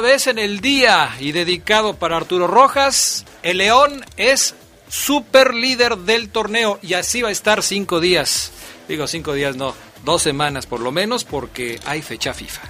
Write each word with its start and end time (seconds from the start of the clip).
Vez 0.00 0.26
en 0.26 0.38
el 0.38 0.60
día 0.60 1.16
y 1.20 1.32
dedicado 1.32 1.94
para 1.94 2.16
Arturo 2.16 2.46
Rojas, 2.46 3.24
el 3.42 3.58
León 3.58 4.04
es 4.16 4.54
super 4.88 5.54
líder 5.54 5.98
del 5.98 6.30
torneo 6.30 6.78
y 6.82 6.94
así 6.94 7.22
va 7.22 7.28
a 7.28 7.32
estar 7.32 7.62
cinco 7.62 8.00
días. 8.00 8.52
Digo 8.88 9.06
cinco 9.06 9.34
días, 9.34 9.56
no, 9.56 9.74
dos 10.04 10.22
semanas 10.22 10.66
por 10.66 10.80
lo 10.80 10.92
menos 10.92 11.24
porque 11.24 11.78
hay 11.86 12.02
fecha 12.02 12.34
FIFA. 12.34 12.62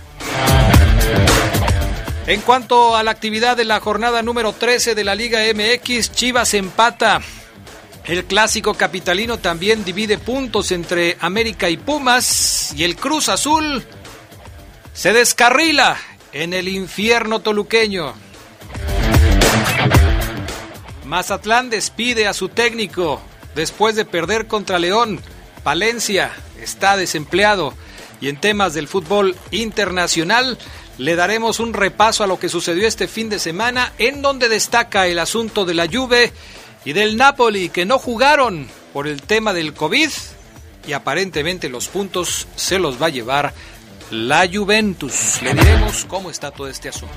En 2.26 2.42
cuanto 2.42 2.96
a 2.96 3.02
la 3.02 3.10
actividad 3.10 3.56
de 3.56 3.64
la 3.64 3.80
jornada 3.80 4.22
número 4.22 4.52
13 4.52 4.94
de 4.94 5.04
la 5.04 5.14
Liga 5.14 5.40
MX, 5.54 6.12
Chivas 6.12 6.54
empata. 6.54 7.20
El 8.04 8.24
clásico 8.24 8.74
capitalino 8.74 9.38
también 9.38 9.84
divide 9.84 10.18
puntos 10.18 10.70
entre 10.72 11.16
América 11.20 11.68
y 11.68 11.76
Pumas 11.76 12.72
y 12.76 12.84
el 12.84 12.96
Cruz 12.96 13.28
Azul 13.28 13.84
se 14.92 15.12
descarrila 15.12 15.96
en 16.32 16.54
el 16.54 16.68
infierno 16.68 17.40
toluqueño. 17.40 18.14
Mazatlán 21.04 21.70
despide 21.70 22.28
a 22.28 22.34
su 22.34 22.48
técnico 22.48 23.20
después 23.54 23.96
de 23.96 24.04
perder 24.04 24.46
contra 24.46 24.78
León. 24.78 25.20
Palencia 25.62 26.32
está 26.62 26.96
desempleado 26.96 27.74
y 28.20 28.28
en 28.28 28.36
temas 28.40 28.74
del 28.74 28.88
fútbol 28.88 29.36
internacional 29.50 30.58
le 30.98 31.16
daremos 31.16 31.60
un 31.60 31.72
repaso 31.72 32.22
a 32.22 32.26
lo 32.26 32.38
que 32.38 32.48
sucedió 32.48 32.86
este 32.86 33.08
fin 33.08 33.28
de 33.28 33.38
semana 33.38 33.92
en 33.98 34.22
donde 34.22 34.48
destaca 34.48 35.06
el 35.06 35.18
asunto 35.18 35.64
de 35.64 35.74
la 35.74 35.88
Juve 35.88 36.32
y 36.84 36.92
del 36.92 37.16
Napoli 37.16 37.70
que 37.70 37.86
no 37.86 37.98
jugaron 37.98 38.68
por 38.92 39.06
el 39.06 39.22
tema 39.22 39.52
del 39.52 39.74
COVID 39.74 40.10
y 40.86 40.92
aparentemente 40.92 41.68
los 41.68 41.88
puntos 41.88 42.46
se 42.56 42.78
los 42.78 43.00
va 43.00 43.06
a 43.06 43.10
llevar 43.10 43.54
la 44.10 44.48
Juventus. 44.52 45.40
Le 45.42 45.54
diremos 45.54 46.04
cómo 46.06 46.30
está 46.30 46.50
todo 46.50 46.68
este 46.68 46.88
asunto. 46.88 47.14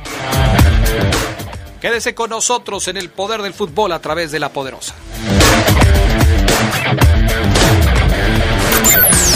Quédese 1.82 2.16
con 2.16 2.30
nosotros 2.30 2.88
en 2.88 2.98
el 2.98 3.10
poder 3.10 3.42
del 3.42 3.54
fútbol 3.54 3.92
a 3.92 4.00
través 4.00 4.32
de 4.32 4.40
la 4.40 4.50
poderosa. 4.50 4.96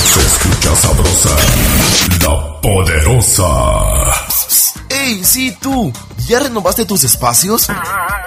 Se 0.03 0.19
escucha 0.19 0.75
sabrosa, 0.75 1.35
la 2.23 2.61
poderosa. 2.61 3.47
¡Ey, 4.89 5.23
sí 5.23 5.55
tú! 5.61 5.91
¿Ya 6.27 6.39
renovaste 6.39 6.83
tus 6.83 7.05
espacios? 7.05 7.67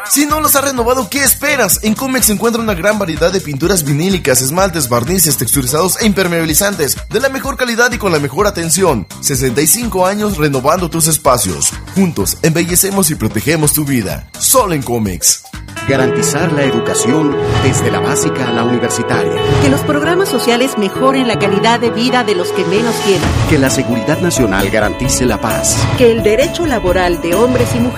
Si 0.09 0.25
no 0.25 0.41
los 0.41 0.57
has 0.57 0.65
renovado, 0.65 1.11
¿qué 1.11 1.23
esperas? 1.23 1.81
En 1.83 1.95
Comex 1.95 2.27
se 2.27 2.33
encuentra 2.33 2.63
una 2.63 2.73
gran 2.73 2.99
variedad 2.99 3.31
de 3.31 3.43
pinturas 3.43 3.85
vinílicas, 3.85 4.41
esmaltes, 4.41 4.89
barnices, 4.89 5.37
texturizados 5.37 6.01
e 6.01 6.07
impermeabilizantes, 6.07 6.97
de 7.11 7.21
la 7.21 7.29
mejor 7.29 7.59
calidad 7.59 7.93
y 7.93 7.99
con 7.99 8.11
la 8.11 8.19
mejor 8.19 8.47
atención. 8.47 9.07
65 9.21 10.07
años 10.07 10.39
renovando 10.39 10.89
tus 10.89 11.09
espacios. 11.09 11.75
Juntos, 11.95 12.39
embellecemos 12.41 13.11
y 13.11 13.17
protegemos 13.17 13.75
tu 13.75 13.85
vida. 13.85 14.31
Solo 14.39 14.73
en 14.73 14.83
Comex. 14.83 15.43
Garantizar 15.89 16.53
la 16.53 16.63
educación 16.65 17.37
desde 17.65 17.91
la 17.91 18.01
básica 18.01 18.49
a 18.49 18.53
la 18.53 18.65
universitaria. 18.65 19.33
Que 19.63 19.71
los 19.71 19.81
programas 19.81 20.29
sociales 20.29 20.79
mejoren 20.79 21.27
la 21.27 21.39
calidad 21.39 21.81
de 21.81 21.91
vida 21.91 22.23
de 22.23 22.35
los 22.35 22.53
que 22.53 22.65
menos 22.65 22.95
tienen. 23.05 23.29
Que 23.49 23.59
la 23.59 23.71
seguridad 23.71 24.21
nacional 24.21 24.71
garantice 24.71 25.27
la 25.27 25.41
paz. 25.41 25.77
Que 25.99 26.13
el 26.13 26.23
derecho 26.23 26.67
laboral 26.67 27.21
de 27.23 27.35
hombres 27.35 27.75
y 27.75 27.79
mujeres 27.79 27.90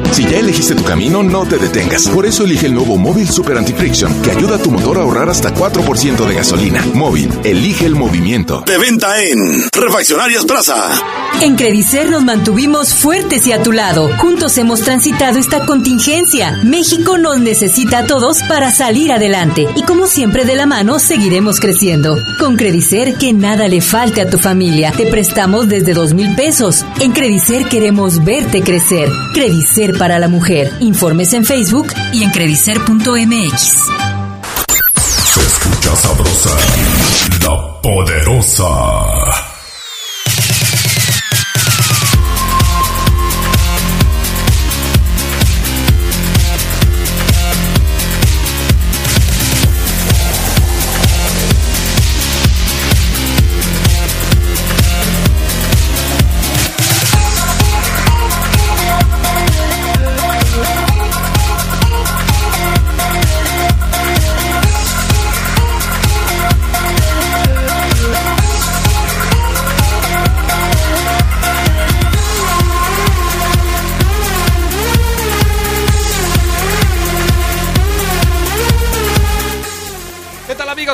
Si 0.11 0.23
ya 0.23 0.39
elegiste 0.39 0.75
tu 0.75 0.83
camino, 0.83 1.23
no 1.23 1.45
te 1.45 1.57
detengas. 1.57 2.07
Por 2.09 2.25
eso 2.25 2.43
elige 2.43 2.67
el 2.67 2.73
nuevo 2.73 2.97
Móvil 2.97 3.29
Super 3.29 3.57
Anti-Friction, 3.57 4.21
que 4.21 4.31
ayuda 4.31 4.55
a 4.55 4.59
tu 4.59 4.69
motor 4.69 4.97
a 4.97 5.01
ahorrar 5.01 5.29
hasta 5.29 5.53
4% 5.53 6.27
de 6.27 6.35
gasolina. 6.35 6.85
Móvil, 6.93 7.29
elige 7.45 7.85
el 7.85 7.95
movimiento. 7.95 8.61
De 8.65 8.77
venta 8.77 9.21
en 9.23 9.63
Refaccionarias 9.71 10.45
Plaza. 10.45 10.91
En 11.41 11.55
Credicer 11.55 12.09
nos 12.09 12.23
mantuvimos 12.23 12.93
fuertes 12.93 13.47
y 13.47 13.53
a 13.53 13.63
tu 13.63 13.71
lado. 13.71 14.09
Juntos 14.17 14.57
hemos 14.57 14.81
transitado 14.81 15.39
esta 15.39 15.65
contingencia. 15.65 16.59
México 16.63 17.17
nos 17.17 17.39
necesita 17.39 17.99
a 17.99 18.05
todos 18.05 18.43
para 18.43 18.69
salir 18.69 19.11
adelante. 19.11 19.67
Y 19.75 19.83
como 19.83 20.07
siempre 20.07 20.43
de 20.43 20.55
la 20.55 20.65
mano, 20.65 20.99
seguiremos 20.99 21.59
creciendo. 21.59 22.17
Con 22.37 22.57
Credicer, 22.57 23.15
que 23.15 23.31
nada 23.33 23.69
le 23.69 23.79
falte 23.81 24.21
a 24.21 24.29
tu 24.29 24.37
familia. 24.37 24.91
Te 24.91 25.07
prestamos 25.07 25.69
desde 25.69 25.93
dos 25.93 26.13
mil 26.13 26.35
pesos. 26.35 26.85
En 26.99 27.11
Credicer 27.13 27.65
queremos 27.69 28.23
verte 28.23 28.61
crecer. 28.61 29.09
Credicer 29.33 29.97
para 30.01 30.17
la 30.17 30.27
mujer. 30.27 30.73
Informes 30.79 31.31
en 31.33 31.45
Facebook 31.45 31.93
y 32.11 32.23
en 32.23 32.31
credicer.mx. 32.31 33.61
Se 34.97 35.41
escucha 35.41 35.95
sabrosa, 35.95 36.57
la 37.43 37.81
poderosa. 37.83 39.50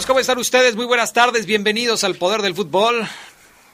¿Cómo 0.06 0.20
están 0.20 0.38
ustedes? 0.38 0.76
Muy 0.76 0.86
buenas 0.86 1.12
tardes, 1.12 1.48
bienvenidos 1.48 2.04
al 2.04 2.16
Poder 2.16 2.44
del 2.44 2.54
Fútbol. 2.54 3.08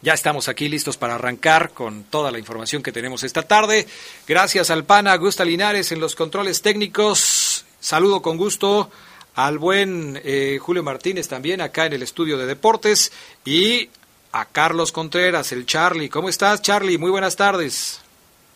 Ya 0.02 0.14
estamos 0.14 0.48
aquí 0.48 0.70
listos 0.70 0.96
para 0.96 1.16
arrancar 1.16 1.72
con 1.72 2.06
toda 2.06 2.31
la 2.31 2.40
información 2.40 2.81
que 2.81 2.94
tenemos 2.94 3.24
esta 3.24 3.44
tarde. 3.44 3.86
Gracias 4.25 4.70
al 4.70 4.86
PANA 4.86 5.12
Augusta 5.12 5.44
Linares 5.44 5.92
en 5.92 6.00
los 6.00 6.16
controles 6.16 6.62
técnicos. 6.62 7.66
Saludo 7.81 8.22
con 8.22 8.38
gusto 8.38 8.90
al 9.36 9.58
buen 9.58 10.22
eh, 10.24 10.60
Julio 10.62 10.81
Martínez 10.81 11.28
también 11.28 11.60
acá 11.60 11.88
en 11.88 11.94
el 11.94 12.04
estudio 12.04 12.38
de 12.38 12.46
deportes 12.46 13.12
y 13.44 13.90
a 14.31 14.46
Carlos 14.46 14.94
Contreras, 14.94 15.52
el 15.52 15.66
Charlie. 15.66 16.08
¿Cómo 16.08 16.30
estás, 16.30 16.62
Charlie? 16.62 16.98
Muy 16.98 17.12
buenas 17.12 17.36
tardes. 17.36 18.03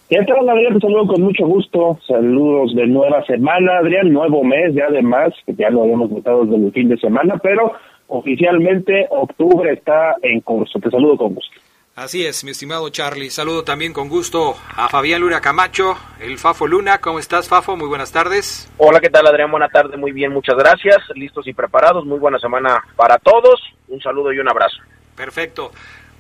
¿Qué 0.10 0.24
tal, 0.24 0.48
Adrián? 0.48 0.76
Te 0.76 0.80
saludo 0.80 1.08
con 1.08 1.22
mucho 1.22 1.46
gusto. 1.46 2.00
Saludos 2.08 2.74
de 2.74 2.88
nueva 2.88 3.26
semana, 3.26 3.80
Adrián. 3.80 4.14
Nuevo 4.14 4.42
mes, 4.42 4.74
ya 4.74 4.86
además, 4.86 5.34
que 5.46 5.54
ya 5.54 5.70
lo 5.70 5.84
habíamos 5.84 6.10
votado 6.10 6.46
desde 6.46 6.66
el 6.66 6.72
fin 6.72 6.88
de 6.88 6.98
semana, 6.98 7.38
pero 7.44 7.74
oficialmente 8.08 9.08
octubre 9.10 9.74
está 9.74 10.16
en 10.22 10.40
curso. 10.40 10.80
Te 10.80 10.90
saludo 10.90 11.18
con 11.18 11.36
gusto. 11.36 11.60
Así 11.94 12.26
es, 12.26 12.46
mi 12.46 12.52
estimado 12.52 12.88
Charlie. 12.90 13.30
Saludo 13.30 13.66
también 13.66 13.92
con 13.92 14.08
gusto 14.08 14.56
a 14.78 14.88
Fabián 14.88 15.20
Luna 15.20 15.42
Camacho, 15.42 15.96
el 16.22 16.38
Fafo 16.38 16.68
Luna. 16.68 17.00
¿Cómo 17.02 17.20
estás, 17.20 17.50
Fafo? 17.50 17.76
Muy 17.76 17.90
buenas 17.90 18.14
tardes. 18.14 18.72
Hola, 18.78 19.02
¿qué 19.02 19.10
tal, 19.10 19.28
Adrián? 19.28 19.52
Buena 19.52 19.68
tarde, 19.68 19.98
muy 19.98 20.14
bien, 20.14 20.32
muchas 20.32 20.56
gracias. 20.56 21.00
Listos 21.16 21.46
y 21.50 21.54
preparados. 21.54 22.06
Muy 22.06 22.20
buena 22.20 22.40
semana 22.40 22.82
para 22.96 23.18
todos. 23.18 23.60
Un 23.90 24.00
saludo 24.00 24.32
y 24.32 24.40
un 24.40 24.48
abrazo. 24.48 24.78
Perfecto. 25.18 25.72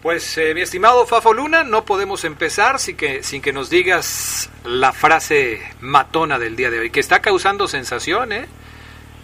Pues, 0.01 0.37
eh, 0.37 0.53
mi 0.53 0.61
estimado 0.61 1.05
Fafo 1.07 1.33
Luna, 1.33 1.63
no 1.63 1.83
podemos 1.83 2.23
empezar 2.23 2.79
sin 2.79 2.95
que, 2.95 3.23
sin 3.23 3.41
que 3.41 3.51
nos 3.51 3.69
digas 3.69 4.51
la 4.63 4.93
frase 4.93 5.59
matona 5.81 6.37
del 6.37 6.55
día 6.55 6.69
de 6.69 6.79
hoy, 6.79 6.91
que 6.91 6.99
está 6.99 7.19
causando 7.19 7.67
sensación, 7.67 8.31
¿eh? 8.31 8.45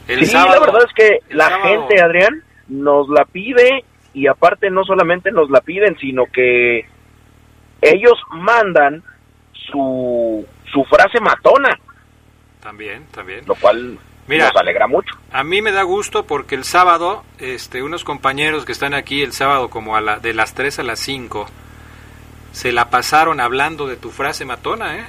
El 0.07 0.25
sí, 0.25 0.33
la 0.33 0.59
verdad 0.59 0.81
es 0.85 0.93
que 0.93 1.19
la 1.33 1.59
gente, 1.59 2.01
Adrián, 2.01 2.43
nos 2.67 3.07
la 3.07 3.23
pide 3.25 3.85
y 4.13 4.27
aparte 4.27 4.69
no 4.69 4.83
solamente 4.83 5.31
nos 5.31 5.49
la 5.49 5.61
piden, 5.61 5.97
sino 5.97 6.25
que 6.25 6.85
ellos 7.81 8.19
mandan 8.31 9.03
su, 9.53 10.45
su 10.71 10.83
frase 10.85 11.19
matona. 11.21 11.79
También, 12.61 13.05
también. 13.11 13.43
Lo 13.45 13.55
cual 13.55 13.97
nos 14.27 14.55
alegra 14.55 14.87
mucho. 14.87 15.15
A 15.31 15.43
mí 15.43 15.61
me 15.61 15.71
da 15.71 15.83
gusto 15.83 16.25
porque 16.25 16.55
el 16.55 16.63
sábado, 16.63 17.23
este, 17.39 17.83
unos 17.83 18.03
compañeros 18.03 18.65
que 18.65 18.71
están 18.71 18.93
aquí 18.93 19.21
el 19.21 19.33
sábado 19.33 19.69
como 19.69 19.95
a 19.95 20.01
la, 20.01 20.19
de 20.19 20.33
las 20.33 20.53
3 20.53 20.79
a 20.79 20.83
las 20.83 20.99
5, 20.99 21.47
se 22.51 22.71
la 22.71 22.89
pasaron 22.89 23.39
hablando 23.39 23.87
de 23.87 23.97
tu 23.97 24.11
frase 24.11 24.45
matona, 24.45 24.97
¿eh? 24.97 25.05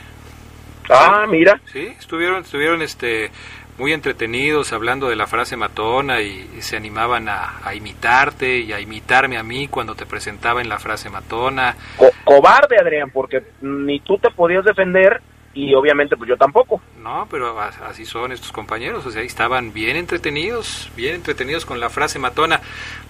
Ah, 0.90 1.26
mira. 1.28 1.60
Sí, 1.72 1.94
estuvieron, 1.98 2.42
estuvieron, 2.42 2.82
este, 2.82 3.30
muy 3.78 3.92
entretenidos 3.92 4.72
hablando 4.72 5.08
de 5.08 5.16
la 5.16 5.26
frase 5.26 5.56
matona 5.56 6.20
y, 6.20 6.48
se 6.60 6.76
animaban 6.76 7.28
a, 7.28 7.74
imitarte 7.74 8.58
y 8.60 8.72
a 8.72 8.80
imitarme 8.80 9.36
a 9.36 9.42
mí 9.42 9.68
cuando 9.68 9.94
te 9.94 10.06
presentaba 10.06 10.62
en 10.62 10.68
la 10.68 10.78
frase 10.78 11.10
matona. 11.10 11.76
cobarde, 12.24 12.78
Adrián, 12.80 13.10
porque 13.10 13.42
ni 13.60 14.00
tú 14.00 14.18
te 14.18 14.30
podías 14.30 14.64
defender 14.64 15.20
y 15.54 15.72
obviamente 15.74 16.16
pues 16.16 16.28
yo 16.28 16.36
tampoco. 16.36 16.80
No, 16.98 17.26
pero 17.30 17.58
así 17.58 18.04
son 18.04 18.32
estos 18.32 18.52
compañeros, 18.52 19.06
o 19.06 19.10
sea, 19.10 19.22
estaban 19.22 19.72
bien 19.72 19.96
entretenidos, 19.96 20.90
bien 20.96 21.14
entretenidos 21.14 21.64
con 21.64 21.80
la 21.80 21.88
frase 21.88 22.18
matona. 22.18 22.60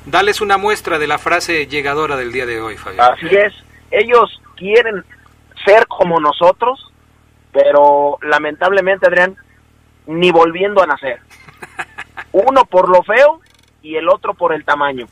Dales 0.04 0.40
una 0.40 0.58
muestra 0.58 0.98
de 0.98 1.06
la 1.06 1.18
frase 1.18 1.66
llegadora 1.66 2.16
del 2.16 2.32
día 2.32 2.46
de 2.46 2.60
hoy, 2.60 2.76
Fabián. 2.76 3.12
Así 3.12 3.34
es, 3.34 3.52
ellos 3.90 4.40
quieren 4.56 5.04
ser 5.64 5.86
como 5.86 6.20
nosotros, 6.20 6.92
pero 7.52 8.18
lamentablemente, 8.22 9.06
Adrián, 9.06 9.36
ni 10.06 10.30
volviendo 10.30 10.82
a 10.82 10.86
nacer. 10.86 11.20
Uno 12.32 12.64
por 12.66 12.88
lo 12.88 13.02
feo 13.02 13.40
y 13.82 13.96
el 13.96 14.08
otro 14.08 14.34
por 14.34 14.52
el 14.52 14.64
tamaño. 14.64 15.06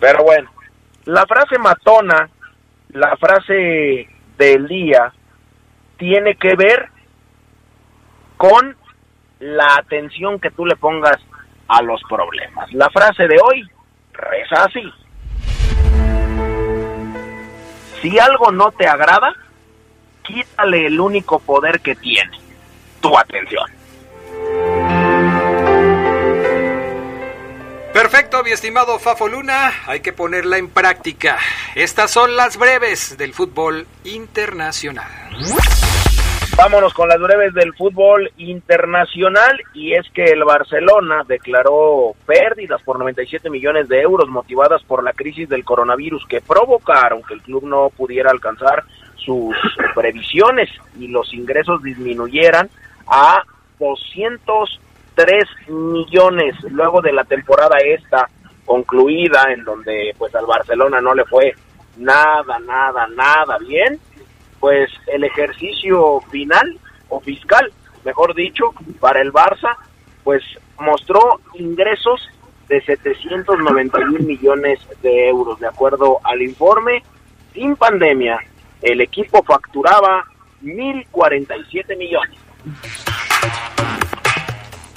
Pero 0.00 0.24
bueno, 0.24 0.50
la 1.04 1.26
frase 1.26 1.58
matona, 1.58 2.28
la 2.90 3.16
frase 3.16 4.08
del 4.36 4.66
día, 4.66 5.12
tiene 5.98 6.36
que 6.36 6.54
ver 6.54 6.88
con 8.36 8.76
la 9.40 9.76
atención 9.76 10.38
que 10.40 10.50
tú 10.50 10.66
le 10.66 10.76
pongas 10.76 11.16
a 11.68 11.82
los 11.82 12.00
problemas. 12.08 12.72
La 12.72 12.90
frase 12.90 13.26
de 13.26 13.36
hoy 13.42 13.68
reza 14.12 14.64
así. 14.64 14.82
Si 18.00 18.18
algo 18.18 18.52
no 18.52 18.70
te 18.72 18.86
agrada, 18.86 19.34
quítale 20.22 20.86
el 20.86 21.00
único 21.00 21.38
poder 21.40 21.80
que 21.80 21.96
tiene 21.96 22.38
tu 23.00 23.16
atención. 23.18 23.70
Perfecto, 27.92 28.44
mi 28.44 28.50
estimado 28.50 28.98
Fafo 28.98 29.26
Luna, 29.26 29.72
hay 29.86 30.00
que 30.00 30.12
ponerla 30.12 30.58
en 30.58 30.68
práctica. 30.68 31.38
Estas 31.74 32.10
son 32.10 32.36
las 32.36 32.58
breves 32.58 33.16
del 33.16 33.32
fútbol 33.32 33.86
internacional. 34.04 35.10
Vámonos 36.56 36.94
con 36.94 37.08
las 37.08 37.20
breves 37.20 37.52
del 37.52 37.74
fútbol 37.74 38.32
internacional 38.38 39.60
y 39.74 39.92
es 39.92 40.08
que 40.14 40.24
el 40.24 40.42
Barcelona 40.42 41.22
declaró 41.28 42.14
pérdidas 42.24 42.80
por 42.82 42.98
97 42.98 43.50
millones 43.50 43.88
de 43.88 44.00
euros 44.00 44.30
motivadas 44.30 44.82
por 44.84 45.04
la 45.04 45.12
crisis 45.12 45.50
del 45.50 45.66
coronavirus 45.66 46.24
que 46.26 46.40
provocaron 46.40 47.22
que 47.22 47.34
el 47.34 47.42
club 47.42 47.64
no 47.64 47.90
pudiera 47.90 48.30
alcanzar 48.30 48.84
sus 49.16 49.54
previsiones 49.94 50.70
y 50.98 51.08
los 51.08 51.34
ingresos 51.34 51.82
disminuyeran 51.82 52.70
a 53.06 53.42
203 53.78 55.44
millones 55.68 56.54
luego 56.70 57.02
de 57.02 57.12
la 57.12 57.24
temporada 57.24 57.76
esta 57.84 58.30
concluida 58.64 59.52
en 59.52 59.62
donde 59.62 60.14
pues 60.16 60.34
al 60.34 60.46
Barcelona 60.46 61.02
no 61.02 61.14
le 61.14 61.26
fue 61.26 61.54
nada, 61.98 62.58
nada, 62.60 63.06
nada 63.08 63.58
bien, 63.58 64.00
pues 64.66 64.90
el 65.06 65.22
ejercicio 65.22 66.20
final 66.28 66.76
o 67.08 67.20
fiscal, 67.20 67.72
mejor 68.04 68.34
dicho, 68.34 68.72
para 68.98 69.20
el 69.20 69.32
Barça, 69.32 69.76
pues 70.24 70.42
mostró 70.80 71.20
ingresos 71.54 72.28
de 72.68 72.80
791 72.80 74.18
millones 74.26 74.80
de 75.02 75.28
euros, 75.28 75.60
de 75.60 75.68
acuerdo 75.68 76.18
al 76.24 76.42
informe, 76.42 77.04
sin 77.54 77.76
pandemia, 77.76 78.40
el 78.82 79.02
equipo 79.02 79.40
facturaba 79.44 80.24
1.047 80.64 81.96
millones. 81.96 82.36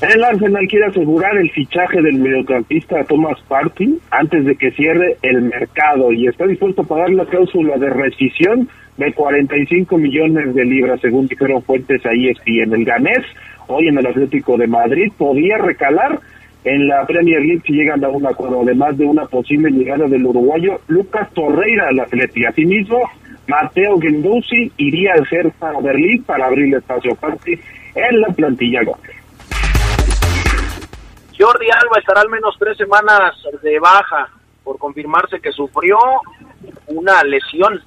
El 0.02 0.24
Arsenal 0.24 0.68
quiere 0.68 0.86
asegurar 0.88 1.38
el 1.38 1.52
fichaje 1.52 2.02
del 2.02 2.16
mediocampista 2.16 3.04
Thomas 3.04 3.40
Partey 3.48 4.00
antes 4.10 4.46
de 4.46 4.56
que 4.56 4.72
cierre 4.72 5.18
el 5.22 5.44
mercado 5.44 6.12
y 6.12 6.26
está 6.26 6.48
dispuesto 6.48 6.82
a 6.82 6.88
pagar 6.88 7.12
la 7.12 7.26
cláusula 7.26 7.78
de 7.78 7.92
rescisión 7.92 8.68
de 9.00 9.14
45 9.14 9.98
millones 9.98 10.54
de 10.54 10.66
libras, 10.66 11.00
según 11.00 11.28
dijeron 11.28 11.64
fuentes 11.64 12.06
ahí 12.06 12.32
en 12.46 12.74
el 12.74 12.84
ganés. 12.84 13.26
Hoy 13.68 13.88
en 13.88 13.98
el 13.98 14.06
Atlético 14.06 14.58
de 14.58 14.68
Madrid 14.68 15.12
podía 15.18 15.58
recalar 15.58 16.20
en 16.66 16.88
la 16.88 17.06
Premier 17.06 17.42
League 17.42 17.62
si 17.66 17.74
llegan 17.74 18.04
a 18.04 18.10
un 18.10 18.26
acuerdo, 18.28 18.62
además 18.62 18.98
de 18.98 19.06
una 19.06 19.26
posible 19.26 19.72
llegada 19.72 20.06
del 20.08 20.26
uruguayo 20.26 20.82
Lucas 20.88 21.30
Torreira 21.34 21.88
al 21.88 22.00
Atlético. 22.02 22.50
Asimismo, 22.50 23.10
Mateo 23.48 24.00
Gendouzi 24.00 24.70
iría 24.76 25.14
al 25.14 25.26
Hertha 25.32 25.80
Berlín 25.82 26.22
para 26.24 26.48
abrir 26.48 26.76
espacio 26.76 27.14
aparte 27.14 27.58
en 27.96 28.22
la 28.22 28.28
plantilla 28.28 28.82
Jordi 31.38 31.68
Alba 31.72 32.00
estará 32.00 32.22
al 32.22 32.30
menos 32.30 32.54
tres 32.60 32.76
semanas 32.78 33.34
de 33.64 33.80
baja 33.80 34.28
por 34.62 34.78
confirmarse 34.78 35.40
que 35.40 35.54
sufrió 35.54 35.98
una 36.88 37.24
lesión 37.24 37.82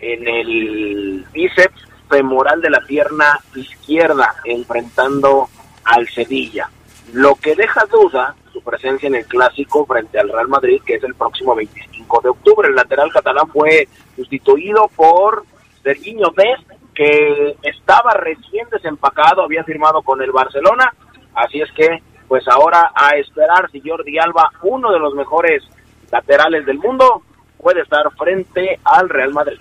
en 0.00 0.28
el 0.28 1.24
bíceps 1.32 1.84
femoral 2.08 2.60
de 2.60 2.70
la 2.70 2.80
pierna 2.80 3.40
izquierda 3.54 4.34
enfrentando 4.44 5.48
al 5.84 6.08
Sevilla, 6.08 6.68
lo 7.12 7.34
que 7.36 7.54
deja 7.54 7.84
duda 7.86 8.34
su 8.52 8.62
presencia 8.62 9.08
en 9.08 9.16
el 9.16 9.26
clásico 9.26 9.84
frente 9.84 10.18
al 10.18 10.30
Real 10.30 10.48
Madrid, 10.48 10.80
que 10.86 10.94
es 10.94 11.04
el 11.04 11.14
próximo 11.14 11.54
25 11.54 12.20
de 12.22 12.28
octubre. 12.28 12.68
El 12.68 12.76
lateral 12.76 13.12
catalán 13.12 13.48
fue 13.48 13.88
sustituido 14.16 14.88
por 14.94 15.44
Serginho 15.82 16.32
Dest, 16.36 16.70
que 16.94 17.56
estaba 17.62 18.12
recién 18.12 18.68
desempacado, 18.70 19.42
había 19.42 19.64
firmado 19.64 20.02
con 20.02 20.22
el 20.22 20.30
Barcelona, 20.30 20.94
así 21.34 21.60
es 21.60 21.70
que 21.72 22.00
pues 22.28 22.46
ahora 22.48 22.92
a 22.94 23.10
esperar 23.16 23.70
si 23.70 23.82
Jordi 23.84 24.18
Alba, 24.18 24.50
uno 24.62 24.92
de 24.92 24.98
los 24.98 25.14
mejores 25.14 25.62
laterales 26.10 26.64
del 26.64 26.78
mundo, 26.78 27.22
puede 27.58 27.82
estar 27.82 28.10
frente 28.16 28.78
al 28.84 29.08
Real 29.08 29.32
Madrid. 29.32 29.58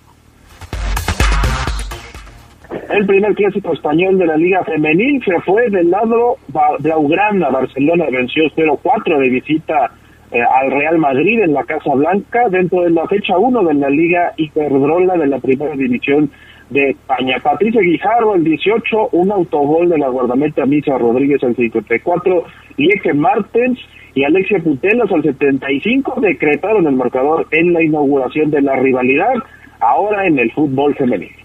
El 2.90 3.06
primer 3.06 3.34
clásico 3.36 3.74
español 3.74 4.18
de 4.18 4.26
la 4.26 4.38
Liga 4.38 4.64
Femenil 4.64 5.24
se 5.24 5.40
fue 5.42 5.70
del 5.70 5.90
lado 5.90 6.38
Blaugrana. 6.80 7.50
Barcelona 7.50 8.06
venció 8.12 8.44
0-4 8.56 9.20
de 9.20 9.30
visita 9.30 9.92
eh, 10.32 10.42
al 10.42 10.72
Real 10.72 10.98
Madrid 10.98 11.42
en 11.42 11.54
la 11.54 11.64
Casa 11.64 11.94
Blanca 11.94 12.50
dentro 12.50 12.82
de 12.82 12.90
la 12.90 13.08
fecha 13.08 13.38
1 13.38 13.64
de 13.64 13.74
la 13.76 13.90
Liga 13.90 14.34
Iberdrola 14.38 15.16
de 15.18 15.28
la 15.28 15.40
Primera 15.40 15.76
División 15.76 16.32
de 16.70 16.90
España. 16.92 17.38
Patricia 17.42 17.82
Guijarro 17.82 18.36
el 18.36 18.44
18, 18.44 19.10
un 19.12 19.32
autogol 19.32 19.90
de 19.90 20.00
la 20.00 20.10
guardameta 20.10 20.66
Misa 20.66 20.98
Rodríguez 20.98 21.44
el 21.44 21.56
54, 21.56 22.44
Lieke 22.78 23.14
Martens 23.14 23.80
y 24.16 24.24
Alexia 24.24 24.60
Putelas 24.60 25.12
al 25.12 25.24
75 25.24 26.22
decretaron 26.22 26.88
el 26.88 26.96
marcador 26.96 27.48
en 27.52 27.74
la 27.74 27.84
inauguración 27.84 28.50
de 28.50 28.62
la 28.62 28.76
rivalidad, 28.76 29.34
ahora 29.80 30.26
en 30.26 30.40
el 30.40 30.52
fútbol 30.52 30.96
femenino. 30.96 31.43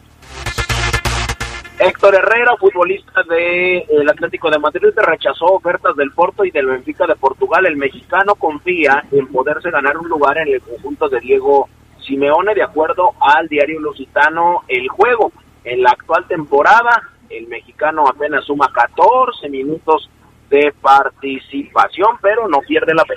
Héctor 1.81 2.17
Herrera, 2.17 2.57
futbolista 2.59 3.23
del 3.23 4.09
Atlético 4.09 4.51
de 4.51 4.59
Madrid, 4.59 4.89
rechazó 4.97 5.47
ofertas 5.47 5.95
del 5.95 6.11
Porto 6.11 6.45
y 6.45 6.51
del 6.51 6.67
Benfica 6.67 7.07
de 7.07 7.15
Portugal. 7.15 7.67
El 7.67 7.77
mexicano 7.77 8.35
confía 8.35 9.05
en 9.13 9.29
poderse 9.29 9.71
ganar 9.71 9.97
un 9.97 10.09
lugar 10.09 10.39
en 10.39 10.55
el 10.55 10.61
conjunto 10.61 11.09
de 11.09 11.21
Diego 11.21 11.69
Simeone, 12.05 12.55
de 12.55 12.65
acuerdo 12.65 13.15
al 13.21 13.47
diario 13.47 13.79
lusitano 13.79 14.65
El 14.67 14.89
Juego. 14.89 15.31
En 15.63 15.83
la 15.83 15.91
actual 15.91 16.27
temporada, 16.27 17.11
el 17.31 17.47
mexicano 17.47 18.09
apenas 18.09 18.45
suma 18.45 18.73
14 18.73 19.49
minutos 19.49 20.11
de 20.51 20.75
participación, 20.81 22.17
pero 22.21 22.49
no 22.49 22.59
pierde 22.61 22.93
la 22.93 23.05
fe. 23.05 23.15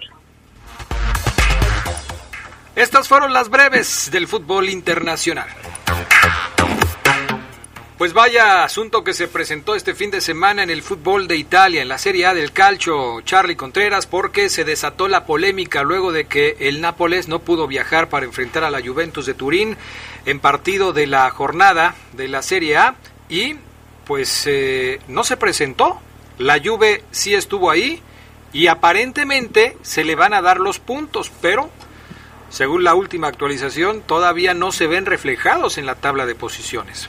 Estas 2.75 3.07
fueron 3.07 3.33
las 3.33 3.49
breves 3.49 4.09
del 4.11 4.27
fútbol 4.27 4.69
internacional. 4.69 5.47
Pues 8.01 8.13
vaya 8.13 8.63
asunto 8.63 9.03
que 9.03 9.13
se 9.13 9.27
presentó 9.27 9.75
este 9.75 9.93
fin 9.93 10.09
de 10.09 10.21
semana 10.21 10.63
en 10.63 10.71
el 10.71 10.81
fútbol 10.81 11.27
de 11.27 11.37
Italia, 11.37 11.83
en 11.83 11.87
la 11.87 11.99
Serie 11.99 12.25
A 12.25 12.33
del 12.33 12.51
Calcio, 12.51 13.21
Charlie 13.21 13.55
Contreras, 13.55 14.07
porque 14.07 14.49
se 14.49 14.63
desató 14.63 15.07
la 15.07 15.27
polémica 15.27 15.83
luego 15.83 16.11
de 16.11 16.25
que 16.25 16.57
el 16.61 16.81
Nápoles 16.81 17.27
no 17.27 17.43
pudo 17.43 17.67
viajar 17.67 18.09
para 18.09 18.25
enfrentar 18.25 18.63
a 18.63 18.71
la 18.71 18.81
Juventus 18.81 19.27
de 19.27 19.35
Turín 19.35 19.77
en 20.25 20.39
partido 20.39 20.93
de 20.93 21.05
la 21.05 21.29
jornada 21.29 21.93
de 22.13 22.27
la 22.27 22.41
Serie 22.41 22.77
A 22.77 22.95
y 23.29 23.57
pues 24.07 24.47
eh, 24.47 24.99
no 25.07 25.23
se 25.23 25.37
presentó. 25.37 26.01
La 26.39 26.59
Juve 26.59 27.03
sí 27.11 27.35
estuvo 27.35 27.69
ahí 27.69 28.01
y 28.51 28.65
aparentemente 28.65 29.77
se 29.83 30.03
le 30.05 30.15
van 30.15 30.33
a 30.33 30.41
dar 30.41 30.59
los 30.59 30.79
puntos, 30.79 31.31
pero 31.39 31.69
según 32.49 32.83
la 32.83 32.95
última 32.95 33.27
actualización 33.27 34.01
todavía 34.01 34.55
no 34.55 34.71
se 34.71 34.87
ven 34.87 35.05
reflejados 35.05 35.77
en 35.77 35.85
la 35.85 35.93
tabla 35.93 36.25
de 36.25 36.33
posiciones. 36.33 37.07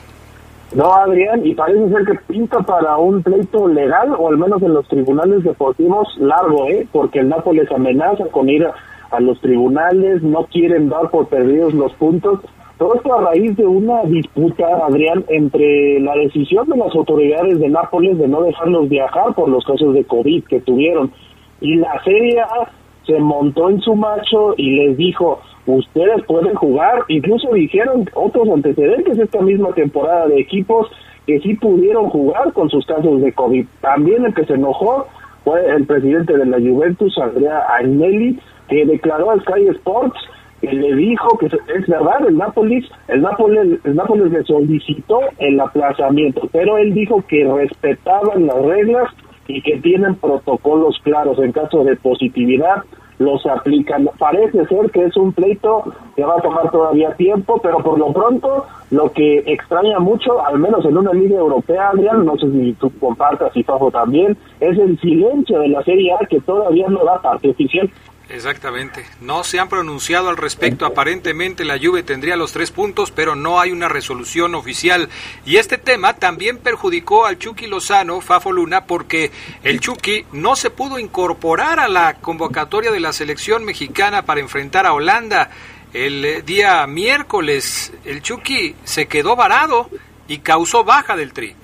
No, 0.75 0.91
Adrián, 0.91 1.45
y 1.45 1.53
parece 1.53 1.87
ser 1.89 2.03
que 2.03 2.15
pinta 2.27 2.59
para 2.61 2.97
un 2.97 3.21
pleito 3.21 3.67
legal, 3.67 4.15
o 4.17 4.29
al 4.29 4.37
menos 4.37 4.59
en 4.63 4.73
los 4.73 4.87
tribunales 4.87 5.43
deportivos, 5.43 6.07
largo, 6.17 6.67
¿eh? 6.67 6.87
Porque 6.91 7.19
el 7.19 7.29
Nápoles 7.29 7.71
amenaza 7.71 8.25
con 8.31 8.49
ir 8.49 8.65
a, 8.65 9.19
los 9.19 9.39
tribunales, 9.41 10.23
no 10.23 10.45
quieren 10.45 10.89
dar 10.89 11.11
por 11.11 11.27
perdidos 11.27 11.75
los 11.75 11.93
puntos. 11.93 12.39
Todo 12.79 12.95
esto 12.95 13.13
a 13.13 13.21
raíz 13.21 13.55
de 13.55 13.67
una 13.67 14.01
disputa, 14.05 14.65
Adrián, 14.87 15.23
entre 15.27 15.99
la 15.99 16.15
decisión 16.15 16.67
de 16.67 16.77
las 16.77 16.95
autoridades 16.95 17.59
de 17.59 17.69
Nápoles 17.69 18.17
de 18.17 18.27
no 18.27 18.41
dejarlos 18.41 18.89
viajar 18.89 19.35
por 19.35 19.49
los 19.49 19.63
casos 19.65 19.93
de 19.93 20.03
COVID 20.05 20.45
que 20.45 20.61
tuvieron 20.61 21.11
y 21.61 21.75
la 21.75 22.03
Serie 22.03 22.41
A 22.41 22.67
se 23.05 23.19
montó 23.19 23.69
en 23.69 23.81
su 23.81 23.95
macho 23.95 24.53
y 24.57 24.71
les 24.71 24.97
dijo, 24.97 25.41
ustedes 25.65 26.23
pueden 26.25 26.55
jugar, 26.55 27.03
incluso 27.07 27.53
dijeron 27.53 28.09
otros 28.13 28.47
antecedentes 28.49 29.19
esta 29.19 29.41
misma 29.41 29.73
temporada 29.73 30.27
de 30.27 30.39
equipos 30.39 30.87
que 31.25 31.39
sí 31.39 31.55
pudieron 31.55 32.09
jugar 32.09 32.51
con 32.53 32.69
sus 32.69 32.85
casos 32.85 33.21
de 33.21 33.33
COVID. 33.33 33.65
También 33.81 34.25
el 34.25 34.33
que 34.33 34.45
se 34.45 34.53
enojó 34.53 35.07
fue 35.43 35.65
el 35.67 35.85
presidente 35.85 36.37
de 36.37 36.45
la 36.45 36.57
Juventus, 36.57 37.17
Andrea 37.17 37.59
Agnelli, 37.77 38.39
que 38.69 38.85
declaró 38.85 39.31
al 39.31 39.41
Sky 39.41 39.67
Sports 39.69 40.19
que 40.61 40.71
le 40.71 40.95
dijo 40.95 41.37
que 41.37 41.47
es 41.47 41.87
verdad, 41.87 42.25
el 42.25 42.37
Nápoles, 42.37 42.85
el 43.09 43.21
Nápoles, 43.21 43.79
el 43.83 43.95
Nápoles 43.95 44.31
le 44.31 44.43
solicitó 44.43 45.19
el 45.37 45.59
aplazamiento, 45.59 46.47
pero 46.53 46.77
él 46.77 46.93
dijo 46.93 47.21
que 47.27 47.43
respetaban 47.43 48.47
las 48.47 48.61
reglas 48.61 49.09
y 49.47 49.61
que 49.61 49.77
tienen 49.79 50.15
protocolos 50.15 50.99
claros 51.03 51.39
en 51.39 51.51
caso 51.51 51.83
de 51.83 51.95
positividad 51.95 52.83
los 53.19 53.45
aplican. 53.45 54.09
Parece 54.17 54.65
ser 54.65 54.91
que 54.91 55.05
es 55.05 55.15
un 55.17 55.33
pleito 55.33 55.83
que 56.15 56.23
va 56.23 56.35
a 56.37 56.41
tomar 56.41 56.71
todavía 56.71 57.13
tiempo, 57.15 57.59
pero 57.61 57.77
por 57.79 57.97
lo 57.97 58.11
pronto 58.11 58.65
lo 58.91 59.11
que 59.11 59.39
extraña 59.45 59.99
mucho, 59.99 60.45
al 60.45 60.59
menos 60.59 60.85
en 60.85 60.97
una 60.97 61.13
liga 61.13 61.37
europea, 61.37 61.89
Adrián, 61.89 62.25
no 62.25 62.37
sé 62.37 62.51
si 62.51 62.73
tú 62.73 62.91
compartas 62.99 63.55
y 63.55 63.63
Fafo 63.63 63.91
también, 63.91 64.37
es 64.59 64.77
el 64.77 64.99
silencio 64.99 65.59
de 65.59 65.69
la 65.69 65.83
Serie 65.83 66.13
A 66.13 66.25
que 66.25 66.39
todavía 66.41 66.87
no 66.89 67.03
da 67.03 67.21
parte 67.21 67.49
oficial. 67.49 67.89
Exactamente. 68.33 69.05
No 69.21 69.43
se 69.43 69.59
han 69.59 69.69
pronunciado 69.69 70.29
al 70.29 70.37
respecto. 70.37 70.87
Aparentemente 70.87 71.63
la 71.63 71.77
Juve 71.77 72.01
tendría 72.01 72.35
los 72.35 72.51
tres 72.51 72.71
puntos, 72.71 73.11
pero 73.11 73.35
no 73.35 73.59
hay 73.59 73.71
una 73.71 73.89
resolución 73.89 74.55
oficial. 74.55 75.07
Y 75.45 75.57
este 75.57 75.77
tema 75.77 76.15
también 76.15 76.57
perjudicó 76.57 77.27
al 77.27 77.37
Chucky 77.37 77.67
Lozano, 77.67 78.21
Fafo 78.21 78.51
Luna, 78.51 78.85
porque 78.87 79.29
el 79.61 79.79
Chucky 79.79 80.25
no 80.31 80.55
se 80.55 80.71
pudo 80.71 80.97
incorporar 80.97 81.79
a 81.79 81.87
la 81.87 82.15
convocatoria 82.15 82.91
de 82.91 82.99
la 82.99 83.13
selección 83.13 83.65
mexicana 83.65 84.23
para 84.23 84.39
enfrentar 84.39 84.87
a 84.87 84.93
Holanda. 84.93 85.51
El 85.93 86.25
eh, 86.25 86.41
día 86.41 86.87
miércoles 86.87 87.93
el 88.03 88.23
Chucky 88.23 88.75
se 88.83 89.05
quedó 89.05 89.35
varado 89.35 89.91
y 90.27 90.39
causó 90.39 90.83
baja 90.83 91.15
del 91.15 91.33
tri. 91.33 91.55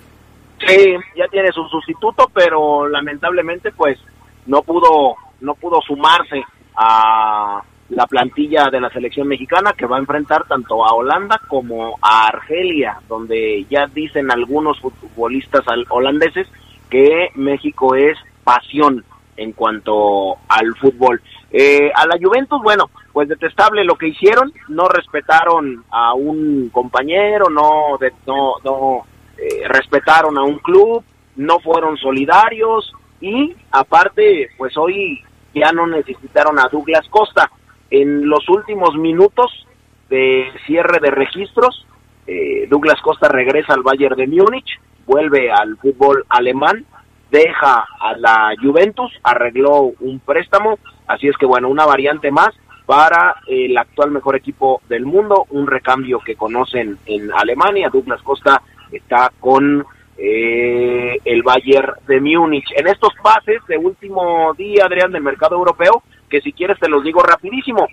Sí, 0.68 0.94
ya 1.16 1.28
tiene 1.32 1.52
su 1.52 1.68
sustituto, 1.68 2.30
pero 2.32 2.88
lamentablemente 2.88 3.72
pues 3.72 3.98
no 4.46 4.62
pudo 4.62 5.16
no 5.42 5.56
pudo 5.56 5.82
sumarse 5.82 6.44
a 6.82 7.62
la 7.90 8.08
plantilla 8.08 8.70
de 8.72 8.80
la 8.80 8.90
selección 8.90 9.28
mexicana 9.28 9.74
que 9.74 9.86
va 9.86 9.98
a 9.98 10.00
enfrentar 10.00 10.46
tanto 10.48 10.86
a 10.86 10.94
Holanda 10.94 11.42
como 11.48 11.98
a 12.02 12.28
Argelia, 12.28 13.00
donde 13.10 13.66
ya 13.70 13.88
dicen 13.88 14.32
algunos 14.32 14.80
futbolistas 14.80 15.66
holandeses 15.90 16.48
que 16.90 17.30
México 17.36 17.96
es 17.96 18.18
pasión 18.44 19.04
en 19.36 19.52
cuanto 19.52 20.38
al 20.48 20.76
fútbol. 20.76 21.22
Eh, 21.52 21.92
a 21.94 22.06
la 22.06 22.18
Juventus, 22.22 22.62
bueno, 22.62 22.90
pues 23.12 23.28
detestable 23.28 23.84
lo 23.84 23.96
que 23.96 24.10
hicieron, 24.10 24.54
no 24.70 24.88
respetaron 24.88 25.84
a 25.92 26.14
un 26.14 26.70
compañero, 26.70 27.50
no, 27.50 27.98
no, 28.28 28.54
no 28.64 29.06
eh, 29.38 29.68
respetaron 29.68 30.38
a 30.38 30.44
un 30.44 30.60
club, 30.60 31.04
no 31.36 31.60
fueron 31.60 31.98
solidarios 31.98 32.94
y 33.20 33.56
aparte, 33.72 34.50
pues 34.58 34.78
hoy 34.78 35.22
ya 35.54 35.72
no 35.72 35.88
necesitaron 35.88 36.60
a 36.60 36.70
Douglas 36.72 37.08
Costa. 37.10 37.50
En 37.90 38.28
los 38.30 38.48
últimos 38.50 38.96
minutos 38.96 39.66
de 40.10 40.52
cierre 40.66 41.00
de 41.00 41.12
registros, 41.12 41.86
eh, 42.28 42.68
Douglas 42.70 43.02
Costa 43.02 43.28
regresa 43.28 43.74
al 43.74 43.84
Bayern 43.84 44.16
de 44.16 44.28
Múnich, 44.28 44.80
vuelve 45.06 45.52
al 45.52 45.78
fútbol 45.78 46.26
alemán, 46.30 46.86
deja 47.32 47.86
a 48.00 48.16
la 48.18 48.54
Juventus, 48.62 49.12
arregló 49.24 49.92
un 50.00 50.20
préstamo, 50.20 50.78
así 51.08 51.28
es 51.28 51.38
que 51.38 51.46
bueno, 51.46 51.70
una 51.70 51.86
variante 51.86 52.32
más 52.32 52.50
para 52.86 53.36
el 53.48 53.78
actual 53.78 54.12
mejor 54.12 54.36
equipo 54.36 54.82
del 54.90 55.06
mundo, 55.06 55.46
un 55.50 55.68
recambio 55.68 56.20
que 56.20 56.36
conocen 56.36 56.98
en 57.06 57.32
Alemania, 57.34 57.90
Douglas 57.92 58.22
Costa 58.24 58.62
está 58.92 59.32
con 59.40 59.86
eh, 60.22 61.18
el 61.24 61.44
Bayern 61.44 61.94
de 62.08 62.20
Múnich. 62.20 62.70
En 62.76 62.88
estos 62.88 63.14
pases 63.24 63.66
de 63.68 63.78
último 63.78 64.54
día, 64.56 64.86
Adrián, 64.86 65.12
del 65.12 65.24
mercado 65.24 65.56
europeo, 65.56 66.04
que 66.30 66.42
si 66.42 66.52
quieres 66.52 66.80
te 66.80 66.90
los 66.90 67.04
digo 67.04 67.22
rapidísimo. 67.22 67.88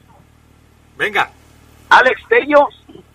Venga. 0.98 1.30
Alex 1.88 2.20
Tello 2.28 2.68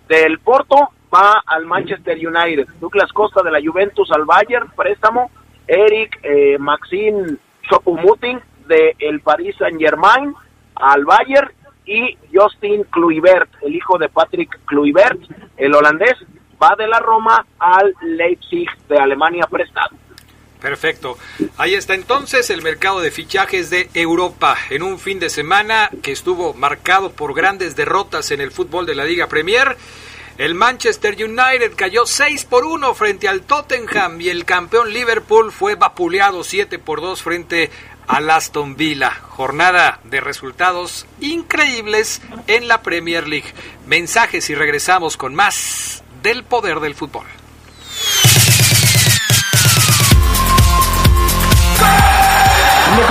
del 0.07 0.39
Porto 0.39 0.89
va 1.13 1.43
al 1.45 1.65
Manchester 1.65 2.17
United. 2.17 2.67
Douglas 2.79 3.11
Costa 3.11 3.43
de 3.43 3.51
la 3.51 3.59
Juventus 3.61 4.09
al 4.11 4.25
Bayern, 4.25 4.71
préstamo. 4.75 5.29
Eric 5.67 6.19
eh, 6.23 6.57
Maxime 6.57 7.37
Chopumuting 7.69 8.39
de 8.67 8.95
el 8.99 9.21
Paris 9.21 9.55
Saint 9.57 9.79
Germain 9.79 10.33
al 10.75 11.05
Bayern 11.05 11.51
y 11.85 12.17
Justin 12.33 12.83
Kluivert, 12.85 13.49
el 13.61 13.75
hijo 13.75 13.97
de 13.97 14.09
Patrick 14.09 14.59
Kluivert, 14.65 15.19
el 15.57 15.73
holandés, 15.73 16.15
va 16.61 16.75
de 16.77 16.87
la 16.87 16.99
Roma 16.99 17.45
al 17.59 17.93
Leipzig 18.01 18.67
de 18.87 18.97
Alemania 18.99 19.47
prestado. 19.49 19.95
Perfecto. 20.61 21.17
Ahí 21.57 21.73
está 21.73 21.95
entonces 21.95 22.51
el 22.51 22.61
mercado 22.61 23.01
de 23.01 23.09
fichajes 23.09 23.71
de 23.71 23.89
Europa 23.95 24.55
en 24.69 24.83
un 24.83 24.99
fin 24.99 25.19
de 25.19 25.31
semana 25.31 25.89
que 26.03 26.11
estuvo 26.11 26.53
marcado 26.53 27.11
por 27.11 27.33
grandes 27.33 27.75
derrotas 27.75 28.29
en 28.29 28.41
el 28.41 28.51
fútbol 28.51 28.85
de 28.85 28.93
la 28.93 29.03
Liga 29.03 29.27
Premier. 29.27 29.75
El 30.37 30.53
Manchester 30.53 31.15
United 31.15 31.73
cayó 31.75 32.05
6 32.05 32.45
por 32.45 32.65
1 32.65 32.93
frente 32.93 33.27
al 33.27 33.41
Tottenham 33.41 34.21
y 34.21 34.29
el 34.29 34.45
campeón 34.45 34.93
Liverpool 34.93 35.51
fue 35.51 35.75
vapuleado 35.75 36.43
7 36.43 36.77
por 36.77 37.01
2 37.01 37.23
frente 37.23 37.71
al 38.07 38.29
Aston 38.29 38.75
Villa. 38.75 39.09
Jornada 39.29 39.99
de 40.03 40.21
resultados 40.21 41.07
increíbles 41.19 42.21
en 42.45 42.67
la 42.67 42.83
Premier 42.83 43.27
League. 43.27 43.51
Mensajes 43.87 44.49
y 44.51 44.55
regresamos 44.55 45.17
con 45.17 45.33
más 45.33 46.00
del 46.21 46.43
poder 46.43 46.79
del 46.79 46.95
fútbol. 46.95 47.25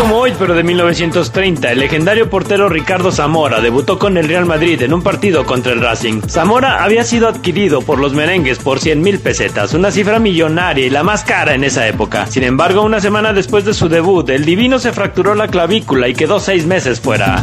como 0.01 0.17
hoy, 0.17 0.33
pero 0.39 0.55
de 0.55 0.63
1930, 0.63 1.73
el 1.73 1.79
legendario 1.79 2.31
portero 2.31 2.71
Ricardo 2.71 3.13
Zamora 3.13 3.61
debutó 3.61 3.99
con 3.99 4.17
el 4.17 4.29
Real 4.29 4.47
Madrid 4.47 4.81
en 4.81 4.95
un 4.95 5.03
partido 5.03 5.45
contra 5.45 5.73
el 5.73 5.81
Racing. 5.81 6.23
Zamora 6.27 6.83
había 6.83 7.05
sido 7.05 7.29
adquirido 7.29 7.83
por 7.83 7.99
los 7.99 8.15
merengues 8.15 8.59
por 8.59 8.81
100 8.81 9.03
mil 9.03 9.19
pesetas, 9.19 9.75
una 9.75 9.91
cifra 9.91 10.19
millonaria 10.19 10.87
y 10.87 10.91
la 10.91 11.03
más 11.03 11.23
cara 11.25 11.55
en 11.55 11.65
esa 11.65 11.87
época. 11.87 12.27
Sin 12.27 12.45
embargo, 12.45 12.83
una 12.83 13.01
semana 13.01 13.35
después 13.35 13.67
de 13.67 13.75
su 13.75 13.91
debut, 13.91 14.29
el 14.31 14.47
divino 14.47 14.79
se 14.79 14.93
fracturó 14.93 15.35
la 15.35 15.49
clavícula 15.49 16.09
y 16.09 16.15
quedó 16.15 16.41
seis 16.41 16.65
meses 16.65 16.99
fuera. 16.99 17.43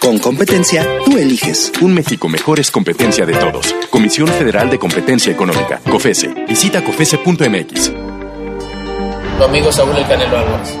Con 0.00 0.18
competencia, 0.18 0.98
tú 1.04 1.18
eliges. 1.18 1.70
Un 1.82 1.92
México 1.92 2.26
mejor 2.26 2.58
es 2.58 2.70
competencia 2.70 3.26
de 3.26 3.34
todos. 3.34 3.74
Comisión 3.90 4.28
Federal 4.28 4.70
de 4.70 4.78
Competencia 4.78 5.30
Económica. 5.30 5.78
COFESE. 5.90 6.28
Visita 6.48 6.82
COFESE.mx. 6.82 7.92
Tu 9.36 9.44
amigo 9.44 9.70
Saúl 9.70 9.94
El 9.98 10.08
Canelo 10.08 10.38
Álvarez. 10.38 10.74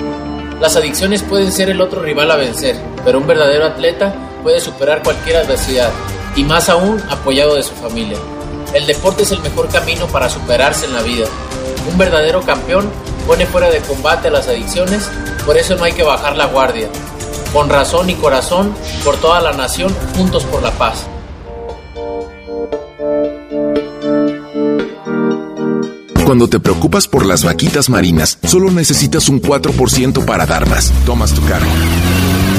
Las 0.58 0.74
adicciones 0.74 1.22
pueden 1.22 1.52
ser 1.52 1.68
el 1.68 1.82
otro 1.82 2.00
rival 2.00 2.30
a 2.30 2.36
vencer, 2.36 2.76
pero 3.04 3.18
un 3.18 3.26
verdadero 3.26 3.66
atleta 3.66 4.14
puede 4.42 4.58
superar 4.58 5.02
cualquier 5.02 5.36
adversidad, 5.36 5.92
y 6.34 6.42
más 6.42 6.70
aún 6.70 6.98
apoyado 7.10 7.56
de 7.56 7.62
su 7.62 7.74
familia. 7.74 8.16
El 8.72 8.86
deporte 8.86 9.24
es 9.24 9.32
el 9.32 9.42
mejor 9.42 9.68
camino 9.68 10.06
para 10.06 10.30
superarse 10.30 10.86
en 10.86 10.94
la 10.94 11.02
vida. 11.02 11.26
Un 11.92 11.98
verdadero 11.98 12.40
campeón 12.40 12.90
pone 13.26 13.44
fuera 13.44 13.68
de 13.68 13.80
combate 13.80 14.28
a 14.28 14.30
las 14.30 14.48
adicciones, 14.48 15.10
por 15.44 15.58
eso 15.58 15.76
no 15.76 15.84
hay 15.84 15.92
que 15.92 16.04
bajar 16.04 16.36
la 16.36 16.46
guardia 16.46 16.88
con 17.52 17.68
razón 17.68 18.10
y 18.10 18.14
corazón, 18.14 18.74
por 19.04 19.16
toda 19.16 19.40
la 19.40 19.52
nación, 19.52 19.94
juntos 20.16 20.44
por 20.44 20.62
la 20.62 20.70
paz. 20.72 21.06
Cuando 26.24 26.48
te 26.48 26.60
preocupas 26.60 27.08
por 27.08 27.26
las 27.26 27.44
vaquitas 27.44 27.90
marinas, 27.90 28.38
solo 28.44 28.70
necesitas 28.70 29.28
un 29.28 29.42
4% 29.42 30.24
para 30.24 30.46
dar 30.46 30.68
más. 30.68 30.92
Tomas 31.04 31.32
tu 31.32 31.44
carro. 31.44 31.66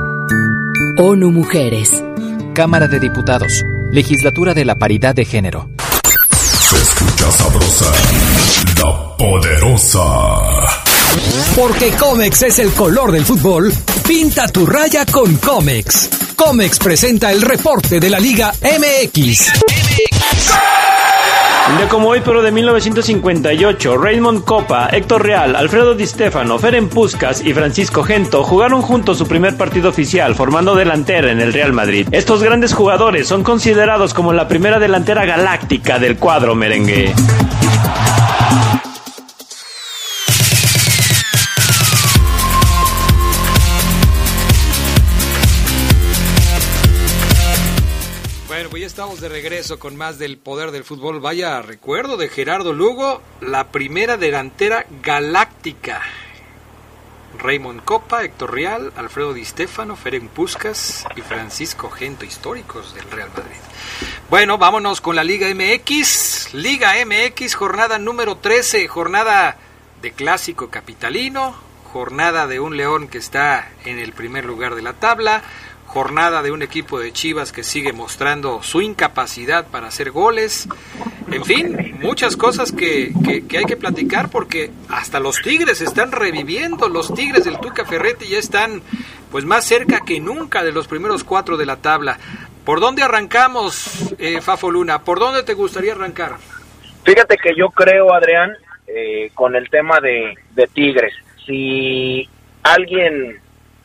ONU 0.98 1.32
Mujeres. 1.32 2.04
Cámara 2.54 2.88
de 2.88 3.00
Diputados. 3.00 3.64
Legislatura 3.92 4.54
de 4.54 4.66
la 4.66 4.76
Paridad 4.76 5.16
de 5.16 5.26
Género. 5.26 5.70
Se 6.70 6.76
escucha 6.76 7.32
sabrosa, 7.32 7.92
la 8.80 9.18
poderosa. 9.18 10.83
Porque 11.56 11.92
Comex 11.92 12.42
es 12.44 12.60
el 12.60 12.72
color 12.72 13.12
del 13.12 13.26
fútbol, 13.26 13.72
pinta 14.08 14.48
tu 14.48 14.66
raya 14.66 15.06
con 15.06 15.36
Comex. 15.38 16.10
Comex 16.36 16.80
presenta 16.80 17.32
el 17.32 17.42
reporte 17.42 18.00
de 18.00 18.10
la 18.10 18.20
Liga 18.20 18.52
MX. 18.62 19.52
Un 21.70 21.78
día 21.78 21.88
como 21.88 22.10
hoy, 22.10 22.22
pero 22.26 22.42
de 22.42 22.52
1958, 22.52 23.98
Raymond 23.98 24.44
Copa, 24.44 24.90
Héctor 24.92 25.24
Real, 25.24 25.56
Alfredo 25.56 25.96
Di 25.96 26.06
Stefano, 26.06 26.60
Feren 26.60 26.90
Puskas 26.90 27.42
y 27.42 27.54
Francisco 27.54 28.04
Gento 28.04 28.44
jugaron 28.44 28.82
juntos 28.82 29.18
su 29.18 29.28
primer 29.28 29.56
partido 29.56 29.90
oficial, 29.90 30.36
formando 30.36 30.76
delantera 30.76 31.32
en 31.32 31.40
el 31.40 31.54
Real 31.54 31.72
Madrid. 31.72 32.08
Estos 32.12 32.44
grandes 32.44 32.74
jugadores 32.74 33.28
son 33.28 33.44
considerados 33.44 34.14
como 34.14 34.34
la 34.34 34.50
primera 34.50 34.78
delantera 34.78 35.24
galáctica 35.24 36.00
del 36.00 36.18
cuadro 36.18 36.54
merengue. 36.54 37.14
De 49.22 49.30
regreso 49.30 49.80
con 49.80 49.96
más 49.96 50.18
del 50.18 50.38
poder 50.38 50.72
del 50.72 50.84
fútbol. 50.84 51.20
Vaya 51.20 51.62
recuerdo 51.62 52.18
de 52.18 52.30
Gerardo 52.30 52.74
Lugo, 52.74 53.22
la 53.42 53.72
primera 53.72 54.18
delantera 54.18 54.86
galáctica. 55.02 56.02
Raymond 57.38 57.84
Copa, 57.84 58.24
Héctor 58.24 58.54
Real, 58.54 58.94
Alfredo 58.96 59.34
Di 59.34 59.46
Stefano, 59.46 59.96
Ferenc 59.96 60.30
Puskas 60.30 61.06
y 61.16 61.22
Francisco 61.22 61.90
Gento, 61.90 62.26
históricos 62.26 62.96
del 62.96 63.10
Real 63.12 63.30
Madrid. 63.30 63.58
Bueno, 64.30 64.58
vámonos 64.58 65.02
con 65.02 65.16
la 65.16 65.24
Liga 65.24 65.48
MX. 65.54 66.54
Liga 66.54 66.94
MX, 67.06 67.56
jornada 67.56 68.00
número 68.00 68.38
13, 68.38 68.88
jornada 68.88 69.58
de 70.02 70.12
clásico 70.12 70.70
capitalino, 70.70 71.56
jornada 71.92 72.48
de 72.48 72.60
un 72.60 72.78
León 72.78 73.08
que 73.08 73.20
está 73.20 73.72
en 73.86 74.00
el 74.00 74.14
primer 74.14 74.46
lugar 74.46 74.76
de 74.76 74.82
la 74.82 74.94
tabla, 74.94 75.44
jornada 75.94 76.42
de 76.42 76.52
un 76.52 76.64
equipo 76.64 77.00
de 77.00 77.14
Chivas 77.14 77.52
que 77.52 77.62
sigue 77.62 77.94
mostrando 77.94 78.64
su 78.64 78.82
incapacidad 78.82 79.68
para 79.68 79.90
hacer 79.90 80.10
goles. 80.10 80.68
En 81.32 81.46
fin, 81.46 82.00
muchas 82.02 82.36
cosas 82.36 82.72
que, 82.72 83.12
que, 83.48 83.58
hay 83.60 83.66
que 83.66 83.78
platicar 83.78 84.30
porque 84.30 84.72
hasta 84.90 85.20
los 85.20 85.40
Tigres 85.44 85.82
están 85.82 86.12
reviviendo. 86.12 86.90
Los 86.90 87.14
Tigres 87.14 87.46
del 87.46 87.60
Tuca 87.60 87.86
Ferretti 87.86 88.28
ya 88.28 88.40
están 88.40 88.82
pues 89.32 89.46
más 89.46 89.66
cerca 89.66 90.00
que 90.04 90.20
nunca 90.20 90.64
de 90.64 90.72
los 90.72 90.88
primeros 90.88 91.24
cuatro 91.24 91.58
de 91.58 91.68
la 91.68 91.76
tabla. 91.76 92.18
¿Por 92.66 92.80
dónde 92.80 93.04
arrancamos, 93.04 94.16
eh, 94.18 94.42
Fafo 94.42 94.72
Luna? 94.72 95.04
¿Por 95.04 95.20
dónde 95.20 95.44
te 95.44 95.54
gustaría 95.54 95.92
arrancar? 95.92 96.38
Fíjate 97.04 97.38
que 97.38 97.52
yo 97.56 97.70
creo, 97.70 98.12
Adrián, 98.12 98.52
eh, 98.88 99.30
con 99.36 99.56
el 99.56 99.70
tema 99.70 100.00
de, 100.00 100.34
de 100.56 100.66
Tigres, 100.66 101.14
si 101.46 102.28
alguien 102.64 103.40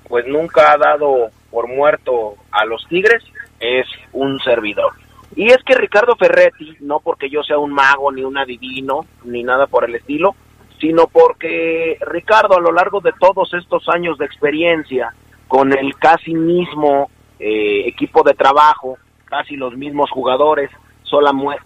pues 0.08 0.26
nunca 0.26 0.72
ha 0.72 0.78
dado 0.78 1.30
por 1.50 1.68
muerto 1.68 2.36
a 2.50 2.64
los 2.64 2.86
Tigres 2.88 3.22
es 3.60 3.86
un 4.12 4.38
servidor. 4.40 4.92
Y 5.36 5.46
es 5.46 5.58
que 5.64 5.74
Ricardo 5.74 6.16
Ferretti, 6.16 6.76
no 6.80 7.00
porque 7.00 7.28
yo 7.28 7.42
sea 7.42 7.58
un 7.58 7.72
mago, 7.72 8.10
ni 8.12 8.22
un 8.22 8.38
adivino, 8.38 9.06
ni 9.24 9.42
nada 9.42 9.66
por 9.66 9.84
el 9.84 9.94
estilo, 9.94 10.34
sino 10.80 11.06
porque 11.06 11.98
Ricardo 12.00 12.56
a 12.56 12.60
lo 12.60 12.72
largo 12.72 13.00
de 13.00 13.12
todos 13.18 13.52
estos 13.54 13.88
años 13.88 14.18
de 14.18 14.26
experiencia, 14.26 15.12
con 15.46 15.72
el 15.72 15.96
casi 15.96 16.34
mismo 16.34 17.10
eh, 17.38 17.84
equipo 17.86 18.22
de 18.22 18.34
trabajo, 18.34 18.98
casi 19.24 19.56
los 19.56 19.76
mismos 19.76 20.10
jugadores, 20.10 20.70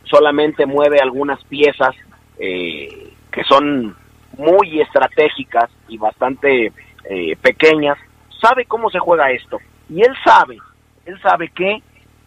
solamente 0.05 0.67
mueve 0.67 0.99
algunas 1.01 1.43
piezas 1.45 1.95
eh, 2.39 3.13
que 3.31 3.43
son 3.45 3.97
muy 4.39 4.81
estratégicas 4.81 5.71
y 5.89 5.99
bastante 5.99 6.73
eh, 7.09 7.37
pequeñas, 7.37 7.99
sabe 8.41 8.65
cómo 8.67 8.91
se 8.91 8.99
juega 8.99 9.31
esto. 9.31 9.59
Y 9.93 10.01
él 10.01 10.15
sabe, 10.25 10.59
él 11.05 11.21
sabe 11.21 11.51
que 11.51 11.83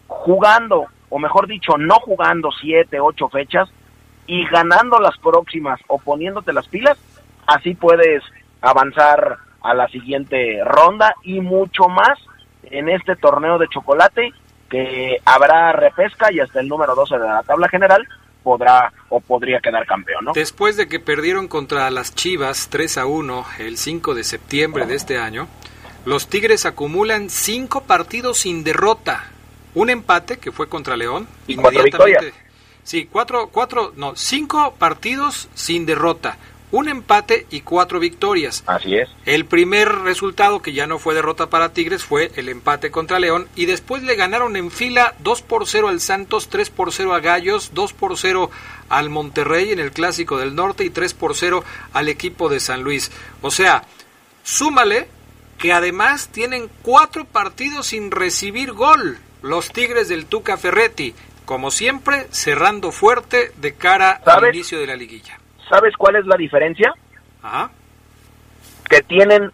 jugando, 0.06 0.86
o 1.08 1.18
mejor 1.18 1.48
dicho, 1.48 1.76
no 1.76 1.96
jugando 1.96 2.50
siete, 2.60 3.00
ocho 3.00 3.28
fechas 3.28 3.68
y 4.26 4.46
ganando 4.46 5.00
las 5.00 5.18
próximas 5.18 5.80
o 5.88 5.98
poniéndote 5.98 6.52
las 6.52 6.68
pilas, 6.68 6.96
así 7.46 7.74
puedes 7.74 8.22
avanzar 8.60 9.38
a 9.62 9.74
la 9.74 9.88
siguiente 9.88 10.60
ronda 10.64 11.16
y 11.24 11.40
mucho 11.40 11.88
más 11.88 12.18
en 12.62 12.88
este 12.88 13.16
torneo 13.16 13.58
de 13.58 13.66
chocolate 13.68 14.32
que 14.70 15.16
habrá 15.24 15.72
repesca 15.72 16.32
y 16.32 16.38
hasta 16.38 16.60
el 16.60 16.68
número 16.68 16.94
12 16.94 17.18
de 17.18 17.26
la 17.26 17.42
tabla 17.42 17.68
general 17.68 18.06
podrá 18.44 18.92
o 19.08 19.18
podría 19.18 19.58
quedar 19.58 19.86
campeón, 19.86 20.26
¿no? 20.26 20.32
Después 20.32 20.76
de 20.76 20.86
que 20.86 21.00
perdieron 21.00 21.48
contra 21.48 21.90
las 21.90 22.14
Chivas 22.14 22.68
3 22.70 22.98
a 22.98 23.06
1 23.06 23.44
el 23.58 23.76
5 23.76 24.14
de 24.14 24.22
septiembre 24.22 24.86
de 24.86 24.94
este 24.94 25.18
año, 25.18 25.48
los 26.06 26.28
Tigres 26.28 26.64
acumulan 26.64 27.28
cinco 27.28 27.82
partidos 27.82 28.38
sin 28.38 28.64
derrota. 28.64 29.30
Un 29.74 29.90
empate 29.90 30.38
que 30.38 30.52
fue 30.52 30.70
contra 30.70 30.96
León. 30.96 31.28
Y 31.46 31.56
cuatro 31.56 31.82
victorias. 31.82 32.24
Sí, 32.82 33.06
cuatro, 33.10 33.48
cuatro, 33.48 33.92
no, 33.96 34.16
cinco 34.16 34.74
partidos 34.78 35.50
sin 35.54 35.84
derrota 35.84 36.38
un 36.72 36.88
empate 36.88 37.46
y 37.50 37.60
cuatro 37.60 38.00
victorias. 38.00 38.64
Así 38.66 38.96
es. 38.96 39.08
El 39.24 39.44
primer 39.44 39.88
resultado, 40.00 40.60
que 40.60 40.72
ya 40.72 40.86
no 40.86 40.98
fue 40.98 41.14
derrota 41.14 41.48
para 41.48 41.72
Tigres, 41.72 42.04
fue 42.04 42.32
el 42.36 42.48
empate 42.48 42.90
contra 42.90 43.20
León 43.20 43.48
y 43.54 43.66
después 43.66 44.02
le 44.02 44.16
ganaron 44.16 44.56
en 44.56 44.70
fila 44.70 45.14
2 45.20 45.42
por 45.42 45.66
0 45.66 45.88
al 45.88 46.00
Santos, 46.00 46.48
3 46.48 46.70
por 46.70 46.92
0 46.92 47.14
a 47.14 47.20
Gallos, 47.20 47.70
2 47.74 47.92
por 47.92 48.18
0 48.18 48.50
al 48.88 49.10
Monterrey 49.10 49.70
en 49.70 49.78
el 49.78 49.92
Clásico 49.92 50.38
del 50.38 50.54
Norte 50.54 50.84
y 50.84 50.90
3 50.90 51.14
por 51.14 51.34
0 51.34 51.64
al 51.92 52.08
equipo 52.08 52.48
de 52.48 52.60
San 52.60 52.82
Luis. 52.82 53.10
O 53.42 53.50
sea, 53.50 53.84
súmale 54.42 55.08
que 55.58 55.72
además 55.72 56.28
tienen 56.28 56.68
cuatro 56.82 57.24
partidos 57.24 57.86
sin 57.86 58.10
recibir 58.10 58.72
gol 58.72 59.18
los 59.42 59.70
Tigres 59.72 60.08
del 60.08 60.26
Tuca 60.26 60.56
Ferretti, 60.56 61.14
como 61.44 61.70
siempre 61.70 62.26
cerrando 62.30 62.92
fuerte 62.92 63.52
de 63.56 63.74
cara 63.74 64.20
al 64.26 64.54
inicio 64.54 64.78
de 64.80 64.86
la 64.86 64.96
liguilla. 64.96 65.38
¿Sabes 65.68 65.96
cuál 65.96 66.16
es 66.16 66.26
la 66.26 66.36
diferencia? 66.36 66.92
Que 68.88 69.02
tienen 69.02 69.50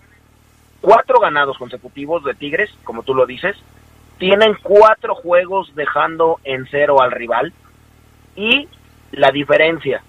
cuatro 0.80 1.20
ganados 1.20 1.58
consecutivos 1.58 2.24
de 2.24 2.34
Tigres, 2.34 2.70
como 2.84 3.02
tú 3.02 3.14
lo 3.14 3.26
dices. 3.26 3.56
Tienen 4.18 4.56
cuatro 4.62 5.14
juegos 5.14 5.74
dejando 5.74 6.40
en 6.44 6.66
cero 6.70 7.02
al 7.02 7.10
rival. 7.10 7.52
Y 8.36 8.68
la 9.12 9.30
diferencia, 9.30 10.02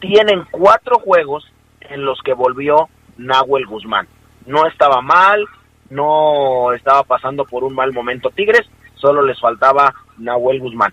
tienen 0.00 0.44
cuatro 0.50 0.98
juegos 0.98 1.50
en 1.80 2.04
los 2.04 2.20
que 2.22 2.34
volvió 2.34 2.88
Nahuel 3.16 3.66
Guzmán. 3.66 4.06
No 4.46 4.66
estaba 4.66 5.00
mal, 5.00 5.46
no 5.90 6.72
estaba 6.72 7.02
pasando 7.02 7.44
por 7.44 7.64
un 7.64 7.74
mal 7.74 7.92
momento 7.92 8.30
Tigres, 8.30 8.66
solo 8.94 9.22
les 9.22 9.38
faltaba 9.38 9.94
Nahuel 10.18 10.60
Guzmán. 10.60 10.92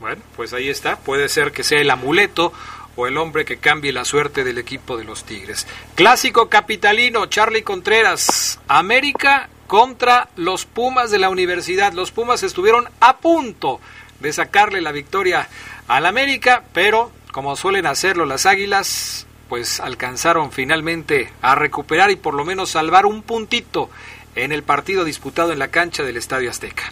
Bueno, 0.00 0.22
pues 0.36 0.52
ahí 0.52 0.68
está, 0.68 0.96
puede 0.96 1.28
ser 1.28 1.52
que 1.52 1.62
sea 1.62 1.80
el 1.80 1.90
amuleto 1.90 2.52
o 2.96 3.06
el 3.06 3.16
hombre 3.16 3.44
que 3.44 3.58
cambie 3.58 3.92
la 3.92 4.04
suerte 4.04 4.44
del 4.44 4.58
equipo 4.58 4.96
de 4.96 5.04
los 5.04 5.24
Tigres. 5.24 5.66
Clásico 5.94 6.48
capitalino, 6.48 7.26
Charlie 7.26 7.62
Contreras, 7.62 8.60
América 8.68 9.48
contra 9.66 10.28
los 10.36 10.66
Pumas 10.66 11.10
de 11.10 11.18
la 11.18 11.30
universidad. 11.30 11.92
Los 11.92 12.10
Pumas 12.10 12.42
estuvieron 12.42 12.88
a 13.00 13.18
punto 13.18 13.80
de 14.20 14.32
sacarle 14.32 14.80
la 14.80 14.92
victoria 14.92 15.48
al 15.88 16.06
América, 16.06 16.64
pero 16.72 17.10
como 17.32 17.56
suelen 17.56 17.86
hacerlo 17.86 18.26
las 18.26 18.44
Águilas, 18.44 19.26
pues 19.52 19.80
alcanzaron 19.80 20.50
finalmente 20.50 21.28
a 21.42 21.54
recuperar 21.54 22.10
y 22.10 22.16
por 22.16 22.32
lo 22.32 22.42
menos 22.42 22.70
salvar 22.70 23.04
un 23.04 23.20
puntito 23.20 23.90
en 24.34 24.50
el 24.50 24.62
partido 24.62 25.04
disputado 25.04 25.52
en 25.52 25.58
la 25.58 25.68
cancha 25.68 26.04
del 26.04 26.16
Estadio 26.16 26.48
Azteca. 26.48 26.84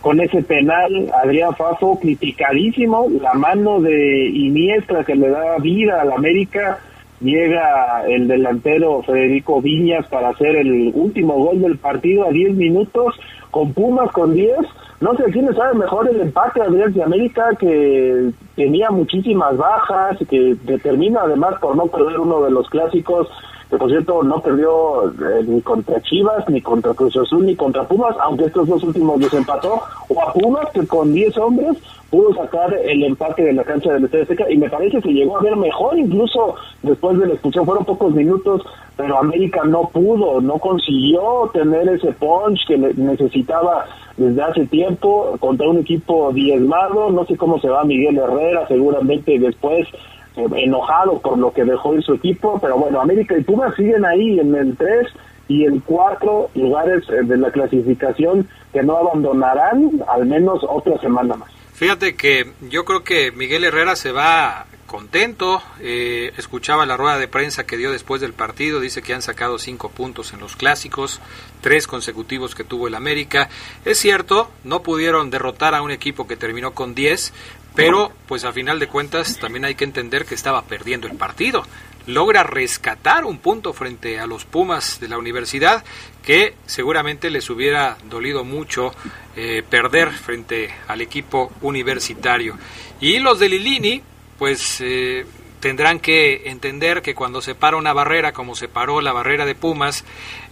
Con 0.00 0.18
ese 0.22 0.42
penal, 0.42 1.12
Adrián 1.22 1.54
Fafo 1.54 2.00
criticadísimo, 2.00 3.08
la 3.20 3.34
mano 3.34 3.82
de 3.82 4.26
Iniestra 4.26 5.04
que 5.04 5.16
le 5.16 5.28
da 5.28 5.58
vida 5.58 6.00
al 6.00 6.12
América, 6.12 6.78
llega 7.20 8.04
el 8.08 8.26
delantero 8.26 9.02
Federico 9.02 9.60
Viñas 9.60 10.06
para 10.06 10.30
hacer 10.30 10.56
el 10.56 10.92
último 10.94 11.34
gol 11.34 11.60
del 11.60 11.76
partido 11.76 12.26
a 12.26 12.30
10 12.30 12.54
minutos, 12.54 13.20
con 13.50 13.74
Pumas 13.74 14.10
con 14.12 14.34
10, 14.34 14.50
no 15.00 15.14
sé 15.16 15.24
quién 15.32 15.54
sabe 15.54 15.74
mejor 15.78 16.08
el 16.08 16.20
empate 16.20 16.62
Adrián 16.62 16.92
de 16.92 17.02
América 17.02 17.50
que 17.58 18.30
tenía 18.54 18.90
muchísimas 18.90 19.56
bajas, 19.56 20.16
que 20.28 20.56
determina 20.64 21.20
además 21.22 21.56
por 21.60 21.76
no 21.76 21.86
perder 21.86 22.18
uno 22.18 22.42
de 22.42 22.50
los 22.50 22.68
clásicos 22.70 23.28
que 23.70 23.76
por 23.76 23.90
cierto 23.90 24.22
no 24.22 24.40
perdió 24.40 25.08
eh, 25.08 25.44
ni 25.46 25.60
contra 25.60 26.00
Chivas, 26.02 26.48
ni 26.48 26.60
contra 26.60 26.94
Cruz 26.94 27.16
Azul, 27.16 27.46
ni 27.46 27.56
contra 27.56 27.84
Pumas, 27.84 28.16
aunque 28.20 28.44
estos 28.44 28.68
dos 28.68 28.82
últimos 28.82 29.20
los 29.20 29.32
empató, 29.34 29.82
o 30.08 30.22
a 30.22 30.32
Pumas 30.32 30.70
que 30.72 30.86
con 30.86 31.12
10 31.12 31.36
hombres 31.38 31.76
pudo 32.10 32.32
sacar 32.34 32.72
el 32.74 33.02
empate 33.02 33.42
de 33.42 33.52
la 33.52 33.64
cancha 33.64 33.92
del 33.92 34.04
Estadio 34.04 34.26
Seca 34.26 34.50
y 34.50 34.56
me 34.56 34.70
parece 34.70 35.00
que 35.00 35.12
llegó 35.12 35.38
a 35.38 35.42
ver 35.42 35.56
mejor 35.56 35.98
incluso 35.98 36.54
después 36.82 37.18
de 37.18 37.26
la 37.26 37.32
expulsión, 37.32 37.66
fueron 37.66 37.84
pocos 37.84 38.14
minutos, 38.14 38.62
pero 38.96 39.18
América 39.18 39.62
no 39.64 39.88
pudo, 39.88 40.40
no 40.40 40.58
consiguió 40.58 41.50
tener 41.52 41.88
ese 41.88 42.12
punch 42.12 42.60
que 42.68 42.78
necesitaba 42.78 43.84
desde 44.16 44.42
hace 44.42 44.66
tiempo 44.66 45.36
contra 45.40 45.68
un 45.68 45.78
equipo 45.78 46.32
diezmado, 46.32 47.10
no 47.10 47.24
sé 47.26 47.36
cómo 47.36 47.60
se 47.60 47.68
va 47.68 47.84
Miguel 47.84 48.16
Herrera, 48.16 48.66
seguramente 48.68 49.38
después 49.38 49.88
enojado 50.36 51.20
por 51.20 51.38
lo 51.38 51.52
que 51.52 51.64
dejó 51.64 51.94
en 51.94 52.02
su 52.02 52.14
equipo, 52.14 52.58
pero 52.60 52.76
bueno, 52.76 53.00
América 53.00 53.36
y 53.36 53.42
Pumas 53.42 53.74
siguen 53.74 54.04
ahí 54.04 54.38
en 54.38 54.54
el 54.54 54.76
3 54.76 55.06
y 55.48 55.64
el 55.64 55.82
4 55.82 56.50
lugares 56.54 57.04
eh, 57.08 57.22
de 57.22 57.36
la 57.36 57.50
clasificación 57.50 58.48
que 58.72 58.82
no 58.82 58.96
abandonarán 58.96 60.02
al 60.08 60.26
menos 60.26 60.60
otra 60.68 60.98
semana 60.98 61.36
más. 61.36 61.50
Fíjate 61.72 62.16
que 62.16 62.52
yo 62.70 62.84
creo 62.84 63.04
que 63.04 63.32
Miguel 63.32 63.64
Herrera 63.64 63.96
se 63.96 64.10
va 64.10 64.66
contento. 64.86 65.60
Eh, 65.80 66.32
escuchaba 66.38 66.86
la 66.86 66.96
rueda 66.96 67.18
de 67.18 67.28
prensa 67.28 67.66
que 67.66 67.76
dio 67.76 67.92
después 67.92 68.20
del 68.20 68.32
partido. 68.32 68.80
Dice 68.80 69.02
que 69.02 69.12
han 69.12 69.20
sacado 69.20 69.58
cinco 69.58 69.90
puntos 69.90 70.32
en 70.32 70.40
los 70.40 70.56
clásicos, 70.56 71.20
tres 71.60 71.86
consecutivos 71.86 72.54
que 72.54 72.64
tuvo 72.64 72.88
el 72.88 72.94
América. 72.94 73.50
Es 73.84 73.98
cierto, 73.98 74.50
no 74.64 74.82
pudieron 74.82 75.28
derrotar 75.28 75.74
a 75.74 75.82
un 75.82 75.90
equipo 75.90 76.26
que 76.26 76.36
terminó 76.36 76.72
con 76.72 76.94
10, 76.94 77.34
pero, 77.76 78.10
pues 78.26 78.44
a 78.44 78.52
final 78.52 78.78
de 78.80 78.88
cuentas, 78.88 79.38
también 79.38 79.66
hay 79.66 79.74
que 79.74 79.84
entender 79.84 80.24
que 80.24 80.34
estaba 80.34 80.62
perdiendo 80.62 81.06
el 81.06 81.16
partido. 81.16 81.62
Logra 82.06 82.42
rescatar 82.42 83.24
un 83.24 83.38
punto 83.38 83.74
frente 83.74 84.18
a 84.18 84.26
los 84.26 84.46
Pumas 84.46 84.98
de 84.98 85.08
la 85.08 85.18
universidad, 85.18 85.84
que 86.24 86.54
seguramente 86.64 87.28
les 87.28 87.50
hubiera 87.50 87.98
dolido 88.08 88.44
mucho 88.44 88.94
eh, 89.36 89.62
perder 89.68 90.10
frente 90.10 90.74
al 90.88 91.02
equipo 91.02 91.52
universitario. 91.60 92.56
Y 93.00 93.18
los 93.18 93.38
de 93.38 93.50
Lilini, 93.50 94.02
pues 94.38 94.80
eh, 94.80 95.26
tendrán 95.60 96.00
que 96.00 96.48
entender 96.48 97.02
que 97.02 97.14
cuando 97.14 97.42
se 97.42 97.54
para 97.54 97.76
una 97.76 97.92
barrera, 97.92 98.32
como 98.32 98.54
se 98.54 98.68
paró 98.68 99.02
la 99.02 99.12
barrera 99.12 99.44
de 99.44 99.54
Pumas, 99.54 100.04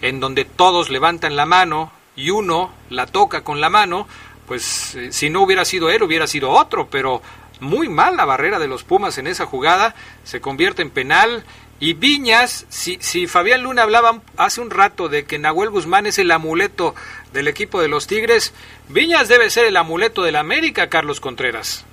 en 0.02 0.20
donde 0.20 0.44
todos 0.44 0.90
levantan 0.90 1.36
la 1.36 1.46
mano 1.46 1.90
y 2.16 2.30
uno 2.30 2.72
la 2.90 3.06
toca 3.06 3.42
con 3.42 3.60
la 3.60 3.70
mano, 3.70 4.06
pues 4.46 4.94
eh, 4.94 5.12
si 5.12 5.30
no 5.30 5.42
hubiera 5.42 5.64
sido 5.64 5.90
él, 5.90 6.02
hubiera 6.02 6.26
sido 6.26 6.50
otro, 6.50 6.88
pero 6.90 7.22
muy 7.60 7.88
mal 7.88 8.16
la 8.16 8.24
barrera 8.24 8.58
de 8.58 8.68
los 8.68 8.84
Pumas 8.84 9.18
en 9.18 9.26
esa 9.26 9.46
jugada, 9.46 9.94
se 10.22 10.40
convierte 10.40 10.82
en 10.82 10.90
penal. 10.90 11.44
Y 11.80 11.94
Viñas, 11.94 12.66
si, 12.68 12.98
si 13.00 13.26
Fabián 13.26 13.62
Luna 13.62 13.82
hablaba 13.82 14.20
hace 14.36 14.60
un 14.60 14.70
rato 14.70 15.08
de 15.08 15.24
que 15.24 15.38
Nahuel 15.38 15.70
Guzmán 15.70 16.06
es 16.06 16.18
el 16.18 16.30
amuleto 16.30 16.94
del 17.32 17.48
equipo 17.48 17.80
de 17.80 17.88
los 17.88 18.06
Tigres, 18.06 18.54
Viñas 18.88 19.28
debe 19.28 19.50
ser 19.50 19.66
el 19.66 19.76
amuleto 19.76 20.22
del 20.22 20.36
América, 20.36 20.88
Carlos 20.88 21.20
Contreras. 21.20 21.84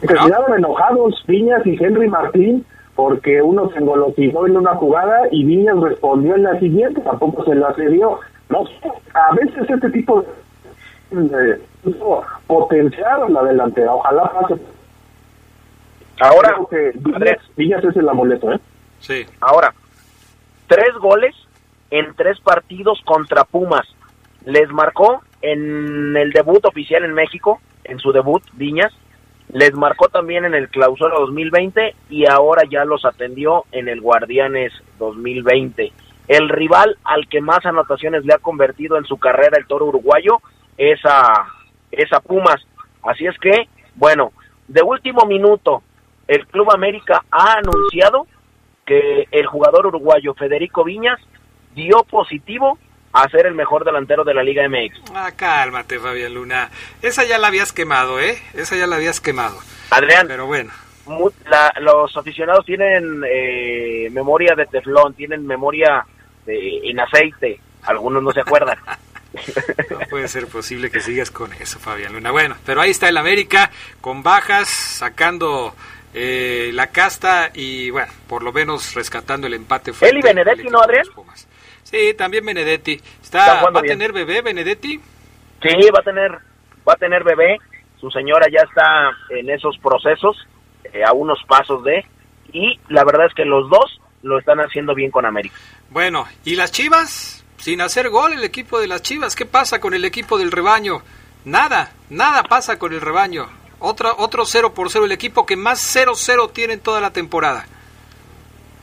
Quedaron 0.00 0.58
enojados 0.58 1.22
Viñas 1.26 1.64
y 1.64 1.76
Henry 1.82 2.08
Martín 2.08 2.64
porque 2.96 3.40
uno 3.40 3.70
se 3.70 3.78
engolosinó 3.78 4.46
en 4.46 4.56
una 4.56 4.74
jugada 4.74 5.20
y 5.30 5.44
Viñas 5.44 5.78
respondió 5.80 6.34
en 6.34 6.42
la 6.42 6.58
siguiente, 6.58 7.00
tampoco 7.02 7.44
se 7.44 7.54
lo 7.54 7.68
accedió. 7.68 8.18
No 8.50 8.64
a 9.14 9.34
veces 9.34 9.70
este 9.70 9.90
tipo 9.90 10.24
de, 11.10 11.60
potenciar 12.46 13.30
la 13.30 13.42
delantera, 13.44 13.94
ojalá 13.94 14.30
pase. 14.32 14.60
Ahora, 16.20 16.56
que 16.68 16.92
Villas 17.56 17.84
es 17.84 17.96
el 17.96 18.08
amuleto, 18.08 18.52
¿eh? 18.52 18.60
Sí. 18.98 19.26
Ahora, 19.40 19.72
tres 20.66 20.92
goles 21.00 21.34
en 21.90 22.14
tres 22.14 22.38
partidos 22.40 23.00
contra 23.04 23.44
Pumas. 23.44 23.86
Les 24.44 24.68
marcó 24.70 25.22
en 25.42 26.16
el 26.16 26.32
debut 26.32 26.64
oficial 26.64 27.04
en 27.04 27.14
México, 27.14 27.60
en 27.84 27.98
su 27.98 28.12
debut, 28.12 28.42
Viñas. 28.54 28.92
Les 29.52 29.72
marcó 29.74 30.08
también 30.08 30.44
en 30.44 30.54
el 30.54 30.68
Clausura 30.68 31.14
2020 31.18 31.94
y 32.10 32.28
ahora 32.28 32.62
ya 32.70 32.84
los 32.84 33.04
atendió 33.04 33.64
en 33.72 33.88
el 33.88 34.00
Guardianes 34.00 34.72
2020. 34.98 35.92
El 36.30 36.48
rival 36.48 36.96
al 37.02 37.26
que 37.28 37.40
más 37.40 37.66
anotaciones 37.66 38.24
le 38.24 38.32
ha 38.32 38.38
convertido 38.38 38.96
en 38.96 39.04
su 39.04 39.18
carrera 39.18 39.58
el 39.58 39.66
toro 39.66 39.86
uruguayo 39.86 40.36
es 40.78 41.00
a, 41.04 41.46
Pumas. 42.24 42.64
Así 43.02 43.26
es 43.26 43.36
que, 43.40 43.68
bueno, 43.96 44.32
de 44.68 44.80
último 44.80 45.26
minuto, 45.26 45.82
el 46.28 46.46
Club 46.46 46.70
América 46.72 47.24
ha 47.32 47.54
anunciado 47.54 48.28
que 48.86 49.26
el 49.32 49.46
jugador 49.46 49.86
uruguayo 49.88 50.34
Federico 50.34 50.84
Viñas 50.84 51.18
dio 51.74 52.04
positivo 52.04 52.78
a 53.12 53.28
ser 53.28 53.46
el 53.46 53.54
mejor 53.54 53.84
delantero 53.84 54.22
de 54.22 54.32
la 54.34 54.44
Liga 54.44 54.62
MX. 54.68 55.02
Ah, 55.12 55.32
cálmate, 55.36 55.98
Fabián 55.98 56.32
Luna. 56.34 56.70
Esa 57.02 57.24
ya 57.24 57.38
la 57.38 57.48
habías 57.48 57.72
quemado, 57.72 58.20
¿eh? 58.20 58.36
Esa 58.54 58.76
ya 58.76 58.86
la 58.86 58.94
habías 58.94 59.20
quemado. 59.20 59.56
Adrián. 59.90 60.28
Pero 60.28 60.46
bueno. 60.46 60.70
la- 61.48 61.72
los 61.80 62.16
aficionados 62.16 62.64
tienen 62.64 63.24
eh, 63.28 64.08
memoria 64.12 64.54
de 64.54 64.66
teflón, 64.66 65.14
tienen 65.14 65.44
memoria 65.44 66.06
de- 66.46 66.80
en 66.90 67.00
aceite, 67.00 67.60
algunos 67.82 68.22
no 68.22 68.32
se 68.32 68.40
acuerdan. 68.40 68.78
No 69.90 70.00
puede 70.10 70.26
ser 70.26 70.48
posible 70.48 70.90
que 70.90 71.00
sigas 71.00 71.30
con 71.30 71.52
eso, 71.52 71.78
Fabián 71.78 72.12
Luna. 72.12 72.32
Bueno, 72.32 72.56
pero 72.66 72.80
ahí 72.80 72.90
está 72.90 73.08
el 73.08 73.16
América 73.16 73.70
con 74.00 74.24
bajas, 74.24 74.66
sacando 74.68 75.72
eh, 76.14 76.70
la 76.74 76.88
casta 76.88 77.50
y, 77.54 77.90
bueno, 77.90 78.12
por 78.28 78.42
lo 78.42 78.52
menos 78.52 78.92
rescatando 78.94 79.46
el 79.46 79.54
empate. 79.54 79.92
Él 80.00 80.18
y 80.18 80.22
Benedetti, 80.22 80.64
¿no, 80.64 80.80
Adrián? 80.80 81.04
Sí, 81.84 82.12
también 82.18 82.44
Benedetti. 82.44 83.00
Está 83.22 83.62
¿Va 83.62 83.68
a 83.68 83.82
bien. 83.82 83.98
tener 83.98 84.12
bebé 84.12 84.42
Benedetti? 84.42 85.00
Sí, 85.62 85.90
va 85.94 86.00
a 86.00 86.02
tener, 86.02 86.32
va 86.88 86.94
a 86.94 86.96
tener 86.96 87.22
bebé. 87.22 87.56
Su 88.00 88.10
señora 88.10 88.46
ya 88.50 88.62
está 88.62 89.12
en 89.30 89.48
esos 89.48 89.78
procesos, 89.78 90.36
eh, 90.92 91.04
a 91.04 91.12
unos 91.12 91.38
pasos 91.46 91.84
de, 91.84 92.04
y 92.52 92.80
la 92.88 93.04
verdad 93.04 93.26
es 93.26 93.34
que 93.34 93.44
los 93.44 93.70
dos 93.70 93.99
lo 94.22 94.38
están 94.38 94.58
haciendo 94.60 94.94
bien 94.94 95.10
con 95.10 95.26
América. 95.26 95.56
Bueno, 95.90 96.26
¿y 96.44 96.56
las 96.56 96.72
Chivas? 96.72 97.44
Sin 97.56 97.80
hacer 97.80 98.08
gol 98.08 98.32
el 98.32 98.44
equipo 98.44 98.80
de 98.80 98.88
las 98.88 99.02
Chivas. 99.02 99.36
¿Qué 99.36 99.46
pasa 99.46 99.80
con 99.80 99.94
el 99.94 100.04
equipo 100.04 100.38
del 100.38 100.50
rebaño? 100.50 101.02
Nada, 101.44 101.92
nada 102.08 102.42
pasa 102.42 102.78
con 102.78 102.92
el 102.92 103.00
rebaño. 103.00 103.46
Otra, 103.78 104.12
otro 104.18 104.44
0 104.44 104.74
por 104.74 104.90
0, 104.90 105.06
el 105.06 105.12
equipo 105.12 105.46
que 105.46 105.56
más 105.56 105.96
0-0 105.96 106.52
tiene 106.52 106.74
en 106.74 106.80
toda 106.80 107.00
la 107.00 107.12
temporada. 107.12 107.64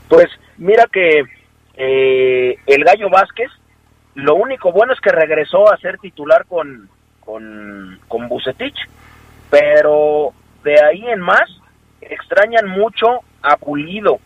Pues 0.09 0.27
mira 0.57 0.85
que 0.91 1.23
eh, 1.75 2.57
el 2.65 2.83
Gallo 2.83 3.09
Vázquez, 3.09 3.51
lo 4.15 4.35
único 4.35 4.71
bueno 4.71 4.93
es 4.93 4.99
que 4.99 5.11
regresó 5.11 5.71
a 5.71 5.77
ser 5.77 5.99
titular 5.99 6.45
con, 6.47 6.89
con, 7.19 7.99
con 8.07 8.27
Bucetich, 8.27 8.77
pero 9.51 10.33
de 10.63 10.81
ahí 10.83 11.07
en 11.07 11.19
más 11.19 11.47
extrañan 12.01 12.67
mucho 12.67 13.21
a 13.43 13.57
Pulido, 13.57 14.19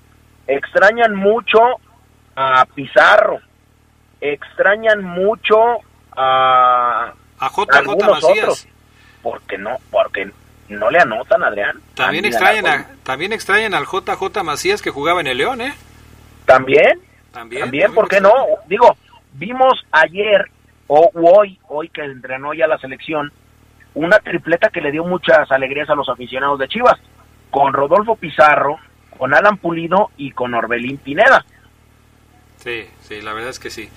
extrañan 0.56 1.16
mucho 1.16 1.60
a 2.36 2.66
Pizarro, 2.74 3.40
extrañan 4.20 5.04
mucho 5.04 5.58
a, 6.16 7.14
A 7.40 7.50
JJ 7.50 7.78
algunos 7.78 8.10
Macías. 8.24 8.38
otros, 8.44 8.68
porque 9.22 9.58
no, 9.58 9.78
porque 9.90 10.30
no 10.70 10.90
le 10.90 11.00
anotan, 11.00 11.44
Adrián. 11.44 11.80
También 11.96 12.26
extrañan, 12.26 12.66
a, 12.66 12.88
también 13.04 13.34
extrañan 13.34 13.74
al 13.74 13.86
JJ 13.86 14.44
Macías 14.44 14.82
que 14.82 14.90
jugaba 14.92 15.22
en 15.22 15.28
el 15.28 15.38
León, 15.38 15.62
¿eh? 15.62 15.74
También, 16.46 17.00
También. 17.32 17.62
también, 17.64 17.94
¿por 17.94 18.08
qué 18.08 18.20
no? 18.20 18.34
Digo, 18.68 18.96
vimos 19.34 19.86
ayer 19.92 20.46
o 20.88 21.10
hoy, 21.14 21.58
hoy 21.68 21.88
que 21.90 22.04
entrenó 22.04 22.54
ya 22.54 22.68
la 22.68 22.78
selección, 22.78 23.32
una 23.94 24.20
tripleta 24.20 24.70
que 24.70 24.82
le 24.82 24.92
dio 24.92 25.04
muchas 25.06 25.50
alegrías 25.52 25.90
a 25.90 25.96
los 25.96 26.10
aficionados 26.10 26.60
de 26.60 26.68
Chivas, 26.68 27.00
con 27.50 27.74
Rodolfo 27.74 28.16
Pizarro, 28.16 28.78
con 29.18 29.34
Alan 29.34 29.58
Pulido 29.58 30.12
y 30.18 30.32
con 30.32 30.54
Orbelín 30.54 30.98
Pineda. 30.98 31.46
Sí, 32.64 32.86
sí, 33.08 33.22
la 33.22 33.34
verdad 33.34 33.50
es 33.50 33.60
que 33.60 33.70
sí. 33.70 33.90